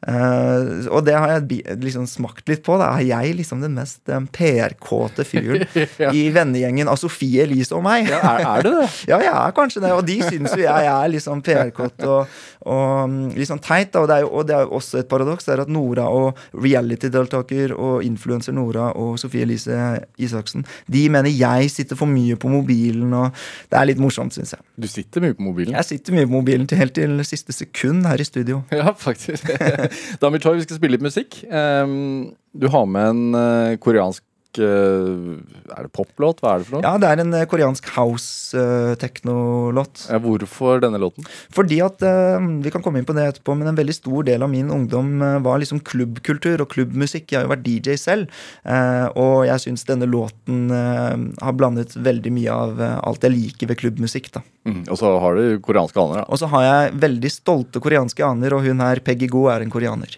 Uh, 0.05 0.85
og 0.93 1.05
det 1.07 1.15
har 1.17 1.31
jeg 1.33 1.63
liksom 1.81 2.03
smakt 2.05 2.45
litt 2.51 2.61
på. 2.65 2.75
Da 2.77 2.91
er 2.99 3.05
jeg 3.07 3.37
liksom 3.39 3.63
den 3.63 3.73
mest 3.77 4.03
um, 4.13 4.27
PR-kåte 4.29 5.25
fyren 5.25 5.63
Ja. 6.03 6.11
i 6.13 6.27
vennegjengen 6.35 6.89
av 6.91 6.99
Sofie 7.01 7.45
Elise 7.47 7.73
og 7.77 7.81
meg. 7.87 8.11
Ja, 8.11 8.19
er, 8.35 8.43
er 8.51 8.67
det 8.67 8.73
det? 8.75 8.89
Ja, 9.11 9.21
jeg 9.23 9.31
er 9.33 9.55
kanskje 9.57 9.81
det. 9.85 9.93
Og 9.97 10.05
de 10.05 10.19
syns 10.21 10.53
jo 10.53 10.61
jeg 10.61 10.91
er 10.91 11.09
liksom 11.15 11.41
PR-kåt 11.45 12.05
og, 12.05 12.35
og 12.65 13.05
um, 13.05 13.17
litt 13.35 13.49
sånn 13.49 13.61
teit. 13.63 13.93
Da. 13.93 14.01
Og 14.03 14.09
det 14.09 14.17
er 14.17 14.25
jo 14.25 14.31
og 14.35 14.47
det 14.49 14.55
er 14.57 14.65
jo 14.65 14.75
også 14.79 14.99
et 15.01 15.09
paradoks. 15.11 15.47
Det 15.47 15.53
er 15.55 15.63
at 15.63 15.71
Nora 15.71 16.07
og 16.11 16.39
reality-deltaker 16.53 17.75
og 17.77 18.05
influenser 18.05 18.55
Nora 18.55 18.89
og 18.99 19.19
Sofie 19.21 19.45
Elise 19.45 19.77
Isaksen, 20.21 20.65
de 20.91 21.05
mener 21.11 21.31
jeg 21.31 21.71
sitter 21.73 21.99
for 21.99 22.09
mye 22.09 22.37
på 22.39 22.51
mobilen, 22.51 23.13
og 23.15 23.35
det 23.71 23.79
er 23.79 23.89
litt 23.89 24.01
morsomt, 24.01 24.35
syns 24.35 24.55
jeg. 24.55 24.63
Du 24.79 24.87
sitter 24.91 25.23
mye 25.23 25.37
på 25.37 25.45
mobilen. 25.45 25.75
Jeg 25.77 25.89
sitter 25.91 26.17
mye 26.17 26.27
på 26.27 26.35
mobilen 26.35 26.69
til 26.69 26.81
helt 26.81 26.95
til 26.97 27.19
siste 27.27 27.55
sekund 27.55 28.07
her 28.09 28.21
i 28.21 28.27
studio. 28.27 28.63
Ja, 28.75 28.91
faktisk. 28.91 29.47
Damir 30.21 30.41
Choi, 30.43 30.57
vi 30.59 30.65
skal 30.65 30.77
spille 30.77 30.97
litt 30.97 31.05
musikk. 31.05 31.37
Um, 31.47 32.33
du 32.55 32.67
har 32.71 32.85
med 32.89 33.13
en 33.13 33.37
eh, 33.39 33.77
koreansk 33.81 34.23
Er 34.63 35.81
det 35.85 35.91
poplåt? 35.95 36.39
Hva 36.43 36.49
er 36.55 36.59
det 36.61 36.67
for 36.67 36.73
noe? 36.77 36.83
Ja, 36.85 36.93
det 37.01 37.07
er 37.09 37.17
en 37.23 37.33
eh, 37.35 37.47
koreansk 37.49 37.85
house-teknolåt. 37.95 39.95
Ja, 40.11 40.17
hvorfor 40.23 40.73
denne 40.83 40.99
låten? 41.01 41.23
Fordi 41.55 41.77
at 41.85 41.97
eh, 42.05 42.39
Vi 42.65 42.71
kan 42.73 42.83
komme 42.85 42.97
inn 43.01 43.07
på 43.07 43.15
det 43.17 43.25
etterpå, 43.29 43.51
men 43.57 43.67
en 43.71 43.79
veldig 43.79 43.95
stor 43.97 44.21
del 44.27 44.39
av 44.45 44.49
min 44.51 44.69
ungdom 44.73 45.09
eh, 45.21 45.39
var 45.45 45.55
liksom 45.61 45.79
klubbkultur 45.85 46.57
og 46.63 46.69
klubbmusikk. 46.73 47.25
Jeg 47.31 47.37
har 47.39 47.45
jo 47.47 47.53
vært 47.55 47.67
DJ 47.67 47.89
selv, 48.01 48.23
eh, 48.63 49.07
og 49.13 49.35
jeg 49.49 49.59
syns 49.65 49.87
denne 49.89 50.07
låten 50.09 50.57
eh, 50.73 51.15
har 51.45 51.53
blandet 51.57 51.89
veldig 51.95 52.31
mye 52.35 52.51
av 52.51 52.71
eh, 52.81 52.97
alt 53.05 53.23
jeg 53.25 53.35
liker 53.35 53.67
ved 53.71 53.77
klubbmusikk. 53.83 54.27
da. 54.37 54.41
Mm. 54.65 54.83
Og 54.89 54.97
så 54.99 55.05
har 55.21 55.31
du 55.37 55.43
koreanske 55.65 55.99
aner, 56.01 56.17
da. 56.23 56.27
Og 56.29 56.37
så 56.41 56.47
har 56.53 56.63
jeg 56.65 56.93
veldig 57.05 57.31
stolte 57.33 57.77
koreanske 57.83 58.21
aner, 58.25 58.49
og 58.55 58.61
hun 58.65 58.79
her, 58.83 58.97
Peggy 59.05 59.27
Go, 59.31 59.41
er 59.53 59.59
en 59.65 59.73
koreaner. 59.73 60.11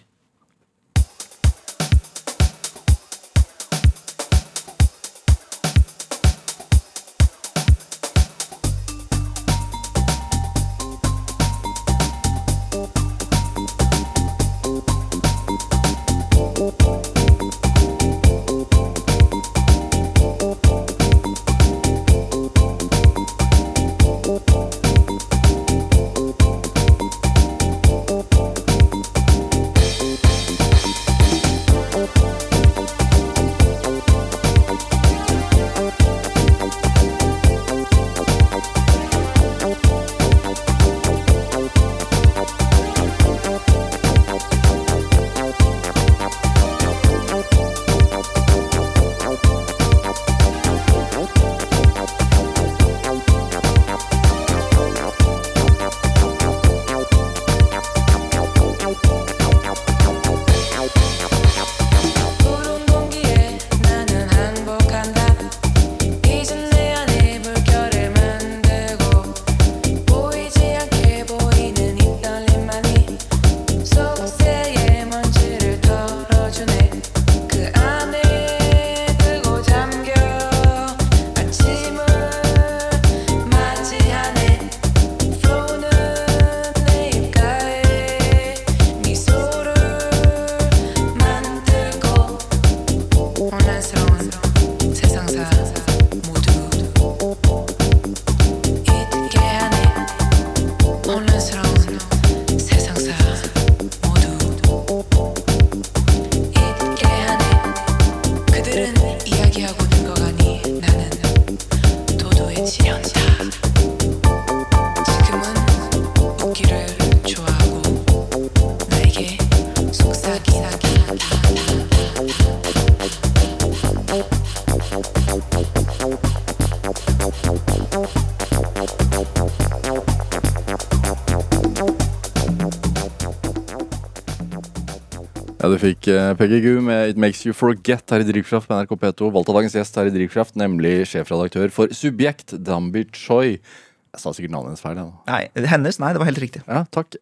Du 135.78 135.84
fikk 135.84 136.08
uh, 136.10 136.32
Peggy 136.34 136.58
Goo 136.58 136.80
med 136.82 137.12
It 137.12 137.18
Makes 137.22 137.44
You 137.46 137.52
Forget 137.54 138.10
her 138.10 138.24
i 138.24 138.26
Drivkraft 138.26 138.66
på 138.66 138.74
NRK 138.74 138.96
P2. 138.98 139.28
Valgt 139.30 139.50
av 139.52 139.54
dagens 139.60 139.76
gjest 139.76 139.94
her 140.00 140.08
i 140.08 140.10
Drivkraft, 140.10 140.56
nemlig 140.58 141.04
sjefredaktør 141.06 141.70
for 141.70 141.94
Subjekt, 141.94 142.56
Dambi 142.66 143.04
Choi. 143.14 143.60
Jeg 143.62 144.18
sa 144.18 144.32
sikkert 144.34 144.56
navnet 144.56 144.72
hennes 144.72 144.82
feil. 144.82 144.98
Ja. 144.98 145.06
Nei, 145.30 145.68
hennes? 145.70 146.00
Nei, 146.02 146.10
det 146.16 146.22
var 146.24 146.30
helt 146.32 146.42
riktig. 146.42 146.64
Ja, 146.66 146.82
takk. 146.90 147.14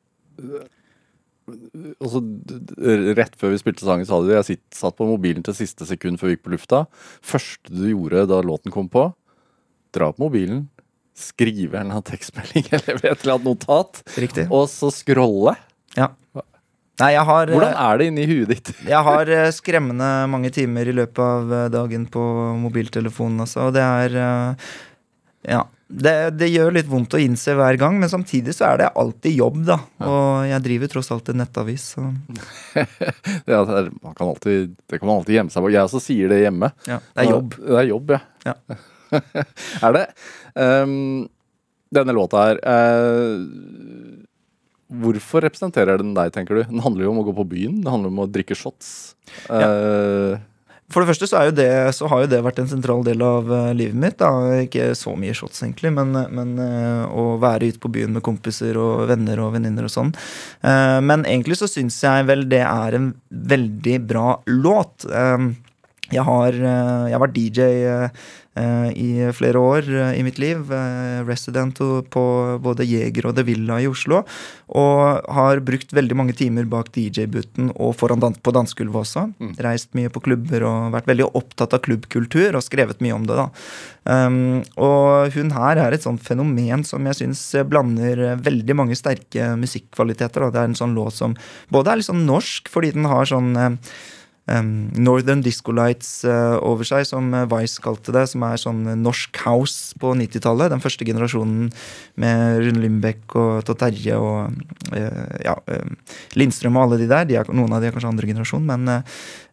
Også, 2.00 2.24
Rett 3.20 3.36
før 3.36 3.52
vi 3.52 3.60
spilte 3.60 3.84
sangen, 3.84 4.08
sa 4.08 4.22
du 4.24 4.32
jeg 4.32 4.48
sitt, 4.48 4.64
satt 4.72 4.96
på 4.96 5.10
mobilen 5.12 5.44
til 5.44 5.58
siste 5.60 5.84
sekund 5.92 6.16
før 6.22 6.32
vi 6.32 6.38
gikk 6.38 6.46
på 6.48 6.56
lufta. 6.56 6.86
Første 7.20 7.76
du 7.76 7.90
gjorde 7.90 8.24
da 8.32 8.40
låten 8.40 8.72
kom 8.72 8.88
på, 8.88 9.10
dra 9.92 10.08
opp 10.14 10.24
mobilen, 10.24 10.70
skrive 11.12 11.76
en 11.76 11.90
eller 11.90 11.98
annen 12.00 12.08
tekstmelding 12.08 12.72
eller 12.80 13.04
et 13.04 13.12
eller 13.20 13.36
annet 13.36 13.50
notat, 13.52 14.00
Riktig. 14.16 14.48
og 14.48 14.64
så 14.72 14.88
scrolle. 14.96 15.58
Ja. 15.92 16.14
Nei, 16.96 17.12
jeg 17.12 17.28
har 17.28 17.52
Hvordan 17.52 17.76
er 17.76 18.00
det 18.00 18.08
inni 18.10 18.26
huet 18.30 18.50
ditt? 18.54 18.72
Jeg 18.94 19.04
har 19.04 19.30
eh, 19.32 19.52
skremmende 19.52 20.10
mange 20.32 20.50
timer 20.54 20.88
i 20.88 20.94
løpet 20.96 21.20
av 21.20 21.52
eh, 21.52 21.70
dagen 21.72 22.06
på 22.08 22.22
mobiltelefonen, 22.62 23.42
altså. 23.44 23.68
Og 23.68 23.74
det 23.76 23.84
er 23.84 24.20
eh, 24.24 24.68
Ja. 25.56 25.64
Det, 25.86 26.12
det, 26.34 26.48
gjør 26.50 26.72
litt 26.74 26.88
vondt 26.90 27.14
å 27.14 27.18
innse 27.22 27.52
hver 27.54 27.76
gang, 27.78 27.94
men 28.02 28.10
samtidig 28.10 28.56
så 28.56 28.64
er 28.72 28.80
det 28.80 28.88
alltid 28.98 29.36
jobb, 29.38 29.60
da. 29.68 29.76
Og 30.02 30.48
jeg 30.48 30.64
driver 30.64 30.90
tross 30.90 31.12
alt 31.14 31.30
en 31.30 31.38
nettavis, 31.38 31.84
så 31.94 32.08
ja, 32.80 33.60
det, 33.60 33.76
er, 33.84 33.92
man 34.02 34.16
kan 34.18 34.32
alltid, 34.32 34.74
det 34.90 34.98
kan 34.98 35.06
man 35.06 35.20
alltid 35.20 35.36
gjemme 35.36 35.54
seg 35.54 35.62
bak. 35.62 35.76
Jeg 35.76 35.86
også 35.86 36.02
sier 36.02 36.34
det 36.34 36.40
hjemme. 36.40 36.72
Ja, 36.90 36.98
det 36.98 37.22
er 37.22 37.30
jobb. 37.30 37.54
Det 37.60 37.78
er 37.84 37.88
jobb, 37.92 38.12
ja. 38.16 38.20
ja. 38.50 38.80
er 39.86 39.94
det? 40.00 40.04
Um, 40.58 40.96
denne 41.94 42.16
låta 42.18 42.42
her 42.48 42.60
uh, 42.66 43.46
Hvorfor 44.86 45.42
representerer 45.42 45.98
den 45.98 46.12
deg, 46.14 46.32
tenker 46.34 46.60
du? 46.60 46.66
Den 46.68 46.84
handler 46.84 47.06
jo 47.06 47.14
om 47.14 47.22
å 47.22 47.26
gå 47.26 47.34
på 47.40 47.48
byen. 47.56 47.80
Det 47.82 47.90
handler 47.90 48.12
om 48.12 48.20
å 48.22 48.28
drikke 48.30 48.58
shots. 48.58 49.16
Ja. 49.48 49.66
Uh, 49.66 50.44
for 50.86 51.02
det 51.02 51.10
første 51.10 51.26
så, 51.26 51.40
det, 51.50 51.66
så, 51.96 52.06
har 52.10 52.22
jo 52.22 52.28
det 52.30 52.38
vært 52.46 52.60
en 52.62 52.68
sentral 52.70 53.02
del 53.06 53.22
av 53.26 53.48
uh, 53.50 53.72
livet 53.74 53.98
mitt. 53.98 54.18
Da. 54.20 54.30
Ikke 54.62 54.92
så 54.98 55.16
mye 55.18 55.34
shots, 55.34 55.64
egentlig, 55.64 55.90
men, 55.96 56.14
men 56.30 56.54
uh, 56.62 57.10
å 57.10 57.24
være 57.42 57.72
ute 57.72 57.82
på 57.82 57.90
byen 57.96 58.14
med 58.14 58.24
kompiser 58.26 58.78
og 58.78 59.08
venner 59.10 59.42
og 59.42 59.56
venninner 59.56 59.88
og 59.88 59.92
sånn. 59.92 60.14
Uh, 60.62 61.02
men 61.02 61.26
egentlig 61.26 61.58
så 61.58 61.70
syns 61.70 61.98
jeg 62.04 62.28
vel 62.30 62.46
det 62.50 62.62
er 62.62 62.98
en 62.98 63.10
veldig 63.54 63.98
bra 64.06 64.28
låt. 64.46 65.08
Jeg 66.12 66.22
har, 66.26 66.54
jeg 66.54 67.14
har 67.16 67.22
vært 67.22 67.36
DJ 67.36 68.10
Eh, 68.56 68.90
i 68.96 69.08
flere 69.36 69.60
år 69.60 69.84
eh, 69.84 70.14
i 70.16 70.22
mitt 70.24 70.38
liv. 70.40 70.70
Eh, 70.72 71.20
resident 71.28 71.76
på 72.12 72.22
både 72.64 72.86
Jeger 72.88 73.28
og 73.28 73.34
The 73.36 73.44
Villa 73.44 73.76
i 73.82 73.88
Oslo. 73.90 74.22
Og 74.80 75.28
har 75.36 75.60
brukt 75.64 75.92
veldig 75.96 76.16
mange 76.16 76.36
timer 76.38 76.64
bak 76.70 76.88
DJ-booten 76.94 77.74
og 77.74 77.92
foran 78.00 78.22
dans 78.22 78.40
på 78.40 78.54
dansegulvet 78.56 79.02
også. 79.02 79.26
Mm. 79.36 79.52
Reist 79.66 79.92
mye 79.98 80.12
på 80.12 80.24
klubber 80.24 80.64
og 80.64 80.96
vært 80.96 81.12
veldig 81.12 81.28
opptatt 81.36 81.76
av 81.76 81.84
klubbkultur 81.84 82.56
og 82.56 82.64
skrevet 82.64 83.04
mye 83.04 83.18
om 83.18 83.28
det. 83.28 83.36
da. 83.36 83.46
Um, 84.06 84.62
og 84.78 85.34
hun 85.34 85.50
her 85.50 85.80
er 85.82 85.92
et 85.92 86.04
sånt 86.04 86.22
fenomen 86.22 86.84
som 86.86 87.04
jeg 87.10 87.18
syns 87.18 87.42
blander 87.68 88.38
veldig 88.40 88.76
mange 88.78 88.96
sterke 88.96 89.52
musikkvaliteter. 89.60 90.46
Da. 90.46 90.52
Det 90.54 90.62
er 90.62 90.70
en 90.70 90.78
sånn 90.78 90.96
låt 90.96 91.18
som 91.18 91.36
både 91.74 91.92
er 91.92 92.00
litt 92.00 92.08
sånn 92.08 92.24
norsk, 92.28 92.70
fordi 92.72 92.94
den 92.96 93.10
har 93.10 93.28
sånn 93.28 93.52
um, 94.46 94.90
Northern 94.96 95.42
Disco 95.42 95.72
Lights 95.74 96.24
uh, 96.24 96.56
over 96.62 96.86
seg, 96.86 97.06
som 97.08 97.32
eh, 97.34 97.46
Vice 97.50 97.82
kalte 97.82 98.14
det. 98.14 98.26
Som 98.30 98.44
er 98.46 98.60
sånn 98.60 98.82
norsk 99.02 99.40
house 99.44 99.96
på 100.00 100.14
90-tallet. 100.18 100.72
Den 100.72 100.84
første 100.84 101.06
generasjonen 101.08 101.70
med 102.20 102.60
Rune 102.64 102.84
Lindbekk 102.84 103.38
og 103.40 103.66
Tott 103.66 103.82
Terje 103.82 104.18
og 104.20 104.54
uh, 104.94 105.26
ja, 105.44 105.56
uh, 105.56 106.14
Lindstrøm 106.38 106.78
og 106.78 106.86
alle 106.86 107.02
de 107.02 107.10
der. 107.10 107.28
De 107.28 107.40
er, 107.40 107.52
noen 107.54 107.74
av 107.76 107.82
de 107.82 107.90
er 107.90 107.96
kanskje 107.96 108.14
andre 108.14 108.30
generasjon, 108.32 108.66
men 108.66 109.02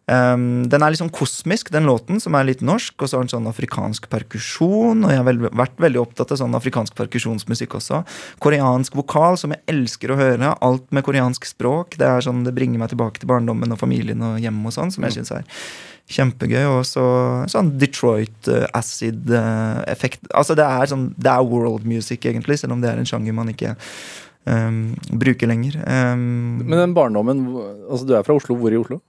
Um, 0.04 0.66
den 0.68 0.84
er 0.84 0.92
litt 0.92 1.00
sånn 1.00 1.12
kosmisk, 1.14 1.70
den 1.72 1.88
låten, 1.88 2.20
som 2.20 2.36
er 2.36 2.46
litt 2.46 2.62
norsk. 2.64 2.94
Og 3.00 3.10
så 3.10 3.18
har 3.18 3.24
den 3.24 3.32
sånn 3.32 3.50
afrikansk 3.50 4.06
perkusjon. 4.12 5.02
Og 5.06 5.14
jeg 5.14 5.22
har 5.22 5.28
vel, 5.28 5.42
vært 5.48 5.80
veldig 5.82 6.02
opptatt 6.02 6.34
av 6.34 6.42
sånn 6.42 6.56
afrikansk 6.58 6.96
perkusjonsmusikk 6.98 7.78
også. 7.80 8.04
Koreansk 8.44 8.98
vokal, 9.00 9.40
som 9.40 9.56
jeg 9.56 9.64
elsker 9.72 10.12
å 10.14 10.20
høre. 10.20 10.54
Alt 10.64 10.86
med 10.94 11.06
koreansk 11.06 11.48
språk. 11.48 11.98
Det 12.00 12.06
er 12.08 12.24
sånn, 12.24 12.44
det 12.46 12.54
bringer 12.56 12.82
meg 12.82 12.92
tilbake 12.92 13.22
til 13.22 13.32
barndommen 13.32 13.74
og 13.74 13.80
familien 13.80 14.22
og 14.24 14.38
hjemme 14.42 14.70
og 14.70 14.76
sånn, 14.76 14.94
som 14.94 15.06
jeg 15.06 15.18
synes 15.18 15.24
syns 15.24 15.40
er 15.40 15.46
kjempegøy. 16.14 16.64
Og 16.74 16.82
så 16.88 17.04
sånn 17.50 17.72
Detroit 17.80 18.50
uh, 18.52 18.66
acid-effekt. 18.76 20.26
Uh, 20.28 20.38
altså 20.42 20.56
det 20.58 20.66
er 20.66 20.90
sånn, 20.90 21.08
det 21.16 21.32
er 21.32 21.48
world 21.48 21.86
music, 21.88 22.26
egentlig, 22.28 22.60
selv 22.60 22.76
om 22.76 22.84
det 22.84 22.92
er 22.92 23.00
en 23.00 23.08
sjanger 23.08 23.36
man 23.36 23.52
ikke 23.52 23.74
um, 24.50 24.94
bruke 25.20 25.46
lenger. 25.48 25.76
Um, 25.84 26.62
Men 26.64 26.80
den 26.80 26.94
barndommen 26.96 27.42
altså 27.88 28.06
Du 28.06 28.14
er 28.16 28.24
fra 28.26 28.36
Oslo. 28.36 28.56
Hvor 28.58 28.72
i 28.72 28.78
Oslo? 28.78 29.00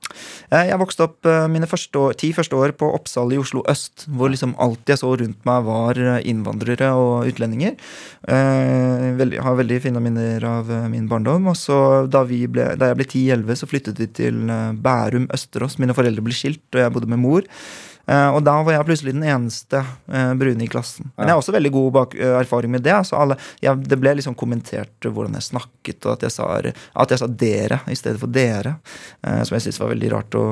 Eh, 0.52 0.68
jeg 0.70 0.80
vokste 0.82 1.06
opp 1.08 1.28
uh, 1.28 1.46
mine 1.52 1.68
første 1.70 2.02
år, 2.02 2.18
ti 2.20 2.32
første 2.36 2.58
år 2.58 2.76
på 2.78 2.90
Oppsal 2.96 3.34
i 3.36 3.40
Oslo 3.42 3.64
øst. 3.72 4.08
Hvor 4.08 4.32
liksom 4.32 4.56
alt 4.62 4.90
jeg 4.90 5.02
så 5.02 5.12
rundt 5.20 5.42
meg, 5.48 5.66
var 5.68 6.00
eh, 6.02 6.22
innvandrere 6.32 6.92
og 6.98 7.30
utlendinger. 7.32 7.76
Uh, 8.28 9.16
veldig, 9.20 9.42
har 9.46 9.60
veldig 9.62 9.82
fine 9.84 10.04
minner 10.04 10.46
av 10.50 10.72
min 10.92 11.10
barndom. 11.12 11.52
Og 11.52 11.60
så 11.60 11.80
da, 12.12 12.26
ble, 12.26 12.72
da 12.80 12.92
jeg 12.92 13.02
ble 13.02 13.10
10-11, 13.10 13.60
så 13.62 13.70
flyttet 13.70 14.02
vi 14.02 14.10
til 14.22 14.46
Bærum 14.84 15.30
Østerås. 15.36 15.80
Mine 15.82 15.98
foreldre 15.98 16.24
ble 16.26 16.36
skilt, 16.36 16.66
og 16.74 16.82
jeg 16.84 16.96
bodde 16.96 17.12
med 17.12 17.22
mor. 17.24 17.52
Uh, 18.06 18.36
og 18.38 18.44
da 18.46 18.60
var 18.62 18.76
jeg 18.76 18.86
plutselig 18.88 19.16
den 19.16 19.26
eneste 19.26 19.82
uh, 19.82 20.34
brune 20.38 20.62
i 20.62 20.70
klassen. 20.70 21.10
Men 21.16 21.30
jeg 21.30 21.36
har 21.36 21.42
også 21.42 21.56
veldig 21.56 21.72
god 21.74 21.90
bak, 21.96 22.16
uh, 22.20 22.36
erfaring 22.38 22.74
med 22.76 22.86
det. 22.86 22.94
Altså 22.94 23.18
alle, 23.18 23.38
jeg, 23.64 23.82
det 23.90 23.98
ble 24.02 24.14
liksom 24.20 24.38
kommentert 24.38 25.10
hvordan 25.10 25.38
jeg 25.40 25.48
snakket, 25.50 26.00
og 26.06 26.14
at 26.14 26.28
jeg 26.28 26.36
sa, 26.36 26.50
at 26.62 27.14
jeg 27.16 27.22
sa 27.22 27.30
'dere' 27.30 27.82
i 27.90 27.98
stedet 27.98 28.22
for 28.22 28.30
'dere'. 28.30 28.76
som 29.24 29.56
jeg 29.56 29.66
syntes 29.66 29.82
var 29.82 29.94
veldig 29.94 30.12
rart 30.14 30.38
å 30.38 30.46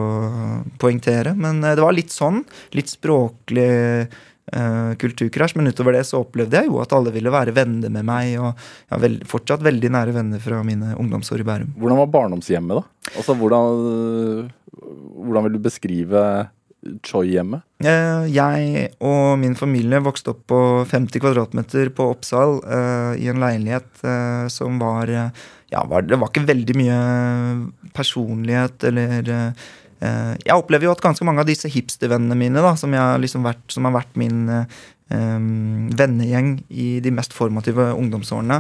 poengtere. 0.82 1.36
Men 1.38 1.62
det 1.62 1.82
var 1.82 1.94
litt 1.94 2.14
sånn. 2.14 2.44
Litt 2.74 2.90
språklig 2.90 4.10
kulturkrasj. 5.00 5.56
Men 5.56 5.70
utover 5.72 5.96
det 5.96 6.04
så 6.10 6.20
opplevde 6.24 6.60
jeg 6.60 6.68
jo 6.68 6.82
at 6.84 6.94
alle 6.94 7.14
ville 7.16 7.32
være 7.32 7.54
venner 7.56 7.94
med 7.94 8.06
meg. 8.06 8.34
Og 8.42 8.50
jeg 8.50 8.96
har 8.96 9.04
veld, 9.06 9.24
fortsatt 9.30 9.64
veldig 9.66 9.94
nære 9.94 10.16
venner 10.18 10.42
fra 10.44 10.64
mine 10.66 10.98
ungdomsår 10.98 11.46
i 11.46 11.48
Bærum. 11.48 11.72
Hvordan 11.78 12.02
var 12.02 12.12
barndomshjemmet, 12.18 12.82
da? 12.82 13.14
Altså, 13.14 13.38
hvordan, 13.38 14.52
hvordan 15.22 15.48
vil 15.48 15.58
du 15.58 15.64
beskrive 15.64 16.26
Choi-hjemmet? 17.04 17.64
Eh, 17.84 18.26
jeg 18.34 18.88
og 19.04 19.38
min 19.40 19.56
familie 19.60 20.02
vokste 20.04 20.34
opp 20.34 20.44
på 20.52 20.60
50 20.90 21.22
kvadratmeter 21.24 21.92
på 21.96 22.10
Oppsal 22.12 22.58
uh, 22.64 23.14
i 23.20 23.30
en 23.32 23.40
leilighet 23.44 24.04
uh, 24.04 24.50
som 24.52 24.80
var 24.82 25.12
Ja, 25.72 25.84
var, 25.90 26.04
det 26.06 26.20
var 26.20 26.32
ikke 26.32 26.46
veldig 26.50 26.76
mye 26.78 26.98
personlighet 27.96 28.84
eller 28.90 29.32
uh, 29.32 30.34
Jeg 30.44 30.58
opplever 30.58 30.90
jo 30.90 30.96
at 30.96 31.04
ganske 31.04 31.26
mange 31.28 31.44
av 31.44 31.48
disse 31.48 31.72
hipstervennene 31.72 32.36
mine, 32.38 32.64
da, 32.64 32.76
som, 32.80 32.92
liksom 33.24 33.48
vært, 33.48 33.64
som, 33.72 33.88
har 33.88 33.96
vært 33.96 34.20
min 34.20 34.50
vennegjeng 35.08 36.58
i 36.68 36.88
de 37.04 37.12
mest 37.14 37.36
formative 37.38 37.86
ungdomsårene, 37.96 38.58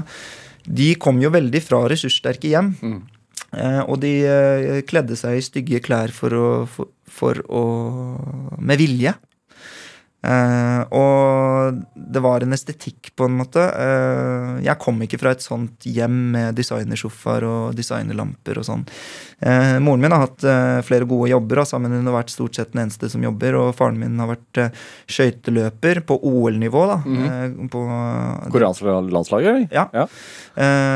de 0.64 0.94
kom 1.02 1.20
jo 1.20 1.32
veldig 1.34 1.62
fra 1.66 1.82
ressurssterke 1.92 2.52
hjem. 2.52 2.70
Mm. 2.80 3.00
og 3.90 3.98
de 4.00 4.14
kledde 4.88 5.18
seg 5.20 5.40
i 5.40 5.44
stygge 5.44 5.82
klær 5.84 6.14
for 6.16 6.38
å, 6.38 6.48
for, 6.70 6.92
for 7.14 7.44
å 7.50 7.64
Med 8.64 8.80
vilje. 8.80 9.14
Uh, 10.24 10.84
og 10.96 11.82
det 11.94 12.22
var 12.24 12.44
en 12.46 12.56
estetikk, 12.56 13.12
på 13.18 13.28
en 13.28 13.36
måte. 13.42 13.60
Uh, 13.60 14.62
jeg 14.64 14.80
kom 14.80 15.02
ikke 15.04 15.20
fra 15.20 15.34
et 15.36 15.44
sånt 15.44 15.84
hjem 15.84 16.16
med 16.38 16.56
designersofaer 16.56 17.44
og 17.48 17.76
designerlamper 17.76 18.62
og 18.62 18.68
sånn. 18.70 18.86
Uh, 19.44 19.82
moren 19.84 20.06
min 20.06 20.16
har 20.16 20.24
hatt 20.24 20.46
flere 20.88 21.08
gode 21.10 21.28
jobber, 21.34 21.64
altså, 21.64 21.80
men 21.84 21.98
hun 21.98 22.08
har 22.08 22.22
vært 22.22 22.32
stort 22.32 22.56
sett 22.56 22.72
den 22.72 22.86
eneste 22.86 23.10
som 23.12 23.24
jobber. 23.26 23.58
Og 23.60 23.74
faren 23.76 24.00
min 24.00 24.22
har 24.24 24.32
vært 24.32 24.62
skøyteløper 25.12 26.04
på 26.08 26.18
OL-nivå. 26.24 26.86
da. 26.88 26.98
Mm 27.04 27.18
-hmm. 27.24 27.70
på, 27.70 27.82
Koreansk 28.52 28.82
landslag, 29.12 29.44
eller? 29.44 29.68
Ja. 29.72 29.90
ja. 29.94 30.08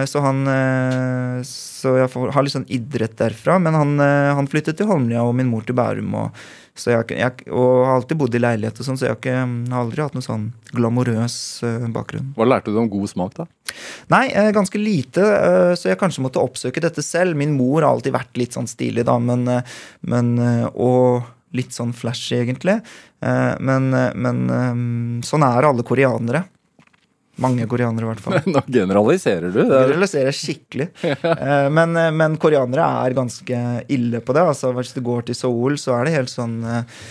så 0.06 0.20
han 0.20 1.44
Så 1.44 1.98
jeg 1.98 2.10
får, 2.10 2.32
har 2.32 2.44
litt 2.44 2.54
sånn 2.54 2.70
idrett 2.70 3.18
derfra. 3.18 3.60
Men 3.60 3.74
han, 3.74 4.00
han 4.00 4.48
flyttet 4.48 4.78
til 4.78 4.88
Holmlia 4.88 5.24
og 5.24 5.36
min 5.36 5.48
mor 5.48 5.62
til 5.62 5.76
Bærum. 5.76 6.16
og 6.16 6.32
så 6.78 6.94
jeg, 6.94 7.18
jeg, 7.18 7.48
og 7.52 7.86
har 7.86 7.96
alltid 7.98 8.20
bodd 8.20 8.36
i 8.38 8.42
leilighet, 8.42 8.80
og 8.80 8.88
sånn, 8.88 9.00
så 9.00 9.08
jeg 9.08 9.14
har, 9.14 9.20
ikke, 9.20 9.38
har 9.74 9.84
aldri 9.84 10.04
hatt 10.06 10.18
noen 10.18 10.26
sånn 10.26 10.48
glamorøs 10.78 11.38
uh, 11.66 11.88
bakgrunn. 11.94 12.32
Hva 12.38 12.48
lærte 12.48 12.74
du 12.74 12.80
om 12.82 12.90
god 12.92 13.12
smak, 13.12 13.38
da? 13.40 13.48
Nei, 14.14 14.26
uh, 14.34 14.52
ganske 14.56 14.82
lite. 14.82 15.24
Uh, 15.24 15.74
så 15.78 15.92
jeg 15.92 16.00
kanskje 16.02 16.26
måtte 16.26 16.44
oppsøke 16.44 16.84
dette 16.84 17.06
selv. 17.06 17.38
Min 17.40 17.56
mor 17.58 17.82
har 17.82 17.92
alltid 17.92 18.16
vært 18.16 18.38
litt 18.40 18.58
sånn 18.58 18.70
stilig, 18.70 19.08
da, 19.08 19.18
men, 19.22 19.48
men 20.08 20.36
Og 20.74 21.26
litt 21.56 21.74
sånn 21.74 21.94
flashy, 21.96 22.42
egentlig. 22.44 22.76
men, 23.24 23.86
men 24.20 24.42
sånn 25.26 25.46
er 25.48 25.66
alle 25.66 25.86
koreanere. 25.88 26.44
Mange 27.42 27.68
koreanere, 27.70 28.08
i 28.08 28.10
hvert 28.12 28.24
fall. 28.24 28.40
Nå 28.54 28.64
generaliserer 28.66 29.54
du. 29.54 29.62
Det 29.62 29.70
generaliserer 29.70 30.36
skikkelig. 30.36 30.90
Eh, 31.38 31.68
men, 31.74 31.94
eh, 32.00 32.10
men, 32.14 32.36
koreanere 32.42 32.86
er 33.06 33.16
ganske 33.16 33.58
ille 33.94 34.20
på 34.26 34.34
det. 34.36 34.44
Altså, 34.52 34.72
hvis 34.76 34.94
du 34.96 35.02
går 35.06 35.28
til 35.28 35.38
Seoul, 35.38 35.78
så 35.80 35.96
er 35.98 36.08
det 36.08 36.16
helt 36.16 36.32
sånn 36.32 36.56
eh, 36.66 37.02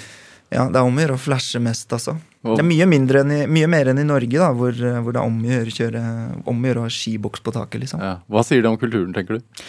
Ja, 0.53 0.67
det 0.71 0.79
er 0.79 0.87
om 0.87 0.97
å 0.97 1.03
gjøre 1.03 1.17
å 1.19 1.21
flashe 1.21 1.61
mest, 1.63 1.91
altså. 1.95 2.17
Det 2.47 2.63
er 2.63 2.67
mye, 2.67 2.87
mindre 2.91 3.23
enn 3.23 3.33
i, 3.35 3.41
mye 3.51 3.69
mer 3.71 3.91
enn 3.91 4.01
i 4.03 4.07
Norge, 4.07 4.39
da, 4.39 4.53
hvor, 4.55 4.75
hvor 4.75 5.15
det 5.15 5.21
er 5.21 5.27
om 5.27 6.63
å 6.63 6.69
gjøre 6.71 6.83
å 6.83 6.87
ha 6.87 6.93
skiboks 6.93 7.43
på 7.43 7.55
taket. 7.55 7.83
liksom. 7.83 8.03
Ja. 8.03 8.17
Hva 8.31 8.45
sier 8.47 8.63
det 8.63 8.71
om 8.71 8.79
kulturen, 8.81 9.15
tenker 9.17 9.39
du? 9.39 9.63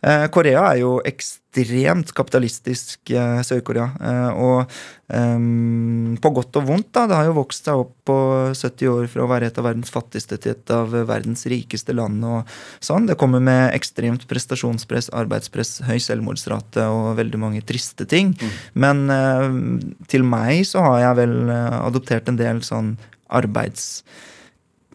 Eh, 0.00 0.26
Korea 0.32 0.62
er 0.70 0.80
jo 0.80 0.94
ekstremt 1.04 2.14
kapitalistisk, 2.16 3.10
eh, 3.12 3.40
Sør-Korea. 3.44 3.90
Eh, 4.00 4.30
og 4.40 4.70
ehm, 5.12 6.16
på 6.22 6.32
godt 6.32 6.56
og 6.56 6.66
vondt, 6.70 6.88
da. 6.96 7.06
Det 7.06 7.18
har 7.18 7.28
jo 7.28 7.36
vokst 7.36 7.68
seg 7.68 7.82
opp 7.82 7.92
på 8.08 8.16
70 8.56 8.88
år 8.88 9.10
fra 9.12 9.26
å 9.26 9.28
være 9.30 9.50
et 9.50 9.60
av 9.60 9.66
verdens 9.68 9.92
fattigste 9.92 10.38
til 10.40 10.54
et 10.54 10.72
av 10.72 10.88
verdens 11.08 11.44
rikeste 11.50 11.92
land. 11.92 12.24
og 12.24 12.48
sånn. 12.80 13.06
Det 13.06 13.18
kommer 13.20 13.40
med 13.40 13.74
ekstremt 13.74 14.26
prestasjonspress, 14.30 15.10
arbeidspress, 15.12 15.82
høy 15.84 15.98
selvmordsrate 15.98 16.88
og 16.88 17.16
veldig 17.20 17.38
mange 17.38 17.62
triste 17.62 18.08
ting. 18.08 18.32
Men 18.74 19.10
eh, 19.10 19.50
til 20.08 20.24
meg 20.24 20.64
så 20.64 20.80
har 20.80 21.00
jeg 21.00 21.20
vel 21.24 21.50
adoptert 21.50 22.28
en 22.28 22.40
del 22.40 22.64
sånn 22.64 22.96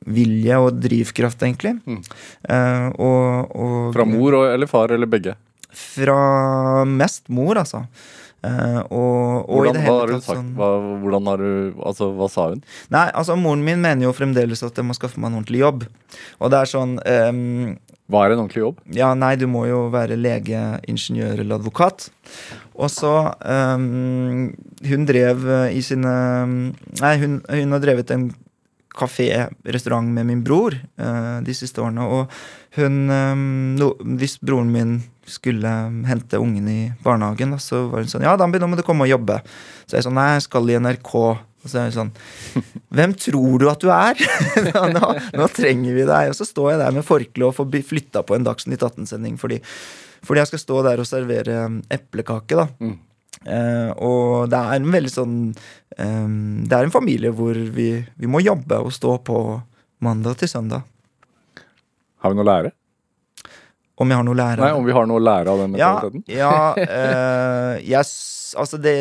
arbeidsvilje 0.05 0.57
og 0.57 0.81
drivkraft, 0.81 1.41
egentlig. 1.43 1.75
Eh, 2.49 2.87
og, 2.99 3.55
og, 3.55 3.93
Fra 3.93 4.05
mor 4.05 4.33
og, 4.33 4.53
eller 4.53 4.67
far 4.67 4.91
eller 4.91 5.07
begge? 5.07 5.35
Fra 5.71 6.85
mest 6.85 7.27
mor, 7.29 7.57
altså. 7.57 7.85
Uh, 8.45 8.83
og, 8.93 9.49
og 9.49 9.63
Hvordan, 9.63 9.73
det 9.73 9.81
hva 9.87 9.93
har 9.97 10.11
du 10.11 10.15
sagt? 10.19 10.27
sånn 10.27 10.49
Hva, 10.53 10.67
hvordan 11.01 11.29
har 11.31 11.41
du, 11.41 11.79
altså, 11.81 12.11
hva 12.13 12.27
sa 12.29 12.43
hun? 12.51 12.59
Nei, 12.93 13.07
altså 13.17 13.33
Moren 13.41 13.63
min 13.65 13.81
mener 13.81 14.05
jo 14.05 14.11
fremdeles 14.13 14.61
at 14.61 14.77
jeg 14.77 14.85
må 14.85 14.93
skaffe 14.93 15.17
meg 15.17 15.31
en 15.31 15.39
ordentlig 15.39 15.63
jobb. 15.63 15.87
Og 16.37 16.51
det 16.53 16.59
er 16.59 16.69
sånn 16.69 16.93
um, 17.01 17.71
Hva 18.05 18.21
er 18.21 18.35
en 18.35 18.43
ordentlig 18.43 18.61
jobb? 18.61 18.83
Ja, 18.93 19.09
nei, 19.17 19.31
du 19.41 19.47
må 19.49 19.65
jo 19.65 19.87
være 19.89 20.19
lege, 20.19 20.61
ingeniør 20.85 21.41
eller 21.41 21.57
advokat. 21.57 22.11
Og 22.77 22.93
så 22.93 23.15
um, 23.41 24.53
Hun 24.85 25.09
drev 25.09 25.49
i 25.73 25.81
sine 25.81 26.13
Nei, 26.45 27.15
hun, 27.23 27.39
hun 27.49 27.73
har 27.73 27.81
drevet 27.81 28.13
en 28.13 28.29
kafé, 28.97 29.29
restaurant 29.71 30.07
med 30.15 30.27
min 30.29 30.43
bror 30.45 30.75
uh, 30.75 31.39
de 31.45 31.55
siste 31.57 31.81
årene. 31.83 32.05
Og 32.05 32.79
hun 32.79 33.05
um, 33.09 33.47
no, 33.79 33.93
Hvis 34.19 34.37
broren 34.43 34.71
min 34.73 34.97
skulle 35.25 35.71
hente 36.05 36.37
ungen 36.37 36.67
i 36.69 36.79
barnehagen, 37.03 37.55
da, 37.55 37.59
så 37.61 37.85
var 37.89 38.03
hun 38.03 38.11
sånn 38.11 38.25
Ja, 38.27 38.35
Dambi, 38.37 38.61
nå 38.61 38.69
må 38.69 38.77
du 38.79 38.85
komme 38.85 39.07
og 39.07 39.13
jobbe. 39.13 39.39
Så 39.85 39.97
jeg 39.97 40.07
sånn 40.07 40.17
Nei, 40.17 40.35
jeg 40.35 40.45
skal 40.47 40.71
i 40.71 40.79
NRK. 40.81 41.13
Og 41.65 41.71
så 41.71 41.81
er 41.81 41.87
jeg 41.89 41.95
sånn 41.97 42.11
Hvem 42.93 43.15
tror 43.17 43.61
du 43.61 43.67
at 43.71 43.81
du 43.81 43.89
er? 43.93 44.21
nå, 44.95 45.09
nå 45.39 45.49
trenger 45.53 45.97
vi 45.97 46.05
deg. 46.05 46.31
Og 46.31 46.37
så 46.37 46.47
står 46.47 46.75
jeg 46.75 46.83
der 46.83 46.95
med 46.95 47.07
forkle 47.07 47.49
og 47.49 47.57
får 47.57 47.81
flytta 47.89 48.23
på 48.25 48.37
en 48.37 48.45
Dagsnytt 48.45 48.85
18-sending 48.85 49.39
fordi, 49.41 49.59
fordi 50.25 50.43
jeg 50.43 50.53
skal 50.53 50.61
stå 50.61 50.85
der 50.85 51.01
og 51.01 51.09
servere 51.09 51.65
eplekake, 51.93 52.57
da. 52.57 52.69
Mm. 52.81 52.95
Eh, 53.45 53.91
og 54.01 54.49
det 54.49 54.57
er 54.57 54.79
en 54.79 54.87
veldig 54.89 55.11
sånn 55.13 55.33
um, 56.01 56.63
Det 56.65 56.73
er 56.73 56.87
en 56.87 56.93
familie 56.93 57.29
hvor 57.35 57.53
vi, 57.53 57.91
vi 58.17 58.29
må 58.31 58.41
jobbe 58.41 58.79
og 58.81 58.89
stå 58.95 59.19
på 59.27 59.37
mandag 60.01 60.39
til 60.41 60.49
søndag. 60.49 60.81
Har 62.25 62.33
vi 62.33 62.39
noe 62.39 62.45
å 62.45 62.49
lære? 62.49 62.71
Om 64.01 64.09
jeg 64.11 64.17
har 64.19 64.25
noe 64.27 64.35
å 64.35 64.39
lære. 64.41 64.59
Nei, 64.65 64.71
om 64.75 64.83
vi 64.89 64.91
har 64.97 65.05
noe 65.07 65.21
å 65.21 65.23
lære 65.23 65.51
av 65.53 65.61
den 65.61 65.75
Ja, 65.79 65.91
mentaliteten? 65.93 66.23
ja 66.35 66.55
eh, 66.81 67.85
jeg, 67.87 68.09
altså 68.57 68.79
det, 68.81 68.95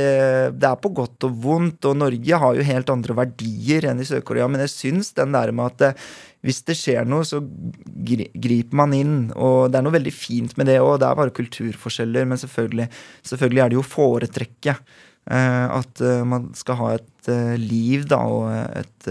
det 0.58 0.68
er 0.68 0.80
på 0.80 0.90
godt 0.94 1.26
og 1.28 1.38
vondt, 1.44 1.86
og 1.88 1.96
Norge 2.00 2.38
har 2.42 2.56
jo 2.56 2.66
helt 2.66 2.90
andre 2.92 3.16
verdier 3.18 3.88
enn 3.90 4.02
i 4.02 4.06
Sør-Korea. 4.08 4.48
Men 4.50 4.64
jeg 4.64 4.72
syns 4.74 5.12
den 5.16 5.34
der 5.36 5.52
med 5.54 5.72
at 5.72 5.86
eh, 5.88 6.04
hvis 6.44 6.60
det 6.68 6.76
skjer 6.76 7.08
noe, 7.08 7.24
så 7.24 7.40
gri, 7.40 8.28
griper 8.34 8.80
man 8.82 8.92
inn. 8.96 9.16
Og 9.32 9.70
det 9.72 9.80
er 9.80 9.86
noe 9.86 9.96
veldig 9.96 10.12
fint 10.14 10.52
med 10.60 10.68
det 10.68 10.80
òg. 10.82 10.98
Det 11.00 11.08
er 11.08 11.20
bare 11.22 11.34
kulturforskjeller, 11.38 12.28
men 12.28 12.40
selvfølgelig, 12.42 12.88
selvfølgelig 13.30 13.64
er 13.64 13.72
det 13.72 13.78
jo 13.80 13.86
foretrekket. 13.94 14.94
eh, 15.30 15.64
at 15.78 16.04
eh, 16.04 16.20
man 16.28 16.50
skal 16.58 16.80
ha 16.82 16.92
et 16.98 17.32
liv, 17.56 18.04
da, 18.10 18.18
og 18.20 18.50
et 18.52 19.06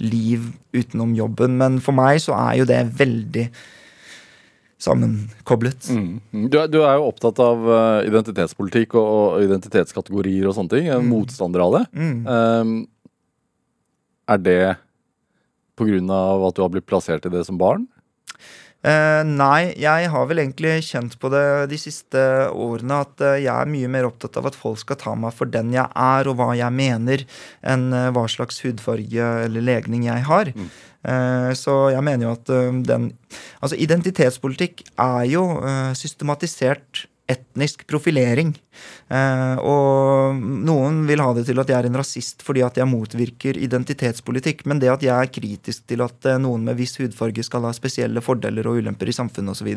liv 0.00 0.48
utenom 0.72 1.12
jobben. 1.14 1.58
Men 1.60 1.76
for 1.84 1.92
meg 1.92 2.22
så 2.24 2.32
er 2.38 2.62
jo 2.62 2.68
det 2.70 2.80
veldig 2.96 3.50
sammenkoblet. 4.82 5.88
Mm. 5.94 6.20
Mm. 6.32 6.46
Du, 6.50 6.58
er, 6.58 6.70
du 6.70 6.80
er 6.82 6.98
jo 6.98 7.08
opptatt 7.10 7.38
av 7.42 7.66
eh, 7.70 8.08
identitetspolitikk 8.10 8.96
og, 8.98 9.10
og 9.12 9.44
identitetskategorier 9.46 10.48
og 10.50 10.56
sånne 10.58 10.74
ting. 10.74 10.88
en 10.90 11.08
Motstander 11.10 11.64
av 11.64 11.76
det. 11.76 11.84
Mm. 11.94 12.18
Um, 12.26 12.74
er 14.32 14.42
det 14.42 14.62
av 16.14 16.46
at 16.48 16.56
du 16.56 16.62
har 16.64 16.72
blitt 16.72 16.88
plassert 16.88 17.26
i 17.26 17.32
det 17.32 17.44
som 17.48 17.58
barn? 17.60 17.86
Eh, 18.82 19.22
nei, 19.22 19.70
jeg 19.78 20.08
har 20.10 20.24
vel 20.26 20.40
egentlig 20.42 20.80
kjent 20.88 21.14
på 21.22 21.28
det 21.30 21.44
de 21.70 21.78
siste 21.78 22.18
årene 22.50 22.96
at 23.04 23.22
uh, 23.22 23.36
jeg 23.38 23.52
er 23.52 23.70
mye 23.70 23.90
mer 23.94 24.08
opptatt 24.08 24.40
av 24.40 24.48
at 24.50 24.58
folk 24.58 24.80
skal 24.80 24.98
ta 24.98 25.12
meg 25.14 25.36
for 25.38 25.46
den 25.46 25.70
jeg 25.70 25.86
er 25.86 26.30
og 26.30 26.40
hva 26.40 26.48
jeg 26.58 26.74
mener, 26.74 27.22
enn 27.62 27.92
uh, 27.94 28.08
hva 28.14 28.26
slags 28.30 28.58
hudfarge 28.64 29.28
eller 29.44 29.62
legning 29.62 30.08
jeg 30.08 30.26
har. 30.26 30.50
Eh, 31.02 31.52
så 31.58 31.72
jeg 31.90 32.02
mener 32.06 32.28
jo 32.28 32.34
at 32.36 32.50
den 32.86 33.08
Altså, 33.62 33.74
identitetspolitikk 33.78 34.84
er 35.02 35.24
jo 35.30 35.42
systematisert 35.98 37.04
etnisk 37.32 37.84
profilering. 37.90 38.52
Eh, 39.12 39.56
og 39.58 40.38
noen 40.38 41.02
vil 41.08 41.22
ha 41.24 41.32
det 41.36 41.46
til 41.48 41.60
at 41.62 41.72
jeg 41.72 41.78
er 41.78 41.88
en 41.88 41.98
rasist 42.00 42.44
fordi 42.46 42.64
at 42.66 42.78
jeg 42.80 42.90
motvirker 42.90 43.58
identitetspolitikk. 43.60 44.64
Men 44.70 44.82
det 44.82 44.92
at 44.92 45.06
jeg 45.06 45.14
er 45.16 45.34
kritisk 45.34 45.86
til 45.90 46.04
at 46.06 46.30
eh, 46.30 46.40
noen 46.42 46.66
med 46.68 46.78
viss 46.80 46.98
hudfarge 47.00 47.44
skal 47.46 47.68
ha 47.68 47.74
spesielle 47.76 48.24
fordeler 48.24 48.68
og 48.68 48.82
ulemper 48.82 49.10
i 49.10 49.16
samfunnet 49.16 49.56
osv., 49.56 49.70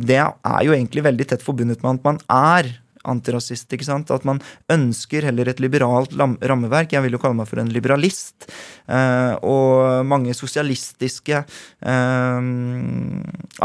det 0.00 0.20
er 0.20 0.62
jo 0.66 0.74
egentlig 0.74 1.04
veldig 1.06 1.26
tett 1.30 1.44
forbundet 1.44 1.82
med 1.84 2.00
at 2.00 2.06
man 2.06 2.22
er 2.30 2.72
antirasist. 3.08 3.72
ikke 3.72 3.86
sant? 3.86 4.10
At 4.12 4.26
man 4.28 4.40
ønsker 4.72 5.24
heller 5.28 5.48
et 5.48 5.60
liberalt 5.62 6.14
rammeverk. 6.16 6.92
Jeg 6.92 7.04
vil 7.06 7.16
jo 7.16 7.22
kalle 7.22 7.38
meg 7.38 7.48
for 7.50 7.62
en 7.62 7.72
liberalist. 7.72 8.48
Eh, 8.88 9.34
og 9.40 10.06
mange 10.08 10.34
sosialistiske 10.36 11.42
eh, 11.42 12.50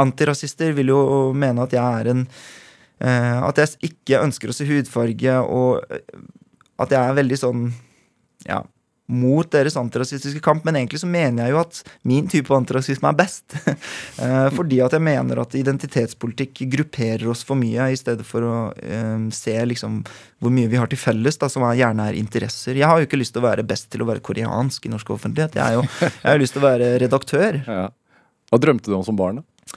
antirasister 0.06 0.76
vil 0.78 0.94
jo 0.94 1.02
mene 1.36 1.66
at 1.66 1.76
jeg 1.76 2.06
er 2.06 2.14
en 2.14 2.28
At 3.00 3.60
jeg 3.60 3.92
ikke 3.92 4.22
ønsker 4.24 4.52
å 4.52 4.56
se 4.56 4.68
hudfarge, 4.70 5.40
og 5.44 5.84
eh, 5.92 6.24
at 6.80 6.92
jeg 6.92 7.02
er 7.02 7.20
veldig 7.20 7.38
sånn 7.40 7.68
ja, 8.48 8.62
mot 9.06 9.46
deres 9.54 9.76
antirasistiske 9.78 10.42
kamp, 10.42 10.64
men 10.66 10.80
egentlig 10.80 11.00
så 11.04 11.10
mener 11.10 11.46
jeg 11.46 11.54
jo 11.54 11.60
at 11.62 11.82
min 12.10 12.26
type 12.32 12.54
antirasisme 12.56 13.12
er 13.12 13.20
best. 13.20 13.58
Eh, 14.16 14.48
Fordi 14.56 14.78
at 14.80 14.94
jeg 14.96 15.04
mener 15.04 15.42
at 15.42 15.58
identitetspolitikk 15.60 16.62
grupperer 16.72 17.28
oss 17.28 17.42
for 17.44 17.60
mye, 17.60 17.90
i 17.92 17.98
stedet 18.00 18.24
for 18.24 18.46
å 18.48 18.54
eh, 18.80 19.26
se 19.36 19.54
liksom 19.68 19.98
hvor 20.40 20.54
mye 20.56 20.70
vi 20.72 20.80
har 20.80 20.88
til 20.88 21.02
felles, 21.02 21.36
da, 21.42 21.50
som 21.52 21.66
er, 21.68 21.76
gjerne 21.82 22.06
er 22.08 22.16
interesser. 22.16 22.80
Jeg 22.80 22.88
har 22.88 23.02
jo 23.02 23.10
ikke 23.10 23.20
lyst 23.20 23.36
til 23.36 23.44
å 23.44 23.48
være 23.50 23.66
best 23.68 23.90
til 23.92 24.06
å 24.06 24.08
være 24.08 24.24
koreansk 24.24 24.88
i 24.88 24.94
norsk 24.94 25.12
offentlighet. 25.18 25.60
Jeg, 25.60 25.68
er 25.68 25.76
jo, 25.76 25.84
jeg 26.00 26.24
har 26.24 26.40
jo 26.40 26.44
lyst 26.46 26.56
til 26.56 26.64
å 26.64 26.68
være 26.70 26.90
redaktør. 27.04 27.60
Ja. 27.76 27.90
Hva 28.54 28.60
drømte 28.62 28.88
du 28.88 28.96
om 28.96 29.04
som 29.04 29.18
barn? 29.20 29.42
da? 29.42 29.76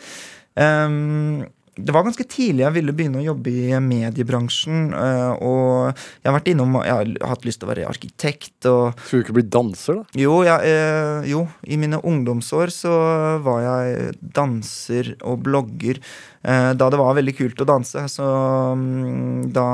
Ehm, 0.63 1.47
det 1.79 1.95
var 1.95 2.05
ganske 2.07 2.27
tidlig 2.29 2.65
jeg 2.65 2.75
ville 2.75 2.95
begynne 2.97 3.21
å 3.21 3.27
jobbe 3.29 3.53
i 3.53 3.79
mediebransjen. 3.83 4.89
eh, 4.93 5.33
og 5.45 5.93
jeg 5.95 6.29
har 6.29 6.37
vært 6.39 6.51
innom 6.53 6.77
Jeg 6.83 6.95
har 6.95 7.31
hatt 7.33 7.47
lyst 7.47 7.61
til 7.63 7.69
å 7.69 7.73
være 7.73 7.89
arkitekt 7.89 8.69
og 8.71 8.99
Skulle 9.01 9.23
du 9.23 9.27
ikke 9.27 9.37
bli 9.39 9.47
danser, 9.59 10.01
da? 10.01 10.19
jo, 10.25 10.41
jeg, 10.47 10.73
eh, 10.73 11.29
jo, 11.31 11.45
i 11.67 11.79
mine 11.81 12.01
ungdomsår 12.03 12.75
så 12.75 12.95
var 13.45 13.63
jeg 13.65 14.17
danser 14.35 15.15
og 15.23 15.43
blogger. 15.47 16.03
Eh, 16.49 16.71
da 16.81 16.87
det 16.89 16.97
var 16.97 17.17
veldig 17.19 17.35
kult 17.37 17.61
å 17.61 17.67
danse. 17.69 18.03
Så 18.09 18.25
mm, 18.25 19.51
da 19.53 19.67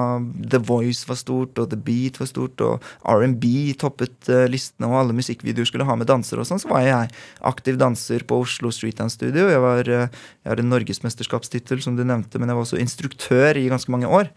The 0.51 0.59
Voice 0.65 1.07
var 1.07 1.19
stort, 1.21 1.59
og 1.63 1.71
The 1.71 1.79
Beat 1.79 2.19
var 2.19 2.31
stort, 2.31 2.63
og 2.65 2.83
R&B 3.15 3.75
toppet 3.81 4.31
eh, 4.33 4.47
listene, 4.51 4.89
og 4.91 4.99
alle 5.03 5.17
musikkvideoer 5.17 5.71
skulle 5.71 5.87
ha 5.87 5.97
med 5.99 6.11
dansere 6.11 6.43
og 6.43 6.49
sånn, 6.49 6.63
så 6.63 6.73
var 6.73 6.87
jeg 6.87 7.13
aktiv 7.47 7.79
danser 7.81 8.27
på 8.27 8.41
Oslo 8.43 8.73
Street 8.75 8.99
Dance 8.99 9.21
Studio. 9.21 9.47
Jeg, 9.53 9.63
var, 9.63 9.91
eh, 9.91 10.09
jeg 10.43 10.51
har 10.51 10.63
en 10.63 10.73
norgesmesterskapstittel, 10.73 11.85
som 11.85 11.99
du 11.99 12.03
nevnte, 12.03 12.43
men 12.43 12.51
jeg 12.51 12.59
var 12.59 12.67
også 12.67 12.83
instruktør 12.83 13.61
i 13.61 13.69
ganske 13.71 13.95
mange 13.95 14.11
år. 14.11 14.33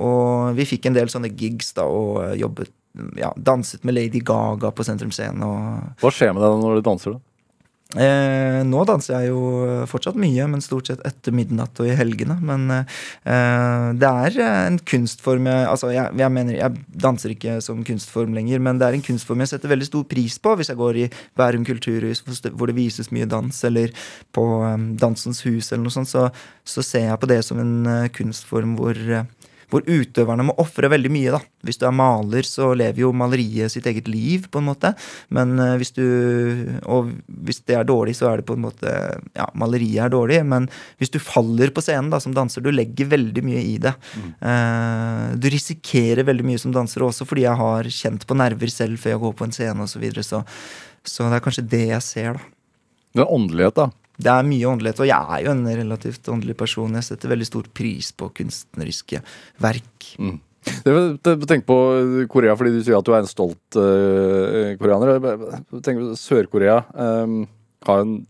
Og 0.00 0.54
vi 0.56 0.64
fikk 0.64 0.86
en 0.88 0.94
del 0.96 1.10
sånne 1.12 1.28
gigs 1.36 1.74
da, 1.76 1.84
og 1.84 2.38
jobbet 2.40 2.70
ja, 3.20 3.28
danset 3.36 3.84
med 3.84 3.98
Lady 3.98 4.22
Gaga 4.24 4.70
på 4.72 4.86
Sentrum 4.86 5.12
Scene. 5.12 5.50
Hva 6.00 6.12
skjer 6.12 6.32
med 6.32 6.44
deg 6.44 6.56
når 6.62 6.78
du 6.78 6.86
danser? 6.86 7.18
da? 7.18 7.31
Eh, 8.00 8.60
nå 8.66 8.84
danser 8.88 9.16
jeg 9.18 9.32
jo 9.32 9.84
fortsatt 9.90 10.18
mye, 10.20 10.46
men 10.50 10.64
stort 10.64 10.90
sett 10.90 11.02
etter 11.06 11.34
midnatt 11.34 11.80
og 11.82 11.88
i 11.90 11.96
helgene. 11.96 12.38
Men 12.42 12.68
eh, 12.72 13.88
det 13.98 14.10
er 14.10 14.38
en 14.46 14.78
kunstform 14.78 15.50
jeg 15.50 15.68
Altså, 15.72 15.90
jeg, 15.94 16.12
jeg 16.18 16.32
mener, 16.32 16.56
jeg 16.58 16.84
danser 17.04 17.34
ikke 17.34 17.58
som 17.64 17.82
kunstform 17.86 18.34
lenger, 18.36 18.60
men 18.62 18.80
det 18.80 18.88
er 18.88 18.96
en 18.98 19.04
kunstform 19.04 19.44
jeg 19.44 19.52
setter 19.54 19.72
veldig 19.72 19.88
stor 19.88 20.04
pris 20.08 20.38
på 20.42 20.54
hvis 20.58 20.72
jeg 20.72 20.80
går 20.80 20.98
i 21.04 21.06
Bærum 21.38 21.64
kulturhus 21.66 22.22
hvor 22.24 22.70
det 22.70 22.76
vises 22.76 23.12
mye 23.14 23.28
dans, 23.28 23.62
eller 23.68 23.92
på 24.34 24.46
eh, 24.66 24.88
Dansens 25.00 25.42
hus 25.46 25.72
eller 25.72 25.86
noe 25.86 25.94
sånt, 25.94 26.10
så, 26.10 26.28
så 26.64 26.84
ser 26.84 27.08
jeg 27.10 27.22
på 27.22 27.30
det 27.30 27.40
som 27.46 27.60
en 27.62 27.74
eh, 27.86 28.10
kunstform 28.14 28.76
hvor 28.78 28.98
eh, 28.98 29.26
hvor 29.72 29.86
utøverne 29.88 30.44
må 30.46 30.54
ofre 30.60 30.90
veldig 30.92 31.10
mye. 31.12 31.32
da. 31.34 31.40
Hvis 31.66 31.80
du 31.80 31.86
er 31.88 31.96
maler, 31.96 32.46
så 32.46 32.72
lever 32.76 33.02
jo 33.04 33.12
maleriet 33.16 33.72
sitt 33.72 33.88
eget 33.88 34.10
liv, 34.12 34.46
på 34.52 34.60
en 34.60 34.68
måte. 34.68 34.92
Men 35.32 35.56
eh, 35.58 35.76
hvis 35.80 35.94
du 35.96 36.02
Og 36.92 37.12
hvis 37.26 37.62
det 37.66 37.76
er 37.78 37.88
dårlig, 37.88 38.14
så 38.18 38.28
er 38.30 38.40
det 38.40 38.46
på 38.48 38.56
en 38.58 38.64
måte 38.66 38.92
Ja, 39.36 39.48
maleriet 39.54 40.04
er 40.04 40.12
dårlig, 40.12 40.42
men 40.46 40.68
hvis 41.00 41.12
du 41.12 41.18
faller 41.22 41.72
på 41.72 41.82
scenen 41.84 42.10
da, 42.12 42.20
som 42.20 42.34
danser, 42.36 42.62
du 42.62 42.70
legger 42.70 43.08
veldig 43.08 43.42
mye 43.44 43.62
i 43.62 43.76
det. 43.82 43.92
Mm. 44.12 45.40
du 45.40 45.46
risikerer 45.50 46.24
veldig 46.26 46.44
mye 46.46 46.60
som 46.60 46.72
danser 46.74 47.02
også, 47.02 47.26
fordi 47.28 47.44
jeg 47.46 47.58
har 47.58 47.88
kjent 47.88 48.26
på 48.26 48.36
nerver 48.36 48.70
selv 48.72 49.00
før 49.00 49.14
jeg 49.14 49.22
går 49.22 49.36
på 49.38 49.46
en 49.46 49.54
scene 49.56 49.86
osv. 49.86 49.92
Så, 49.92 50.02
videre, 50.02 50.24
så 50.26 50.42
så 51.04 51.26
det 51.26 51.38
er 51.38 51.44
kanskje 51.44 51.66
det 51.66 51.84
jeg 51.90 52.04
ser, 52.06 52.38
da. 52.38 52.50
Det 53.12 53.24
er 53.24 53.34
åndelighet, 53.34 53.76
da. 53.76 53.90
Det 54.22 54.30
er 54.32 54.46
mye 54.46 54.70
åndelighet, 54.70 55.02
og 55.02 55.10
jeg 55.10 55.36
er 55.36 55.44
jo 55.46 55.52
en 55.56 55.66
relativt 55.66 56.30
åndelig 56.30 56.56
person. 56.60 56.98
Jeg 56.98 57.08
setter 57.08 57.32
veldig 57.32 57.48
stor 57.48 57.68
pris 57.74 58.12
på 58.14 58.30
kunstneriske 58.38 59.22
verk. 59.62 60.10
Mm. 60.22 60.40
Tenk 61.50 61.64
på 61.66 61.76
Korea, 62.30 62.54
fordi 62.58 62.76
du 62.76 62.82
sier 62.86 62.98
at 63.00 63.06
du 63.06 63.14
er 63.14 63.24
en 63.24 63.30
stolt 63.30 63.78
uh, 63.78 64.74
koreaner. 64.78 65.18
Tenk 65.82 65.98
på 65.98 66.12
Sør-Korea 66.20 66.84
um, 66.94 67.42
har 67.88 68.04
en 68.04 68.20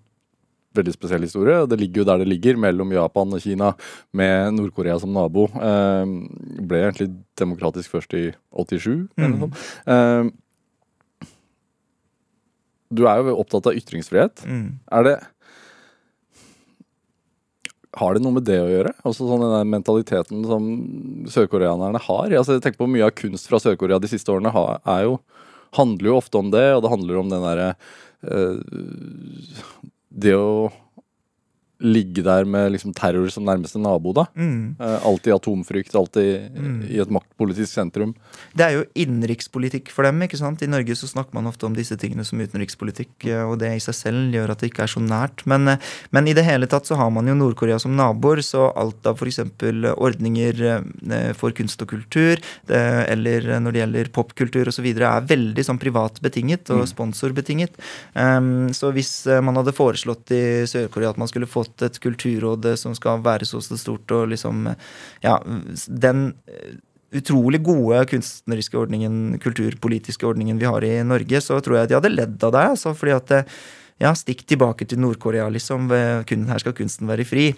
veldig 0.76 0.94
spesiell 0.94 1.26
historie. 1.26 1.58
Det 1.68 1.76
ligger 1.80 2.02
jo 2.02 2.06
der 2.08 2.22
det 2.22 2.30
ligger, 2.30 2.56
mellom 2.60 2.94
Japan 2.94 3.36
og 3.36 3.42
Kina, 3.44 3.74
med 4.16 4.56
Nord-Korea 4.56 4.96
som 5.02 5.12
nabo. 5.12 5.48
Um, 5.52 6.22
ble 6.68 6.86
egentlig 6.86 7.10
demokratisk 7.38 7.92
først 7.98 8.16
i 8.16 8.30
87, 8.56 8.88
eller 9.18 9.34
noe 9.34 9.44
sånt. 9.44 9.60
Um, 9.84 10.32
du 12.92 13.06
er 13.08 13.22
jo 13.22 13.38
opptatt 13.40 13.70
av 13.70 13.76
ytringsfrihet. 13.76 14.42
Mm. 14.44 14.66
Er 14.92 15.06
det 15.06 15.14
Har 18.00 18.14
det 18.16 18.22
noe 18.24 18.38
med 18.38 18.46
det 18.48 18.56
å 18.62 18.70
gjøre? 18.70 18.94
Altså 19.04 19.26
sånn 19.28 19.42
den 19.44 19.52
der 19.52 19.68
mentaliteten 19.68 20.44
som 20.48 20.68
sørkoreanerne 21.28 22.00
har? 22.00 22.32
Altså, 22.38 22.56
jeg 22.56 22.64
tenker 22.64 22.80
på 22.80 22.88
Mye 22.88 23.08
av 23.10 23.16
kunst 23.18 23.50
fra 23.50 23.60
Sør-Korea 23.60 24.00
de 24.00 24.08
siste 24.08 24.32
årene 24.32 24.52
er 24.52 25.02
jo, 25.04 25.18
handler 25.76 26.08
jo 26.08 26.16
ofte 26.16 26.40
om 26.40 26.48
det, 26.54 26.64
og 26.72 26.84
det 26.84 26.92
handler 26.92 27.20
om 27.20 27.32
den 27.32 27.44
derre 27.44 27.68
øh, 28.24 28.56
Det 30.24 30.34
å 30.36 30.70
ligge 31.82 32.22
der 32.24 32.46
med 32.48 32.72
liksom 32.74 32.94
terror 32.96 33.28
som 33.32 33.44
nærmeste 33.46 33.80
nabo, 33.82 34.14
da. 34.16 34.26
Mm. 34.38 34.76
Uh, 34.80 34.98
alltid 35.08 35.34
atomfrykt, 35.36 35.94
alltid 35.98 36.50
Mm. 36.52 36.82
i 36.90 36.98
et 37.02 37.10
maktpolitisk 37.10 37.72
sentrum. 37.72 38.14
Det 38.56 38.64
er 38.64 38.72
jo 38.76 38.84
innenrikspolitikk 38.94 39.90
for 39.90 40.06
dem. 40.06 40.20
ikke 40.22 40.38
sant? 40.38 40.62
I 40.62 40.66
Norge 40.70 40.94
så 40.96 41.08
snakker 41.08 41.34
man 41.34 41.46
ofte 41.46 41.66
om 41.66 41.74
disse 41.74 41.96
tingene 41.98 42.24
som 42.24 42.38
utenrikspolitikk, 42.40 43.26
eh, 43.26 43.42
og 43.42 43.58
det 43.58 43.72
i 43.76 43.80
seg 43.82 43.94
selv 43.94 44.34
gjør 44.34 44.50
at 44.52 44.62
det 44.62 44.70
ikke 44.70 44.84
er 44.84 44.92
så 44.92 45.00
nært. 45.02 45.44
Men, 45.46 45.68
eh, 45.68 45.78
men 46.10 46.28
i 46.28 46.34
det 46.34 46.44
hele 46.44 46.66
tatt 46.66 46.86
så 46.86 46.96
har 46.96 47.10
man 47.10 47.26
jo 47.26 47.34
Nord-Korea 47.34 47.78
som 47.80 47.96
naboer, 47.96 48.42
så 48.42 48.70
alt 48.76 49.06
av 49.06 49.16
f.eks. 49.16 49.40
ordninger 49.96 50.62
eh, 51.10 51.32
for 51.34 51.50
kunst 51.56 51.82
og 51.82 51.88
kultur, 51.88 52.36
det, 52.66 52.82
eller 53.08 53.60
når 53.60 53.72
det 53.72 53.80
gjelder 53.82 54.12
popkultur 54.12 54.68
osv., 54.68 54.86
er 54.92 55.26
veldig 55.26 55.64
sånn 55.64 55.80
privat 55.80 56.20
betinget 56.22 56.70
og 56.70 56.86
sponsorbetinget. 56.88 57.72
Um, 58.14 58.68
så 58.72 58.92
hvis 58.92 59.26
eh, 59.26 59.40
man 59.40 59.56
hadde 59.56 59.74
foreslått 59.74 60.30
i 60.34 60.42
Sør-Korea 60.68 61.10
at 61.10 61.18
man 61.20 61.28
skulle 61.30 61.46
fått 61.50 61.71
et 61.86 61.98
kulturråd 62.02 62.68
eh, 62.72 62.78
som 62.80 62.96
skal 62.98 63.22
være 63.24 63.48
så 63.48 63.62
stort 63.64 64.12
og 64.12 64.28
liksom 64.34 64.66
eh, 64.72 64.88
Ja, 65.24 65.38
den 65.88 66.34
eh, 66.46 66.76
utrolig 67.12 67.62
gode 67.64 68.04
kunstneriske 68.08 68.78
ordningen, 68.78 69.38
kulturpolitiske 69.40 70.26
ordningen 70.26 70.60
vi 70.60 70.68
har 70.68 70.84
i 70.84 70.94
Norge, 71.04 71.40
så 71.44 71.60
tror 71.60 71.80
jeg 71.80 71.90
de 71.90 71.98
hadde 71.98 72.12
ledd 72.12 72.44
av 72.48 72.54
det. 72.54 72.62
Altså, 72.72 72.94
fordi 72.96 73.12
at 73.12 73.34
ja, 74.00 74.14
stikk 74.16 74.46
tilbake 74.48 74.88
til 74.88 75.02
Nord-Korea, 75.04 75.50
liksom. 75.52 75.90
Her 75.92 76.62
skal 76.62 76.72
kunsten 76.72 77.10
være 77.10 77.28
fri. 77.28 77.50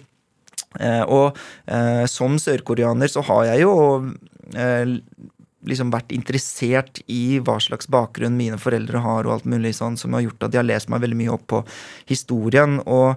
Eh, 0.79 1.03
og 1.07 1.37
eh, 1.71 2.03
som 2.11 2.35
sørkoreaner 2.41 3.11
så 3.11 3.23
har 3.29 3.45
jeg 3.51 3.63
jo 3.63 3.75
eh, 4.57 4.83
liksom 5.65 5.89
vært 5.93 6.11
interessert 6.13 6.99
i 7.09 7.39
hva 7.41 7.57
slags 7.63 7.89
bakgrunn 7.91 8.35
mine 8.37 8.59
foreldre 8.61 9.01
har, 9.01 9.25
og 9.25 9.37
alt 9.37 9.47
mulig 9.49 9.73
sånn, 9.77 9.97
som 9.97 10.13
har 10.13 10.25
gjort 10.27 10.45
at 10.45 10.53
jeg 10.53 10.61
har 10.61 10.67
lest 10.67 10.91
meg 10.93 11.01
veldig 11.05 11.19
mye 11.23 11.33
opp 11.33 11.47
på 11.49 11.61
historien. 12.11 12.77
Og 12.85 13.15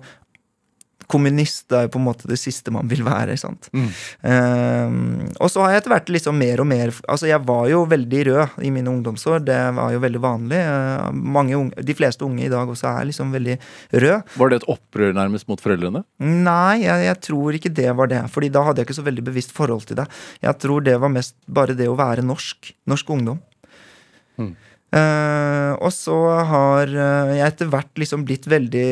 kommunist 1.11 1.73
er 1.73 1.87
jo 1.87 1.93
på 1.95 2.01
en 2.01 2.07
måte 2.07 2.29
det 2.31 2.39
siste 2.41 2.73
man 2.75 2.89
vil 2.91 3.03
være. 3.07 3.37
sant? 3.41 3.71
Eh, 3.73 4.97
og 5.39 5.51
så 5.53 5.65
har 5.65 5.75
jeg 5.75 5.83
etter 5.83 5.95
hvert 5.95 6.13
liksom 6.13 6.39
mer 6.39 6.63
og 6.63 6.69
mer 6.69 6.93
Altså, 7.09 7.29
jeg 7.29 7.41
var 7.47 7.67
jo 7.71 7.83
veldig 7.89 8.21
rød 8.29 8.63
i 8.65 8.71
mine 8.75 8.91
ungdomsår. 8.93 9.43
Det 9.47 9.59
var 9.79 9.93
jo 9.95 10.03
veldig 10.03 10.21
vanlig. 10.23 10.61
Uh, 10.61 11.09
mange 11.13 11.57
unge, 11.57 11.85
de 11.85 11.97
fleste 11.97 12.25
unge 12.27 12.45
i 12.47 12.53
dag 12.53 12.69
også 12.69 12.89
er 12.91 13.09
liksom 13.09 13.33
veldig 13.35 13.57
rød. 14.05 14.35
Var 14.41 14.53
det 14.53 14.61
et 14.61 14.69
opprør 14.75 15.15
nærmest 15.17 15.49
mot 15.51 15.63
foreldrene? 15.63 16.05
Nei, 16.21 16.85
jeg, 16.85 17.07
jeg 17.09 17.21
tror 17.29 17.59
ikke 17.59 17.75
det 17.81 17.91
var 18.01 18.11
det. 18.13 18.23
Fordi 18.35 18.53
da 18.53 18.65
hadde 18.67 18.83
jeg 18.83 18.89
ikke 18.89 18.99
så 19.01 19.07
veldig 19.09 19.27
bevisst 19.31 19.55
forhold 19.57 19.89
til 19.89 20.01
det. 20.01 20.09
Jeg 20.45 20.61
tror 20.65 20.85
det 20.85 20.99
var 21.01 21.13
mest 21.13 21.37
bare 21.49 21.77
det 21.79 21.89
å 21.91 21.99
være 21.99 22.27
norsk. 22.27 22.73
Norsk 22.91 23.15
ungdom. 23.17 23.41
Mm. 24.39 24.55
Eh, 24.89 25.73
og 25.85 25.93
så 25.93 26.17
har 26.49 26.89
uh, 26.89 27.31
jeg 27.37 27.45
etter 27.45 27.69
hvert 27.69 28.01
liksom 28.01 28.23
blitt 28.25 28.47
veldig 28.49 28.85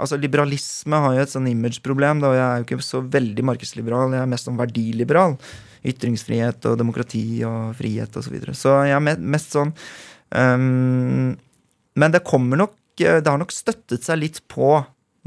Altså 0.00 0.16
Liberalisme 0.16 0.96
har 1.04 1.12
jo 1.12 1.24
et 1.26 1.32
sånn 1.32 1.50
imageproblem. 1.50 2.22
og 2.24 2.36
Jeg 2.38 2.44
er 2.46 2.62
jo 2.62 2.66
ikke 2.66 2.86
så 2.86 3.02
veldig 3.04 3.44
markedsliberal, 3.50 4.16
jeg 4.16 4.24
er 4.24 4.32
mest 4.32 4.48
sånn 4.48 4.60
verdiliberal. 4.60 5.36
Ytringsfrihet 5.86 6.66
og 6.70 6.80
demokrati 6.80 7.26
og 7.46 7.76
frihet 7.78 8.16
osv. 8.16 8.26
Så, 8.26 8.32
videre. 8.32 8.56
så 8.58 8.78
jeg 8.88 8.96
er 8.96 9.20
mest 9.36 9.52
sånn 9.54 9.70
um, 10.34 11.36
Men 11.94 12.14
det 12.16 12.24
kommer 12.26 12.58
nok 12.58 12.74
eh, 13.04 13.20
Det 13.20 13.30
har 13.30 13.38
nok 13.38 13.54
støttet 13.54 14.02
seg 14.02 14.18
litt 14.24 14.40
på 14.50 14.80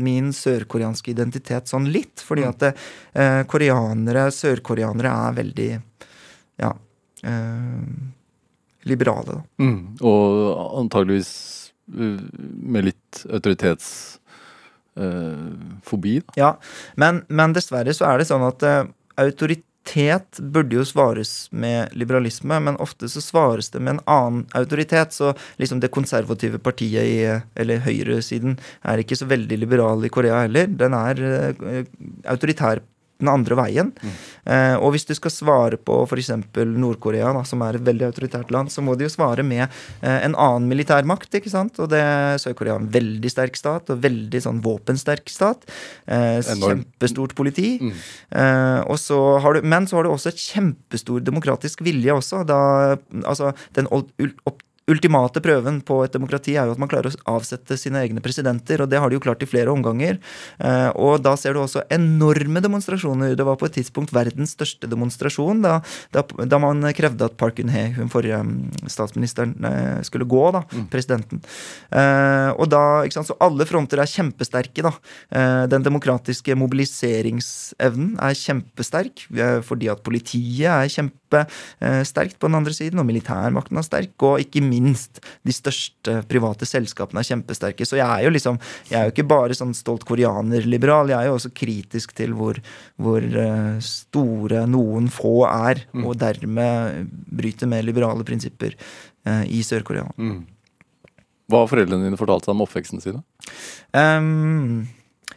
min 0.03 0.33
sørkoreanske 0.33 1.11
identitet 1.11 1.69
sånn 1.69 1.89
litt. 1.91 2.23
Fordi 2.23 2.45
at 2.47 2.65
det, 2.65 2.75
uh, 3.19 3.43
koreanere, 3.51 4.29
sørkoreanere, 4.33 5.15
er 5.29 5.41
veldig 5.43 5.71
ja 6.59 6.73
eh, 7.27 7.83
liberale. 8.87 9.41
Mm. 9.59 9.97
Og 10.05 10.23
antageligvis 10.79 11.31
uh, 11.95 12.19
med 12.75 12.85
litt 12.89 13.25
autoritetsfobi, 13.29 16.15
da. 16.27 16.33
Ja, 16.39 16.51
men, 16.99 17.13
men 17.27 17.53
dessverre 17.57 17.93
så 17.95 18.03
er 18.11 18.17
det 18.19 18.27
sånn 18.29 18.47
at 18.47 18.59
eh, 18.67 18.87
autoritet 19.19 20.39
burde 20.39 20.75
jo 20.77 20.85
svares 20.85 21.51
med 21.51 21.93
liberalisme, 21.97 22.59
men 22.61 22.77
ofte 22.83 23.09
så 23.09 23.21
svares 23.23 23.69
det 23.73 23.79
med 23.81 23.93
en 23.95 24.03
annen 24.05 24.45
autoritet. 24.57 25.13
Så 25.15 25.33
liksom 25.57 25.79
det 25.81 25.95
konservative 25.95 26.59
partiet 26.61 27.03
i 27.03 27.41
Eller 27.59 27.77
høyresiden 27.85 28.59
er 28.83 28.97
ikke 29.01 29.15
så 29.19 29.25
veldig 29.29 29.57
liberal 29.59 30.05
i 30.05 30.13
Korea 30.13 30.41
heller. 30.45 30.65
Den 30.67 30.93
er 30.93 31.15
eh, 31.25 31.53
autoritær 32.29 32.79
den 33.19 33.27
andre 33.31 33.55
veien. 33.59 33.89
Eh, 34.47 34.75
og 34.79 34.93
hvis 34.95 35.05
du 35.09 35.13
skal 35.17 35.33
svare 35.33 35.77
på 35.77 35.97
f.eks. 36.07 36.29
Nord-Korea, 36.55 37.33
som 37.47 37.61
er 37.65 37.75
et 37.79 37.83
veldig 37.85 38.07
autoritært 38.07 38.51
land, 38.55 38.71
så 38.71 38.83
må 38.85 38.95
de 38.97 39.05
jo 39.07 39.11
svare 39.11 39.43
med 39.43 39.65
eh, 39.65 40.19
en 40.25 40.35
annen 40.39 40.69
militærmakt. 40.71 41.27
ikke 41.35 41.51
sant? 41.51 41.79
Og 41.83 41.89
det 41.91 42.01
Sør-Korea 42.43 42.77
er 42.77 42.83
en 42.85 42.91
veldig 42.93 43.31
sterk 43.33 43.59
stat, 43.59 43.91
og 43.91 44.01
veldig 44.05 44.41
sånn 44.45 44.61
våpensterk 44.63 45.27
stat. 45.31 45.67
Eh, 46.07 46.39
kjempestort 46.71 47.35
politi. 47.35 47.75
Mm. 47.83 47.91
Eh, 48.39 48.95
så 48.99 49.19
har 49.43 49.55
du, 49.59 49.67
men 49.67 49.87
så 49.87 49.99
har 49.99 50.07
du 50.07 50.13
også 50.13 50.31
et 50.33 50.39
kjempestor 50.39 51.23
demokratisk 51.23 51.83
vilje 51.85 52.15
også. 52.15 52.45
Da, 52.47 52.59
altså, 53.25 53.53
den 53.75 53.87
opp- 53.91 54.65
ultimate 54.89 55.41
prøven 55.43 55.79
på 55.85 56.01
et 56.05 56.15
demokrati 56.15 56.55
er 56.57 56.67
jo 56.67 56.75
at 56.75 56.81
man 56.81 56.89
klarer 56.91 57.11
å 57.11 57.35
avsette 57.37 57.77
sine 57.79 58.01
egne 58.03 58.23
presidenter, 58.23 58.81
og 58.83 58.89
det 58.91 58.99
har 59.01 59.11
de 59.11 59.17
jo 59.17 59.23
klart 59.23 59.43
i 59.45 59.49
flere 59.49 59.71
omganger. 59.73 60.19
Eh, 60.57 60.89
og 60.99 61.21
da 61.25 61.35
ser 61.39 61.55
du 61.55 61.61
også 61.63 61.85
enorme 61.93 62.63
demonstrasjoner. 62.63 63.35
Det 63.37 63.47
var 63.47 63.59
på 63.59 63.69
et 63.69 63.77
tidspunkt 63.79 64.13
verdens 64.15 64.55
største 64.57 64.89
demonstrasjon 64.89 65.63
da, 65.63 65.79
da, 66.15 66.23
da 66.49 66.61
man 66.61 66.83
krevde 66.95 67.27
at 67.29 67.37
Park 67.39 67.59
Geun-hye, 67.59 67.93
hun 67.97 68.11
forrige 68.11 68.41
mm, 68.45 68.89
statsministeren, 68.89 69.55
eh, 69.69 69.99
skulle 70.07 70.27
gå, 70.29 70.43
da, 70.55 70.63
presidenten. 70.91 71.43
Eh, 71.91 72.49
og 72.55 72.69
da, 72.71 72.83
ikke 73.05 73.19
sant, 73.19 73.29
Så 73.29 73.37
alle 73.43 73.67
fronter 73.69 74.01
er 74.01 74.09
kjempesterke, 74.09 74.81
da. 74.81 74.91
Den 75.69 75.83
demokratiske 75.85 76.55
mobiliseringsevnen 76.57 78.15
er 78.23 78.37
kjempesterk 78.37 79.25
fordi 79.65 79.89
at 79.91 80.01
politiet 80.05 80.69
er 80.71 80.89
kjempesterkt 80.89 82.39
på 82.39 82.49
den 82.49 82.57
andre 82.57 82.73
siden, 82.73 83.01
og 83.01 83.07
militærmakten 83.07 83.77
er 83.79 83.85
sterk, 83.85 84.15
og 84.25 84.41
ikke 84.41 84.63
minst 84.65 84.78
de 84.79 85.55
største 85.55 86.19
private 86.29 86.67
selskapene 86.67 87.23
er 87.23 87.29
kjempesterke. 87.29 87.87
Så 87.87 87.99
jeg 87.99 88.07
er 88.07 88.25
jo 88.25 88.33
liksom 88.33 88.59
Jeg 88.89 88.99
er 88.99 89.07
jo 89.07 89.13
ikke 89.13 89.27
bare 89.29 89.57
sånn 89.57 89.73
stolt 89.77 90.05
koreanerliberal, 90.07 91.11
jeg 91.11 91.19
er 91.19 91.29
jo 91.29 91.37
også 91.37 91.51
kritisk 91.55 92.13
til 92.17 92.33
hvor, 92.37 92.59
hvor 92.97 93.23
eh, 93.23 93.79
store 93.83 94.65
noen 94.69 95.09
få 95.13 95.43
er, 95.49 95.83
og 96.03 96.17
dermed 96.21 97.09
bryter 97.09 97.69
med 97.69 97.85
liberale 97.87 98.25
prinsipper 98.27 98.75
eh, 98.75 99.43
i 99.49 99.61
Sør-Korea. 99.65 100.07
Mm. 100.17 100.45
Hva 101.49 101.63
har 101.63 101.71
foreldrene 101.71 102.05
dine 102.05 102.19
fortalt 102.19 102.45
seg 102.45 102.53
om 102.53 102.65
oppveksten 102.65 103.01
sin? 103.03 103.21
da? 103.21 103.99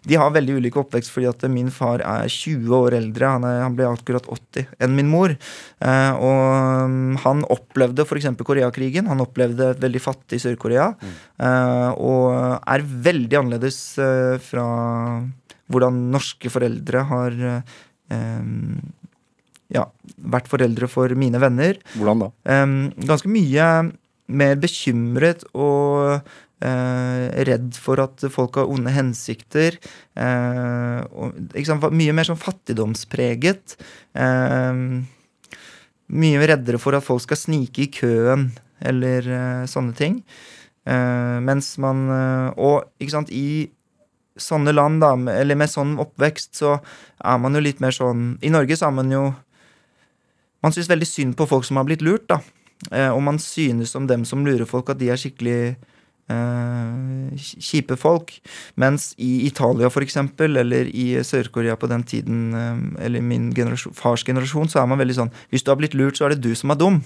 De 0.09 0.19
har 0.19 0.33
veldig 0.35 0.57
ulik 0.59 0.77
oppvekst 0.81 1.13
fordi 1.15 1.29
at 1.31 1.45
min 1.53 1.69
far 1.73 2.03
er 2.03 2.31
20 2.31 2.73
år 2.75 2.97
eldre. 2.99 3.29
Han, 3.37 3.47
er, 3.47 3.61
han 3.63 3.77
ble 3.79 3.87
akkurat 3.91 4.27
80 4.27 4.67
enn 4.83 4.97
min 4.99 5.11
mor. 5.11 5.35
Eh, 5.35 6.13
og 6.19 6.87
um, 6.89 7.15
han 7.23 7.45
opplevde 7.53 8.07
f.eks. 8.07 8.31
Koreakrigen. 8.43 9.11
Han 9.11 9.23
opplevde 9.23 9.73
et 9.75 9.83
veldig 9.83 10.03
fattig 10.03 10.43
Sør-Korea. 10.43 10.91
eh, 11.39 11.91
og 12.03 12.33
er 12.67 12.87
veldig 13.09 13.41
annerledes 13.45 13.79
eh, 14.03 14.37
fra 14.43 14.67
hvordan 15.73 16.03
norske 16.13 16.51
foreldre 16.53 17.07
har 17.09 17.39
eh, 17.47 18.43
ja, 19.73 19.87
vært 20.35 20.51
foreldre 20.53 20.89
for 20.91 21.15
mine 21.19 21.41
venner. 21.43 21.79
Hvordan 21.97 22.27
da? 22.27 22.31
Em, 22.59 22.79
ganske 23.09 23.31
mye 23.31 23.69
mer 24.33 24.57
bekymret 24.61 25.45
og 25.53 26.17
eh, 26.17 26.41
redd 26.63 27.75
for 27.81 28.01
at 28.03 28.23
folk 28.31 28.59
har 28.61 28.71
onde 28.71 28.93
hensikter. 28.95 29.79
eh, 30.17 31.01
og, 31.11 31.35
sant? 31.67 31.89
Mye 31.91 32.15
mer 32.15 32.29
sånn 32.29 32.41
fattigdomspreget. 32.41 33.77
Em, 34.15 35.07
mye 36.13 36.47
reddere 36.47 36.79
for 36.79 36.95
at 36.95 37.07
folk 37.07 37.25
skal 37.25 37.41
snike 37.41 37.87
i 37.87 37.91
køen, 37.93 38.51
eller 38.83 39.27
eh, 39.27 39.67
sånne 39.71 39.97
ting. 39.97 40.23
Eh, 40.87 41.39
mens 41.47 41.77
man 41.79 42.09
eh, 42.11 42.49
Og 42.59 42.89
ikke 42.99 43.15
sant, 43.15 43.31
i 43.31 43.71
sånne 44.35 44.73
land, 44.75 44.99
da, 45.05 45.13
eller 45.31 45.55
med 45.55 45.71
sånn 45.71 45.95
oppvekst, 46.03 46.57
så 46.59 46.81
er 47.23 47.39
man 47.39 47.55
jo 47.55 47.63
litt 47.63 47.79
mer 47.85 47.95
sånn 47.95 48.33
I 48.43 48.51
Norge 48.51 48.75
så 48.75 48.89
er 48.89 48.97
man 48.97 49.13
jo 49.13 49.21
Man 50.65 50.75
syns 50.75 50.91
veldig 50.91 51.07
synd 51.07 51.37
på 51.39 51.47
folk 51.47 51.69
som 51.69 51.79
har 51.79 51.87
blitt 51.87 52.03
lurt, 52.03 52.27
da. 52.31 52.41
Eh, 52.91 53.11
og 53.11 53.23
man 53.23 53.39
synes 53.43 53.95
om 53.99 54.09
dem 54.11 54.27
som 54.27 54.45
lurer 54.47 54.67
folk, 54.67 54.91
at 54.91 54.99
de 54.99 55.11
er 55.11 55.19
skikkelig 55.19 55.77
eh, 56.33 57.37
kjipe 57.37 57.97
folk. 58.01 58.33
Mens 58.81 59.13
i 59.21 59.47
Italia, 59.47 59.91
eksempel, 60.03 60.57
eller 60.57 60.89
i 60.89 61.15
Sør-Korea 61.25 61.77
på 61.77 61.91
den 61.91 62.03
tiden, 62.09 62.41
eh, 62.55 63.05
eller 63.07 63.21
min 63.21 63.51
generasjon, 63.55 63.95
fars 63.95 64.25
generasjon, 64.25 64.71
så 64.73 64.83
er 64.83 64.89
man 64.91 64.99
veldig 64.99 65.19
sånn 65.21 65.33
Hvis 65.51 65.65
du 65.65 65.71
har 65.71 65.79
blitt 65.81 65.95
lurt, 65.95 66.17
så 66.19 66.27
er 66.27 66.35
det 66.35 66.43
du 66.43 66.55
som 66.59 66.73
er 66.73 66.81
dum. 66.81 67.03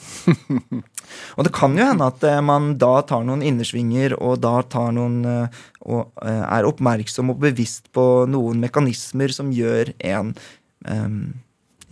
Og 1.36 1.46
det 1.46 1.54
kan 1.54 1.76
jo 1.76 1.86
hende 1.86 2.10
at 2.10 2.24
eh, 2.26 2.40
man 2.40 2.74
da 2.80 3.00
tar 3.06 3.26
noen 3.26 3.44
innersvinger, 3.46 4.16
og 4.20 4.40
da 4.44 4.60
tar 4.62 4.94
noen 4.96 5.24
eh, 5.24 5.64
Og 5.86 6.12
eh, 6.22 6.44
er 6.44 6.66
oppmerksom 6.66 7.34
og 7.34 7.42
bevisst 7.44 7.92
på 7.94 8.26
noen 8.30 8.62
mekanismer 8.62 9.34
som 9.34 9.52
gjør 9.54 9.92
en 10.06 10.34
eh, 10.86 11.10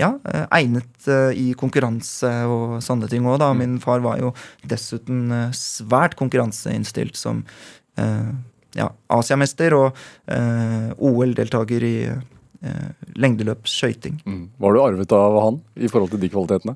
ja, 0.00 0.10
eh, 0.30 0.46
egnet 0.58 1.08
eh, 1.10 1.30
i 1.38 1.46
konkurranse 1.58 2.30
og 2.50 2.78
sånne 2.84 3.08
ting 3.10 3.26
òg, 3.28 3.38
da. 3.42 3.52
Min 3.56 3.78
far 3.82 4.02
var 4.04 4.20
jo 4.22 4.32
dessuten 4.66 5.28
eh, 5.32 5.54
svært 5.54 6.16
konkurranseinnstilt 6.18 7.18
som 7.18 7.44
eh, 8.00 8.32
ja, 8.78 8.88
Asiamester 9.14 9.76
og 9.78 10.00
eh, 10.26 10.90
OL-deltaker 10.98 11.86
i 11.86 11.96
eh, 12.08 12.88
lengdeløpsskøyting. 13.20 14.18
Mm. 14.26 14.42
Hva 14.58 14.70
har 14.70 14.74
du 14.74 14.82
arvet 14.88 15.14
av 15.14 15.38
han 15.46 15.62
i 15.78 15.90
forhold 15.90 16.10
til 16.14 16.22
de 16.24 16.32
kvalitetene? 16.32 16.74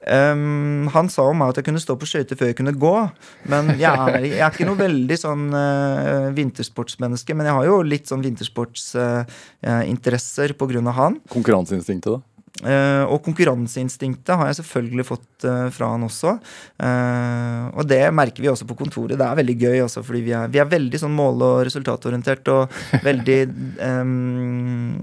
Um, 0.00 0.88
han 0.94 1.10
sa 1.12 1.26
om 1.28 1.36
meg 1.36 1.50
at 1.52 1.58
jeg 1.60 1.66
kunne 1.66 1.82
stå 1.82 1.92
på 2.00 2.06
skøyter 2.08 2.38
før 2.38 2.48
jeg 2.50 2.56
kunne 2.56 2.72
gå. 2.72 3.08
Men 3.52 3.68
jeg 3.76 3.92
er, 3.92 4.24
jeg 4.24 4.40
er 4.40 4.50
ikke 4.54 4.68
noe 4.68 4.78
veldig 4.78 5.16
sånn 5.20 5.52
uh, 5.52 6.32
vintersportsmenneske. 6.36 7.34
Men 7.36 7.46
jeg 7.50 7.56
har 7.58 7.64
jo 7.68 7.82
litt 7.84 8.06
sånn 8.08 8.24
vintersportsinteresser 8.24 10.48
på 10.56 10.64
grunn 10.72 10.88
av 10.88 10.94
han. 10.96 11.20
Konkurranseinstinktet, 11.34 12.10
da? 12.16 12.20
Eh, 12.60 13.02
og 13.08 13.22
konkurranseinstinktet 13.24 14.36
har 14.36 14.50
jeg 14.50 14.58
selvfølgelig 14.58 15.06
fått 15.08 15.46
uh, 15.48 15.68
fra 15.72 15.92
han 15.94 16.04
også. 16.04 16.34
Uh, 16.82 17.70
og 17.72 17.86
det 17.88 18.02
merker 18.12 18.44
vi 18.44 18.50
også 18.52 18.66
på 18.68 18.76
kontoret. 18.76 19.16
Det 19.16 19.26
er 19.26 19.38
veldig 19.38 19.56
gøy, 19.56 19.78
også, 19.86 20.02
fordi 20.04 20.24
vi 20.26 20.34
er, 20.36 20.50
vi 20.52 20.60
er 20.60 20.68
veldig 20.68 21.00
sånn 21.00 21.14
mål- 21.16 21.44
og 21.46 21.60
resultatorientert 21.68 22.50
og 22.52 22.74
veldig 23.06 23.38
um, 24.02 24.98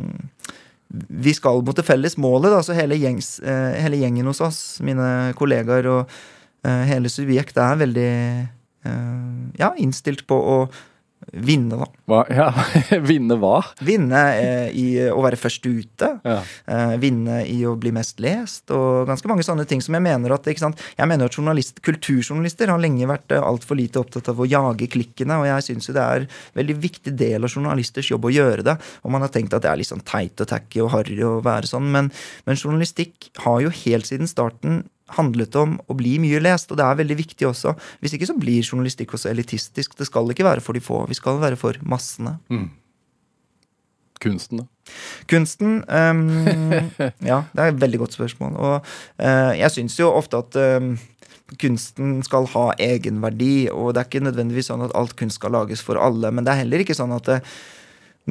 Vi 1.17 1.33
skal 1.33 1.63
mot 1.65 1.77
det 1.77 1.87
felles 1.87 2.17
målet, 2.21 2.51
da, 2.53 2.61
så 2.63 2.77
hele, 2.77 2.99
gjengs, 2.99 3.37
hele 3.43 4.03
gjengen 4.03 4.29
hos 4.29 4.43
oss, 4.43 4.61
mine 4.85 5.33
kollegaer 5.37 5.89
og 5.91 6.13
hele 6.63 7.09
subjekt, 7.11 7.59
er 7.61 7.79
veldig 7.79 8.11
ja, 9.59 9.69
innstilt 9.79 10.23
på 10.27 10.35
å 10.35 10.55
vinne, 11.33 11.77
da. 11.79 11.87
Hva? 12.07 12.21
Ja, 12.31 12.47
Vinne 13.09 13.37
hva? 13.41 13.59
Vinne 13.83 14.21
eh, 14.39 14.69
i 14.77 14.85
å 15.11 15.19
være 15.25 15.39
først 15.39 15.65
ute. 15.67 16.09
Ja. 16.23 16.39
eh, 16.71 16.95
vinne 17.01 17.41
i 17.49 17.59
å 17.67 17.75
bli 17.79 17.91
mest 17.95 18.21
lest, 18.23 18.71
og 18.75 19.07
ganske 19.09 19.29
mange 19.29 19.45
sånne 19.45 19.67
ting 19.69 19.83
som 19.83 19.97
jeg 19.97 20.05
mener 20.05 20.33
at 20.35 20.47
ikke 20.47 20.63
sant? 20.63 20.83
Jeg 20.97 21.09
mener 21.09 21.29
at 21.29 21.37
journalist, 21.37 21.81
kulturjournalister 21.85 22.71
har 22.71 22.81
lenge 22.81 23.09
vært 23.09 23.35
uh, 23.35 23.43
altfor 23.45 23.79
lite 23.79 24.01
opptatt 24.01 24.31
av 24.31 24.41
å 24.41 24.47
jage 24.47 24.89
klikkene, 24.93 25.39
og 25.41 25.47
jeg 25.49 25.67
syns 25.69 25.89
jo 25.89 25.97
det 25.97 26.03
er 26.03 26.25
en 26.25 26.59
veldig 26.61 26.77
viktig 26.87 27.15
del 27.19 27.47
av 27.47 27.53
journalisters 27.53 28.11
jobb 28.13 28.29
å 28.29 28.33
gjøre 28.33 28.65
det. 28.67 28.77
Og 29.03 29.13
man 29.13 29.25
har 29.25 29.33
tenkt 29.33 29.55
at 29.57 29.65
det 29.65 29.71
er 29.71 29.81
litt 29.81 29.91
sånn 29.91 30.05
teit 30.07 30.39
og 30.43 30.49
tacky 30.51 30.83
og 30.83 30.93
harry 30.95 31.19
å 31.25 31.37
være 31.45 31.69
sånn, 31.69 31.89
men, 31.93 32.11
men 32.47 32.59
journalistikk 32.59 33.31
har 33.45 33.63
jo 33.65 33.73
helt 33.83 34.09
siden 34.09 34.29
starten 34.29 34.85
handlet 35.15 35.55
om 35.59 35.77
å 35.87 35.95
bli 35.97 36.17
mye 36.23 36.41
lest, 36.43 36.71
og 36.71 36.79
det 36.79 36.87
er 36.87 36.99
veldig 36.99 37.17
viktig 37.21 37.47
også. 37.47 37.75
Hvis 38.01 38.17
ikke 38.17 38.27
så 38.29 38.35
blir 38.39 38.65
journalistikk 38.65 39.15
også 39.15 39.31
elitistisk. 39.31 39.95
Det 39.97 40.09
skal 40.09 40.33
ikke 40.33 40.47
være 40.47 40.63
for 40.63 40.77
de 40.77 40.83
få, 40.83 41.05
vi 41.07 41.17
skal 41.17 41.39
være 41.43 41.59
for 41.59 41.79
massene. 41.87 42.37
Kunsten, 44.23 44.63
da? 44.63 44.65
Kunsten 45.29 45.83
um, 45.83 46.23
Ja, 47.31 47.43
det 47.53 47.61
er 47.61 47.69
et 47.69 47.81
veldig 47.83 48.01
godt 48.01 48.17
spørsmål. 48.17 48.57
Og 48.57 48.75
uh, 48.81 49.53
jeg 49.57 49.73
syns 49.75 49.99
jo 49.99 50.09
ofte 50.09 50.41
at 50.41 50.57
um, 50.79 50.95
kunsten 51.61 52.17
skal 52.27 52.49
ha 52.51 52.69
egenverdi, 52.81 53.69
og 53.71 53.93
det 53.93 54.01
er 54.01 54.09
ikke 54.09 54.25
nødvendigvis 54.25 54.71
sånn 54.71 54.83
at 54.83 54.95
alt 54.99 55.15
kunst 55.19 55.39
skal 55.39 55.55
lages 55.55 55.83
for 55.85 55.99
alle, 56.01 56.31
men 56.33 56.43
det 56.43 56.53
er 56.53 56.63
heller 56.65 56.83
ikke 56.83 56.97
sånn 56.97 57.15
at 57.15 57.29
det, 57.29 57.37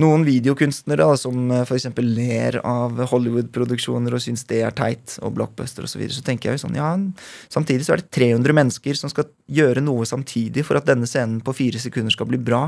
noen 0.00 0.26
videokunstnere 0.26 1.04
da, 1.04 1.16
som 1.18 1.50
f.eks. 1.50 1.68
for 1.70 1.78
eksempel 1.78 2.08
ler 2.16 2.58
av 2.66 2.98
Hollywood-produksjoner 3.10 4.16
og 4.16 4.22
syns 4.22 4.44
det 4.50 4.60
er 4.66 4.74
teit, 4.76 5.16
og 5.24 5.34
blockbuster 5.38 5.86
osv., 5.86 5.96
så, 5.96 6.00
videre, 6.00 6.16
så 6.18 6.24
tenker 6.26 6.50
jeg 6.50 6.58
jo 6.58 6.64
sånn, 6.66 6.76
ja, 6.76 6.90
samtidig 7.52 7.86
så 7.86 7.94
er 7.94 8.02
det 8.02 8.10
300 8.12 8.56
mennesker 8.58 8.98
som 8.98 9.12
skal 9.12 9.30
gjøre 9.46 9.80
noe 9.84 10.04
samtidig 10.08 10.66
for 10.66 10.76
at 10.76 10.88
denne 10.88 11.08
scenen 11.08 11.38
på 11.44 11.54
fire 11.56 11.80
sekunder 11.80 12.12
skal 12.12 12.28
bli 12.28 12.40
bra. 12.42 12.66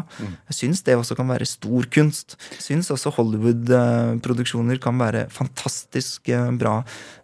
Jeg 0.49 0.57
syns 0.57 0.85
det 0.87 0.97
også 0.97 1.19
kan 1.19 1.29
være 1.29 1.49
stor 1.49 1.89
kunst. 1.93 2.39
Jeg 2.57 2.65
syns 2.65 2.93
også 2.95 3.13
Hollywood-produksjoner 3.19 4.81
kan 4.83 4.97
være 5.01 5.27
fantastisk 5.35 6.31
eh, 6.33 6.49
bra 6.59 6.79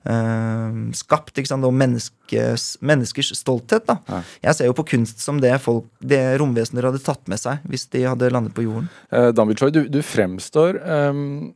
eh, 0.05 0.81
skapt, 1.01 1.39
ikke 1.39 1.55
sant, 1.55 1.65
og 1.65 1.77
menneskes, 2.25 2.79
menneskers 2.81 3.33
stolthet, 3.37 3.85
da. 3.87 3.99
Ja. 4.09 4.23
Jeg 4.43 4.55
ser 4.57 4.67
jo 4.67 4.75
på 4.75 4.85
kunst 4.87 5.21
som 5.21 5.41
det 5.41 5.61
folk, 5.61 5.85
det 6.01 6.39
romvesener 6.41 6.85
hadde 6.89 7.03
tatt 7.05 7.27
med 7.29 7.39
seg 7.39 7.59
hvis 7.69 7.87
de 7.93 8.05
hadde 8.07 8.31
landet 8.33 8.55
på 8.55 8.63
jorden. 8.65 8.89
Eh, 9.13 9.31
Danby 9.33 9.55
Choi, 9.57 9.71
du, 9.71 9.83
du 9.89 10.01
fremstår 10.03 10.79
um, 11.11 11.55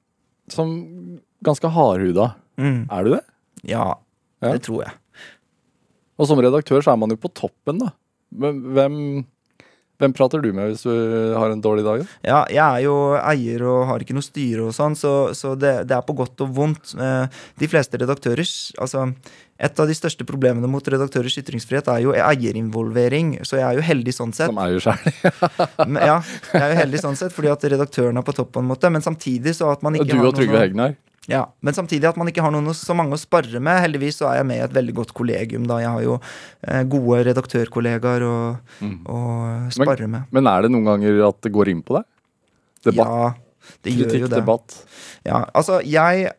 som 0.49 1.19
ganske 1.45 1.69
hardhuda. 1.69 2.35
Mm. 2.59 2.87
Er 2.91 3.05
du 3.05 3.11
det? 3.17 3.25
Ja, 3.65 3.99
Ja. 4.41 4.53
det 4.53 4.63
tror 4.63 4.85
jeg. 4.85 4.93
Og 6.19 6.27
som 6.27 6.39
redaktør 6.39 6.83
så 6.83 6.93
er 6.93 6.97
man 6.99 7.11
jo 7.11 7.17
på 7.17 7.31
toppen, 7.35 7.79
da. 7.79 7.93
Men 8.31 8.61
hvem, 8.75 9.25
hvem 9.99 10.15
prater 10.15 10.43
du 10.43 10.53
med 10.55 10.71
hvis 10.71 10.85
du 10.87 10.93
har 11.35 11.51
en 11.51 11.63
dårlig 11.63 11.83
dag? 11.87 12.05
Da? 12.05 12.19
Ja, 12.29 12.39
jeg 12.53 12.63
er 12.63 12.85
jo 12.87 12.95
eier 13.19 13.65
og 13.67 13.81
har 13.91 14.05
ikke 14.05 14.15
noe 14.15 14.27
styre 14.27 14.69
og 14.69 14.75
sånn, 14.77 14.95
så, 14.99 15.13
så 15.35 15.57
det, 15.59 15.73
det 15.91 15.97
er 15.97 16.05
på 16.07 16.15
godt 16.19 16.45
og 16.47 16.53
vondt. 16.55 16.95
Eh, 16.95 17.43
De 17.59 17.71
fleste 17.71 17.99
redaktører 17.99 18.47
Altså, 18.79 19.09
et 19.59 19.81
av 19.83 19.91
de 19.91 19.97
største 19.99 20.23
problemene 20.29 20.71
mot 20.71 20.87
redaktørers 20.87 21.35
ytringsfrihet 21.43 21.91
er 21.91 22.05
jo 22.05 22.15
eierinvolvering, 22.15 23.41
så 23.43 23.59
jeg 23.59 23.67
er 23.67 23.81
jo 23.81 23.87
heldig 23.89 24.15
sånn 24.15 24.35
sett. 24.37 24.53
Som 24.53 24.61
eier 24.63 24.79
sjøl. 24.83 24.99
Ja, 26.09 26.21
jeg 26.23 26.63
er 26.63 26.73
jo 26.73 26.81
heldig 26.85 27.03
sånn 27.03 27.19
sett, 27.19 27.35
fordi 27.35 27.51
at 27.51 27.67
redaktøren 27.75 28.19
er 28.21 28.27
på 28.27 28.37
topp 28.37 28.55
på 28.55 28.63
en 28.63 28.71
måte, 28.71 28.91
men 28.95 29.03
samtidig 29.05 29.57
så 29.59 29.73
at 29.75 29.83
man 29.83 29.99
Du 29.99 30.05
ikke 30.05 30.21
har 30.21 30.31
og 30.31 30.39
Trygve 30.39 30.63
Hegnar. 30.63 30.95
Ja, 31.29 31.43
men 31.61 31.75
samtidig 31.77 32.09
at 32.09 32.17
man 32.17 32.29
ikke 32.31 32.41
har 32.41 32.51
noen 32.55 32.73
så 32.73 32.95
mange 32.97 33.13
å 33.13 33.21
spare 33.21 33.61
med. 33.61 33.83
Heldigvis 33.85 34.17
så 34.23 34.31
er 34.31 34.39
jeg 34.41 34.47
med 34.49 34.57
i 34.63 34.65
et 34.65 34.73
veldig 34.73 34.95
godt 34.97 35.13
kollegium. 35.13 35.67
da 35.69 35.77
Jeg 35.83 35.91
har 35.93 36.03
jo 36.07 36.15
eh, 36.65 36.83
gode 36.89 37.19
redaktørkollegaer 37.29 38.25
å 38.25 38.37
Mm. 38.81 39.03
å 39.05 39.71
spare 39.75 40.09
med. 40.09 40.25
Men 40.33 40.47
er 40.47 40.63
det 40.63 40.71
noen 40.73 40.85
ganger 40.89 41.21
at 41.29 41.41
det 41.45 41.53
går 41.53 41.69
inn 41.69 41.83
på 41.83 41.99
deg? 41.99 42.05
Debatt, 42.85 42.97
Ja, 42.97 43.35
det 43.85 43.93
gjør 43.93 44.07
kritikk, 44.09 44.21
jo 44.21 44.29
det. 44.29 44.39
debatt. 44.41 44.77
Ja, 45.27 45.45
altså, 45.55 45.83
jeg 45.85 46.31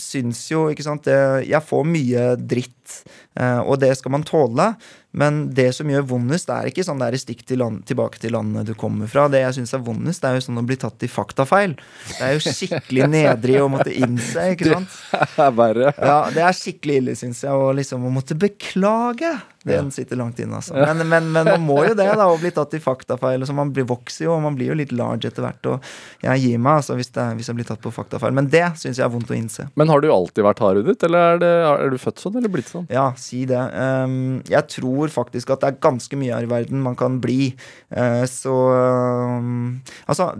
syns 0.00 0.48
jo, 0.48 0.68
ikke 0.72 0.84
sant 0.86 1.02
det, 1.04 1.46
Jeg 1.50 1.60
får 1.60 1.84
mye 1.84 2.36
dritt, 2.40 3.02
eh, 3.36 3.58
og 3.60 3.78
det 3.80 3.96
skal 3.98 4.10
man 4.12 4.22
tåle. 4.24 4.70
Men 5.12 5.40
det 5.54 5.68
som 5.74 5.88
gjør 5.90 6.04
vondest, 6.06 6.46
det 6.46 6.54
er 6.56 6.68
ikke 6.70 6.84
sånn 6.86 7.00
der 7.02 7.16
stikk 7.18 7.40
til 7.48 7.58
land, 7.58 7.82
tilbake 7.88 8.20
til 8.22 8.30
landet 8.36 8.68
du 8.68 8.74
kommer 8.78 9.10
fra. 9.10 9.24
Det 9.32 9.40
jeg 9.42 9.56
syns 9.58 9.74
er 9.74 9.82
vondest, 9.82 10.22
det 10.22 10.30
er 10.30 10.38
jo 10.38 10.44
sånn 10.46 10.60
å 10.62 10.66
bli 10.68 10.76
tatt 10.78 11.02
i 11.02 11.10
faktafeil. 11.10 11.74
Det 12.12 12.20
er 12.28 12.36
jo 12.36 12.42
skikkelig 12.46 13.08
nedrig 13.10 13.56
å 13.64 13.68
måtte 13.72 13.90
innse, 13.90 14.50
ikke 14.54 14.70
sant. 14.76 14.98
Det 15.34 15.46
er 15.48 15.56
verre. 15.58 15.94
Ja, 15.98 16.20
det 16.34 16.44
er 16.46 16.54
skikkelig 16.60 17.00
ille, 17.02 17.16
syns 17.18 17.42
jeg, 17.42 17.50
å 17.50 17.72
liksom 17.74 18.06
å 18.06 18.12
måtte 18.14 18.38
beklage. 18.38 19.34
Den 19.60 19.90
sitter 19.92 20.16
langt 20.16 20.38
inne, 20.40 20.56
altså. 20.56 20.72
Men, 20.72 21.02
men, 21.10 21.26
men 21.34 21.44
man 21.44 21.60
må 21.60 21.82
jo 21.84 21.92
det, 21.92 22.06
da, 22.16 22.24
å 22.32 22.38
bli 22.40 22.48
tatt 22.56 22.72
i 22.72 22.80
faktafeil. 22.80 23.42
Så 23.44 23.52
man 23.52 23.68
blir 23.76 23.84
vokser 23.90 24.24
jo, 24.24 24.32
og 24.38 24.40
man 24.46 24.54
blir 24.56 24.70
jo 24.70 24.76
litt 24.78 24.94
large 24.96 25.28
etter 25.28 25.44
hvert. 25.44 25.66
Og 25.68 26.24
jeg 26.24 26.40
gir 26.46 26.62
meg 26.64 26.78
altså, 26.80 26.96
hvis, 26.96 27.10
det, 27.12 27.20
er- 27.26 27.36
hvis 27.36 27.50
jeg 27.50 27.58
blir 27.58 27.68
tatt 27.68 27.82
på 27.84 27.92
faktafeil. 27.92 28.32
Men 28.38 28.48
det 28.48 28.62
syns 28.80 28.96
jeg 28.96 29.04
er 29.04 29.12
vondt 29.12 29.28
å 29.28 29.36
innse. 29.36 29.66
Men 29.76 29.92
har 29.92 30.00
du 30.00 30.08
alltid 30.14 30.46
vært 30.46 30.62
hardhudet, 30.64 30.96
eller 31.10 31.34
er, 31.34 31.42
det, 31.44 31.52
er 31.74 31.92
du 31.92 31.98
født 32.00 32.22
sånn, 32.24 32.38
eller 32.40 32.54
blitt 32.54 32.70
sånn? 32.72 32.86
Ja, 32.88 33.10
si 33.20 33.42
det. 33.50 33.60
Um, 33.76 34.40
jeg 34.48 34.64
tror 34.72 34.99
faktisk 35.08 35.50
at 35.50 35.60
det 35.60 35.68
er 35.70 35.80
ganske 35.80 36.16
mye 36.16 36.34
her 36.34 36.44
i 36.44 36.50
verden 36.50 36.82
man 36.82 36.96
kan 36.96 37.20
bli. 37.20 37.54
Uh, 37.88 38.26
så 38.28 38.52
um, 38.52 39.80
Altså, 40.06 40.34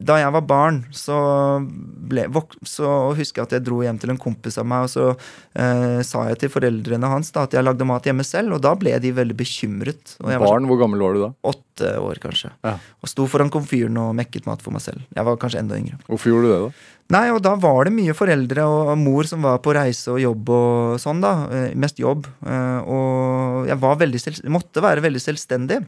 da 0.00 0.16
jeg 0.16 0.32
var 0.32 0.44
barn, 0.48 0.78
så, 0.96 1.16
ble, 1.60 2.24
så 2.64 2.90
husker 3.18 3.42
jeg 3.42 3.48
at 3.48 3.54
jeg 3.58 3.64
dro 3.66 3.82
hjem 3.84 3.98
til 4.00 4.12
en 4.14 4.20
kompis 4.20 4.56
av 4.60 4.68
meg, 4.68 4.86
og 4.86 4.92
så 4.92 5.08
eh, 5.12 6.00
sa 6.06 6.24
jeg 6.30 6.40
til 6.40 6.52
foreldrene 6.54 7.10
hans 7.12 7.32
da, 7.34 7.44
at 7.44 7.56
jeg 7.56 7.66
lagde 7.66 7.88
mat 7.88 8.08
hjemme 8.08 8.24
selv, 8.24 8.56
og 8.56 8.62
da 8.64 8.72
ble 8.80 8.94
de 9.02 9.12
veldig 9.16 9.36
bekymret. 9.36 10.16
Jeg 10.16 10.40
var 10.40 10.46
Barn, 10.46 10.68
hvor 10.70 10.80
gammel 10.80 11.04
var 11.04 11.16
du 11.18 11.24
da? 11.26 11.30
åtte 11.52 11.92
år, 12.00 12.20
kanskje. 12.22 12.52
Ja. 12.64 12.78
Og 13.00 13.12
sto 13.12 13.28
foran 13.28 13.52
komfyren 13.52 13.96
og 14.00 14.14
mekket 14.16 14.48
mat 14.48 14.64
for 14.64 14.72
meg 14.74 14.84
selv. 14.84 15.04
Jeg 15.16 15.28
var 15.28 15.38
kanskje 15.40 15.60
enda 15.62 15.76
yngre. 15.80 16.00
Hvorfor 16.08 16.32
gjorde 16.32 16.48
du 16.48 16.54
det, 16.54 16.62
da? 16.64 16.96
Nei, 17.10 17.24
og 17.34 17.40
da 17.42 17.56
var 17.58 17.88
det 17.88 17.92
mye 17.96 18.14
foreldre 18.14 18.64
og 18.70 18.92
mor 19.00 19.26
som 19.26 19.42
var 19.42 19.56
på 19.64 19.72
reise 19.74 20.12
og 20.12 20.20
jobb 20.22 20.52
og 20.54 21.00
sånn, 21.02 21.20
da. 21.24 21.32
Eh, 21.50 21.72
Mest 21.74 21.98
jobb. 21.98 22.28
Eh, 22.46 22.78
Og 22.86 23.66
jeg 23.68 23.80
var 23.82 23.98
veldig 24.00 24.20
måtte 24.52 24.84
være 24.84 25.02
veldig 25.04 25.22
selvstendig. 25.24 25.80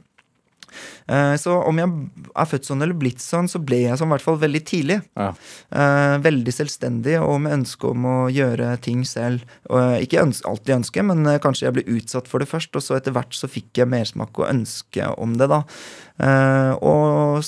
Eh, 1.07 1.35
så 1.41 1.57
om 1.67 1.79
jeg 1.81 1.91
er 2.39 2.49
født 2.49 2.69
sånn 2.69 2.85
eller 2.85 2.99
blitt 2.99 3.23
sånn, 3.23 3.51
så 3.51 3.61
ble 3.63 3.83
jeg 3.85 3.99
sånn 3.99 4.11
i 4.11 4.15
hvert 4.15 4.25
fall 4.25 4.39
veldig 4.43 4.63
tidlig. 4.69 4.99
Ja. 5.19 5.31
Eh, 5.75 6.17
veldig 6.25 6.55
selvstendig 6.55 7.19
og 7.23 7.41
med 7.45 7.59
ønske 7.61 7.91
om 7.91 8.07
å 8.09 8.17
gjøre 8.33 8.71
ting 8.85 9.03
selv. 9.09 9.45
Eh, 9.69 9.99
ikke 10.07 10.23
alltid 10.23 10.77
ønske, 10.79 11.07
men 11.09 11.27
kanskje 11.43 11.69
jeg 11.69 11.77
ble 11.79 11.99
utsatt 11.99 12.31
for 12.31 12.43
det 12.43 12.51
først, 12.51 12.75
og 12.79 12.85
så 12.85 12.99
etter 12.99 13.17
hvert 13.17 13.37
så 13.37 13.51
fikk 13.51 13.83
jeg 13.83 13.91
mersmak 13.93 14.39
og 14.41 14.49
ønske 14.51 15.13
om 15.19 15.37
det, 15.41 15.51
da. 15.53 15.63
Og, 16.23 17.41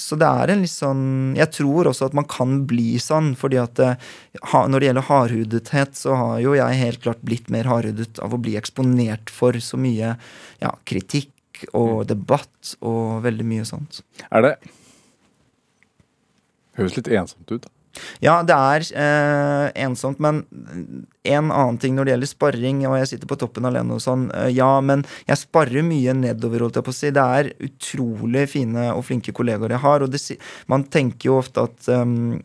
så 0.00 0.16
det 0.18 0.26
er 0.26 0.50
en 0.50 0.62
litt 0.64 0.72
sånn 0.72 1.36
Jeg 1.36 1.46
tror 1.54 1.86
også 1.86 2.08
at 2.08 2.14
man 2.16 2.24
kan 2.26 2.56
bli 2.66 2.96
sånn, 2.98 3.34
fordi 3.38 3.60
at 3.60 3.78
når 3.78 4.80
det 4.80 4.88
gjelder 4.88 5.06
hardhudethet, 5.10 5.94
så 5.94 6.16
har 6.18 6.40
jo 6.42 6.56
jeg 6.56 6.80
helt 6.80 7.04
klart 7.04 7.22
blitt 7.22 7.52
mer 7.52 7.68
hardhudet 7.70 8.18
av 8.24 8.34
å 8.34 8.40
bli 8.40 8.56
eksponert 8.58 9.30
for 9.30 9.54
så 9.62 9.78
mye 9.78 10.16
ja, 10.64 10.72
kritikk 10.88 11.35
og 11.72 12.06
debatt 12.10 12.76
og 12.80 13.22
veldig 13.26 13.46
mye 13.46 13.68
sånt. 13.68 14.02
Er 14.30 14.46
det 14.46 14.56
Høres 16.76 16.92
litt 16.98 17.08
ensomt 17.08 17.48
ut. 17.48 17.64
da. 17.64 17.70
Ja, 18.20 18.34
det 18.46 18.56
er 18.56 18.86
eh, 19.00 19.66
ensomt, 19.86 20.20
men 20.22 20.42
en 21.26 21.50
annen 21.50 21.78
ting 21.80 21.96
når 21.96 22.06
det 22.06 22.14
gjelder 22.14 22.30
sparring, 22.30 22.82
og 22.88 22.98
jeg 23.00 23.10
sitter 23.12 23.30
på 23.30 23.38
toppen 23.40 23.68
alene 23.68 23.96
og 23.96 24.02
sånn, 24.04 24.26
eh, 24.36 24.50
ja, 24.56 24.68
men 24.84 25.04
jeg 25.28 25.40
sparrer 25.40 25.86
mye 25.86 26.14
nedover, 26.16 26.66
holdt 26.66 26.80
jeg 26.80 26.86
på 26.86 26.94
å 26.94 26.98
si. 26.98 27.12
Det 27.14 27.26
er 27.38 27.52
utrolig 27.68 28.46
fine 28.52 28.90
og 28.94 29.04
flinke 29.08 29.34
kollegaer 29.36 29.76
jeg 29.76 29.84
har, 29.86 30.04
og 30.04 30.12
det, 30.12 30.22
man 30.72 30.86
tenker 30.92 31.30
jo 31.30 31.38
ofte 31.40 31.66
at 31.68 31.88
um, 31.92 32.36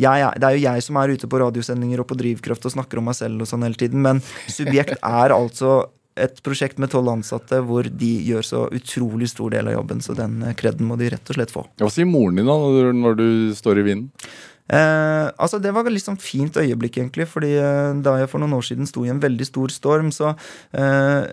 jeg, 0.00 0.28
det 0.38 0.48
er 0.48 0.58
jo 0.58 0.66
jeg 0.66 0.84
som 0.84 1.00
er 1.00 1.14
ute 1.16 1.30
på 1.30 1.40
radiosendinger 1.40 2.02
og 2.02 2.10
på 2.10 2.18
Drivkraft 2.20 2.68
og 2.68 2.76
snakker 2.76 3.00
om 3.00 3.10
meg 3.10 3.18
selv 3.18 3.44
og 3.44 3.50
sånn 3.50 3.66
hele 3.66 3.78
tiden, 3.78 4.04
men 4.04 4.22
Subjekt 4.52 4.98
er 5.22 5.34
altså 5.34 5.82
et 6.20 6.42
prosjekt 6.44 6.80
med 6.82 6.92
tolv 6.92 7.10
ansatte 7.12 7.62
hvor 7.64 7.88
de 7.88 8.12
gjør 8.26 8.46
så 8.46 8.62
utrolig 8.74 9.30
stor 9.32 9.52
del 9.54 9.70
av 9.70 9.78
jobben, 9.78 10.02
så 10.04 10.16
den 10.16 10.40
eh, 10.44 10.56
kreden 10.58 10.88
må 10.88 10.98
de 11.00 11.10
rett 11.12 11.32
og 11.32 11.38
slett 11.38 11.54
få. 11.54 11.66
Hva 11.80 11.90
sier 11.92 12.08
moren 12.08 12.40
din 12.40 12.48
da 12.48 12.56
når 12.92 13.20
du, 13.20 13.28
står 13.56 13.80
i 13.80 13.86
vinden? 13.86 14.32
Eh, 14.72 15.26
altså 15.42 15.58
Det 15.60 15.72
var 15.74 15.84
et 15.84 15.92
litt 15.92 16.06
sånn 16.06 16.20
fint 16.20 16.56
øyeblikk, 16.56 17.00
egentlig. 17.00 17.26
fordi 17.28 17.54
eh, 17.58 17.90
da 18.04 18.16
jeg 18.20 18.30
for 18.30 18.42
noen 18.42 18.56
år 18.56 18.64
siden 18.68 18.88
sto 18.88 19.04
i 19.04 19.10
en 19.12 19.20
veldig 19.22 19.48
stor 19.48 19.74
storm, 19.74 20.12
så, 20.14 20.34
eh, 20.76 21.26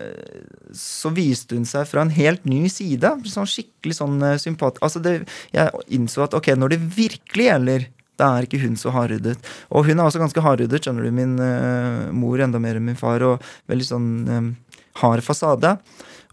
så 0.76 1.12
viste 1.16 1.56
hun 1.56 1.68
seg 1.68 1.86
fra 1.88 2.04
en 2.04 2.12
helt 2.12 2.44
ny 2.48 2.66
side. 2.72 3.14
Sånn 3.30 3.48
skikkelig 3.48 4.00
sånn 4.00 4.20
eh, 4.26 4.36
sympat... 4.40 4.82
Altså 4.84 5.02
det, 5.04 5.22
jeg 5.54 5.86
innså 5.88 6.26
at 6.26 6.36
ok, 6.36 6.52
når 6.58 6.74
det 6.74 6.84
virkelig 6.98 7.48
gjelder, 7.48 7.88
da 8.20 8.34
er 8.36 8.46
ikke 8.46 8.60
hun 8.60 8.76
så 8.76 8.92
hardhudet. 8.92 9.38
Og 9.72 9.86
hun 9.88 9.96
er 9.96 10.04
også 10.04 10.20
ganske 10.20 10.44
hardhudet, 10.44 10.82
skjønner 10.84 11.06
du. 11.06 11.12
Min 11.14 11.38
eh, 11.40 12.10
mor 12.12 12.42
enda 12.42 12.60
mer 12.62 12.76
enn 12.76 12.88
min 12.90 12.98
far, 12.98 13.24
og 13.24 13.46
veldig 13.70 13.86
sånn 13.86 14.10
eh, 14.28 14.50
hard 15.00 15.22
fasade. 15.24 15.76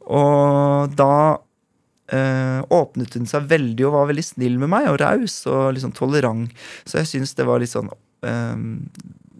Og 0.07 0.93
da 0.97 1.13
eh, 2.13 2.59
åpnet 2.73 3.17
hun 3.17 3.27
seg 3.29 3.47
veldig 3.51 3.87
og 3.87 3.95
var 3.97 4.09
veldig 4.11 4.25
snill 4.25 4.57
med 4.61 4.71
meg, 4.73 4.89
og 4.91 4.99
raus 5.03 5.41
og 5.49 5.73
liksom 5.75 5.93
tolerant. 5.97 6.51
Så 6.87 7.01
jeg 7.01 7.11
syns 7.11 7.35
det 7.37 7.47
var 7.47 7.61
litt 7.63 7.73
sånn 7.73 7.91
eh, 8.27 8.55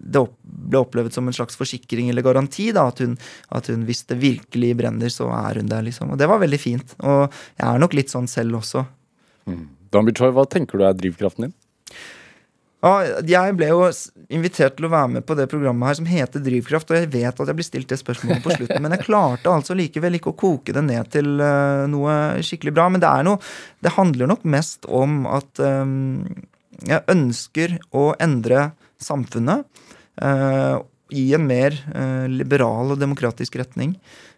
Det 0.08 0.24
ble 0.44 0.82
opplevd 0.84 1.16
som 1.16 1.28
en 1.28 1.36
slags 1.36 1.60
forsikring 1.60 2.12
eller 2.12 2.26
garanti. 2.26 2.70
da, 2.76 2.88
At 2.92 3.00
hun, 3.04 3.18
at 3.50 3.72
hun 3.72 3.88
hvis 3.88 4.06
det 4.12 4.20
virkelig 4.22 4.76
brenner, 4.80 5.12
så 5.14 5.32
er 5.36 5.62
hun 5.62 5.72
der, 5.72 5.88
liksom. 5.88 6.14
Og 6.14 6.20
det 6.20 6.30
var 6.30 6.44
veldig 6.44 6.60
fint. 6.62 6.96
Og 7.04 7.26
jeg 7.58 7.68
er 7.68 7.82
nok 7.84 7.96
litt 7.98 8.14
sånn 8.14 8.28
selv 8.32 8.60
også. 8.62 8.86
Dan 9.92 10.08
Bichoy, 10.08 10.34
hva 10.36 10.44
tenker 10.50 10.80
du 10.80 10.84
er 10.84 10.96
drivkraften 10.98 11.48
din? 11.48 11.58
Jeg 12.78 13.54
ble 13.58 13.72
jo 13.72 13.88
invitert 14.30 14.76
til 14.78 14.86
å 14.86 14.92
være 14.94 15.10
med 15.16 15.26
på 15.26 15.34
det 15.38 15.48
programmet 15.50 15.90
her 15.90 15.96
som 15.98 16.10
heter 16.10 16.44
Drivkraft, 16.46 16.92
og 16.92 17.00
jeg 17.00 17.10
vet 17.16 17.40
at 17.42 17.50
jeg 17.50 17.58
blir 17.58 17.66
stilt 17.66 17.90
det 17.90 17.98
spørsmålet 17.98 18.44
på 18.44 18.54
slutten, 18.54 18.84
men 18.84 18.94
jeg 18.94 19.08
klarte 19.08 19.50
altså 19.50 19.74
likevel 19.78 20.20
ikke 20.20 20.30
å 20.30 20.38
koke 20.38 20.76
det 20.76 20.84
ned 20.86 21.10
til 21.14 21.42
eh, 21.42 21.88
noe 21.90 22.14
skikkelig 22.46 22.76
bra. 22.78 22.86
Men 22.94 23.02
det 23.02 23.10
er 23.10 23.26
noe 23.26 23.42
Det 23.82 23.96
handler 23.98 24.30
nok 24.30 24.46
mest 24.46 24.86
om 24.86 25.26
at 25.26 25.64
um, 25.64 26.22
jeg 26.86 27.02
ønsker 27.10 27.80
å 27.98 28.12
endre 28.22 28.70
samfunnet 29.02 29.66
uh, 30.22 30.78
i 31.10 31.26
en 31.34 31.50
mer 31.50 31.74
uh, 31.96 32.30
liberal 32.30 32.94
og 32.94 33.02
demokratisk 33.02 33.58
retning. 33.58 33.96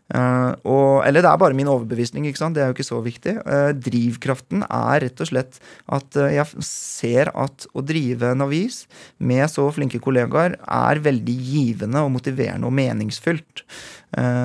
Eh, 0.10 0.51
og, 0.66 1.03
eller 1.05 1.22
det 1.22 1.30
er 1.30 1.41
bare 1.41 1.57
min 1.57 1.70
overbevisning, 1.70 2.26
ikke 2.30 2.41
sant? 2.41 2.57
det 2.57 2.64
er 2.64 2.72
jo 2.72 2.78
ikke 2.78 2.88
så 2.88 3.01
viktig. 3.05 3.36
Uh, 3.45 3.70
drivkraften 3.78 4.66
er 4.66 5.05
rett 5.05 5.22
og 5.22 5.30
slett 5.30 5.60
at 5.86 6.18
uh, 6.18 6.30
jeg 6.34 6.66
ser 6.66 7.30
at 7.38 7.68
å 7.78 7.84
drive 7.86 8.34
en 8.34 8.45
avis 8.47 8.82
med 9.18 9.45
så 9.51 9.68
flinke 9.74 10.01
kollegaer 10.01 10.57
er 10.64 11.03
veldig 11.05 11.38
givende 11.51 12.03
og 12.05 12.14
motiverende 12.18 12.70
og 12.70 12.76
meningsfylt. 12.76 13.66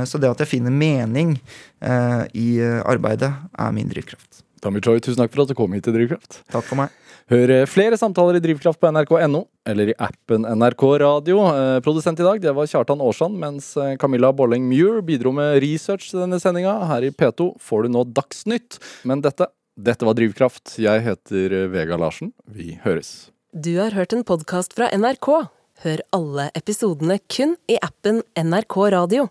Så 0.05 0.19
det 0.21 0.29
at 0.29 0.43
jeg 0.43 0.51
finner 0.51 0.75
mening 0.75 1.31
i 2.37 2.49
arbeidet, 2.85 3.31
er 3.33 3.71
min 3.73 3.89
drivkraft. 3.89 4.43
Tammy 4.61 4.83
Choi, 4.85 4.99
tusen 5.01 5.23
takk 5.23 5.33
for 5.33 5.45
at 5.47 5.53
du 5.53 5.57
kom 5.57 5.73
hit 5.77 5.87
til 5.89 5.97
Drivkraft. 5.97 6.43
Takk 6.53 6.69
for 6.69 6.83
meg. 6.83 6.93
Hør 7.33 7.49
eh, 7.49 7.65
flere 7.71 7.97
samtaler 7.97 8.37
i 8.37 8.43
Drivkraft 8.45 8.77
på 8.83 8.91
nrk.no, 8.93 9.47
eller 9.65 9.93
i 9.93 9.97
appen 10.03 10.45
NRK 10.45 10.83
Radio. 11.01 11.39
Eh, 11.49 11.79
Produsent 11.85 12.21
i 12.21 12.27
dag 12.27 12.43
det 12.43 12.53
var 12.53 12.69
Kjartan 12.69 13.01
Aarsand, 13.01 13.39
mens 13.41 13.71
eh, 13.81 13.95
Camilla 14.01 14.29
Bolleng 14.37 14.67
Muir 14.69 15.01
bidro 15.07 15.33
med 15.33 15.57
research 15.65 16.11
til 16.11 16.21
denne 16.21 16.37
sendinga. 16.43 16.77
Her 16.91 17.07
i 17.09 17.13
P2 17.15 17.55
får 17.65 17.87
du 17.87 17.95
nå 17.95 18.05
Dagsnytt. 18.19 18.77
Men 19.09 19.25
dette, 19.25 19.49
dette 19.81 20.05
var 20.05 20.19
Drivkraft. 20.19 20.77
Jeg 20.85 21.05
heter 21.07 21.57
Vega 21.73 21.97
Larsen. 22.01 22.35
Vi 22.45 22.77
høres. 22.85 23.31
Du 23.57 23.73
har 23.79 23.97
hørt 23.97 24.13
en 24.13 24.27
podkast 24.27 24.77
fra 24.77 24.91
NRK. 24.93 25.31
Hør 25.87 26.05
alle 26.15 26.51
episodene 26.59 27.17
kun 27.33 27.57
i 27.73 27.81
appen 27.81 28.21
NRK 28.37 28.77
Radio. 28.93 29.31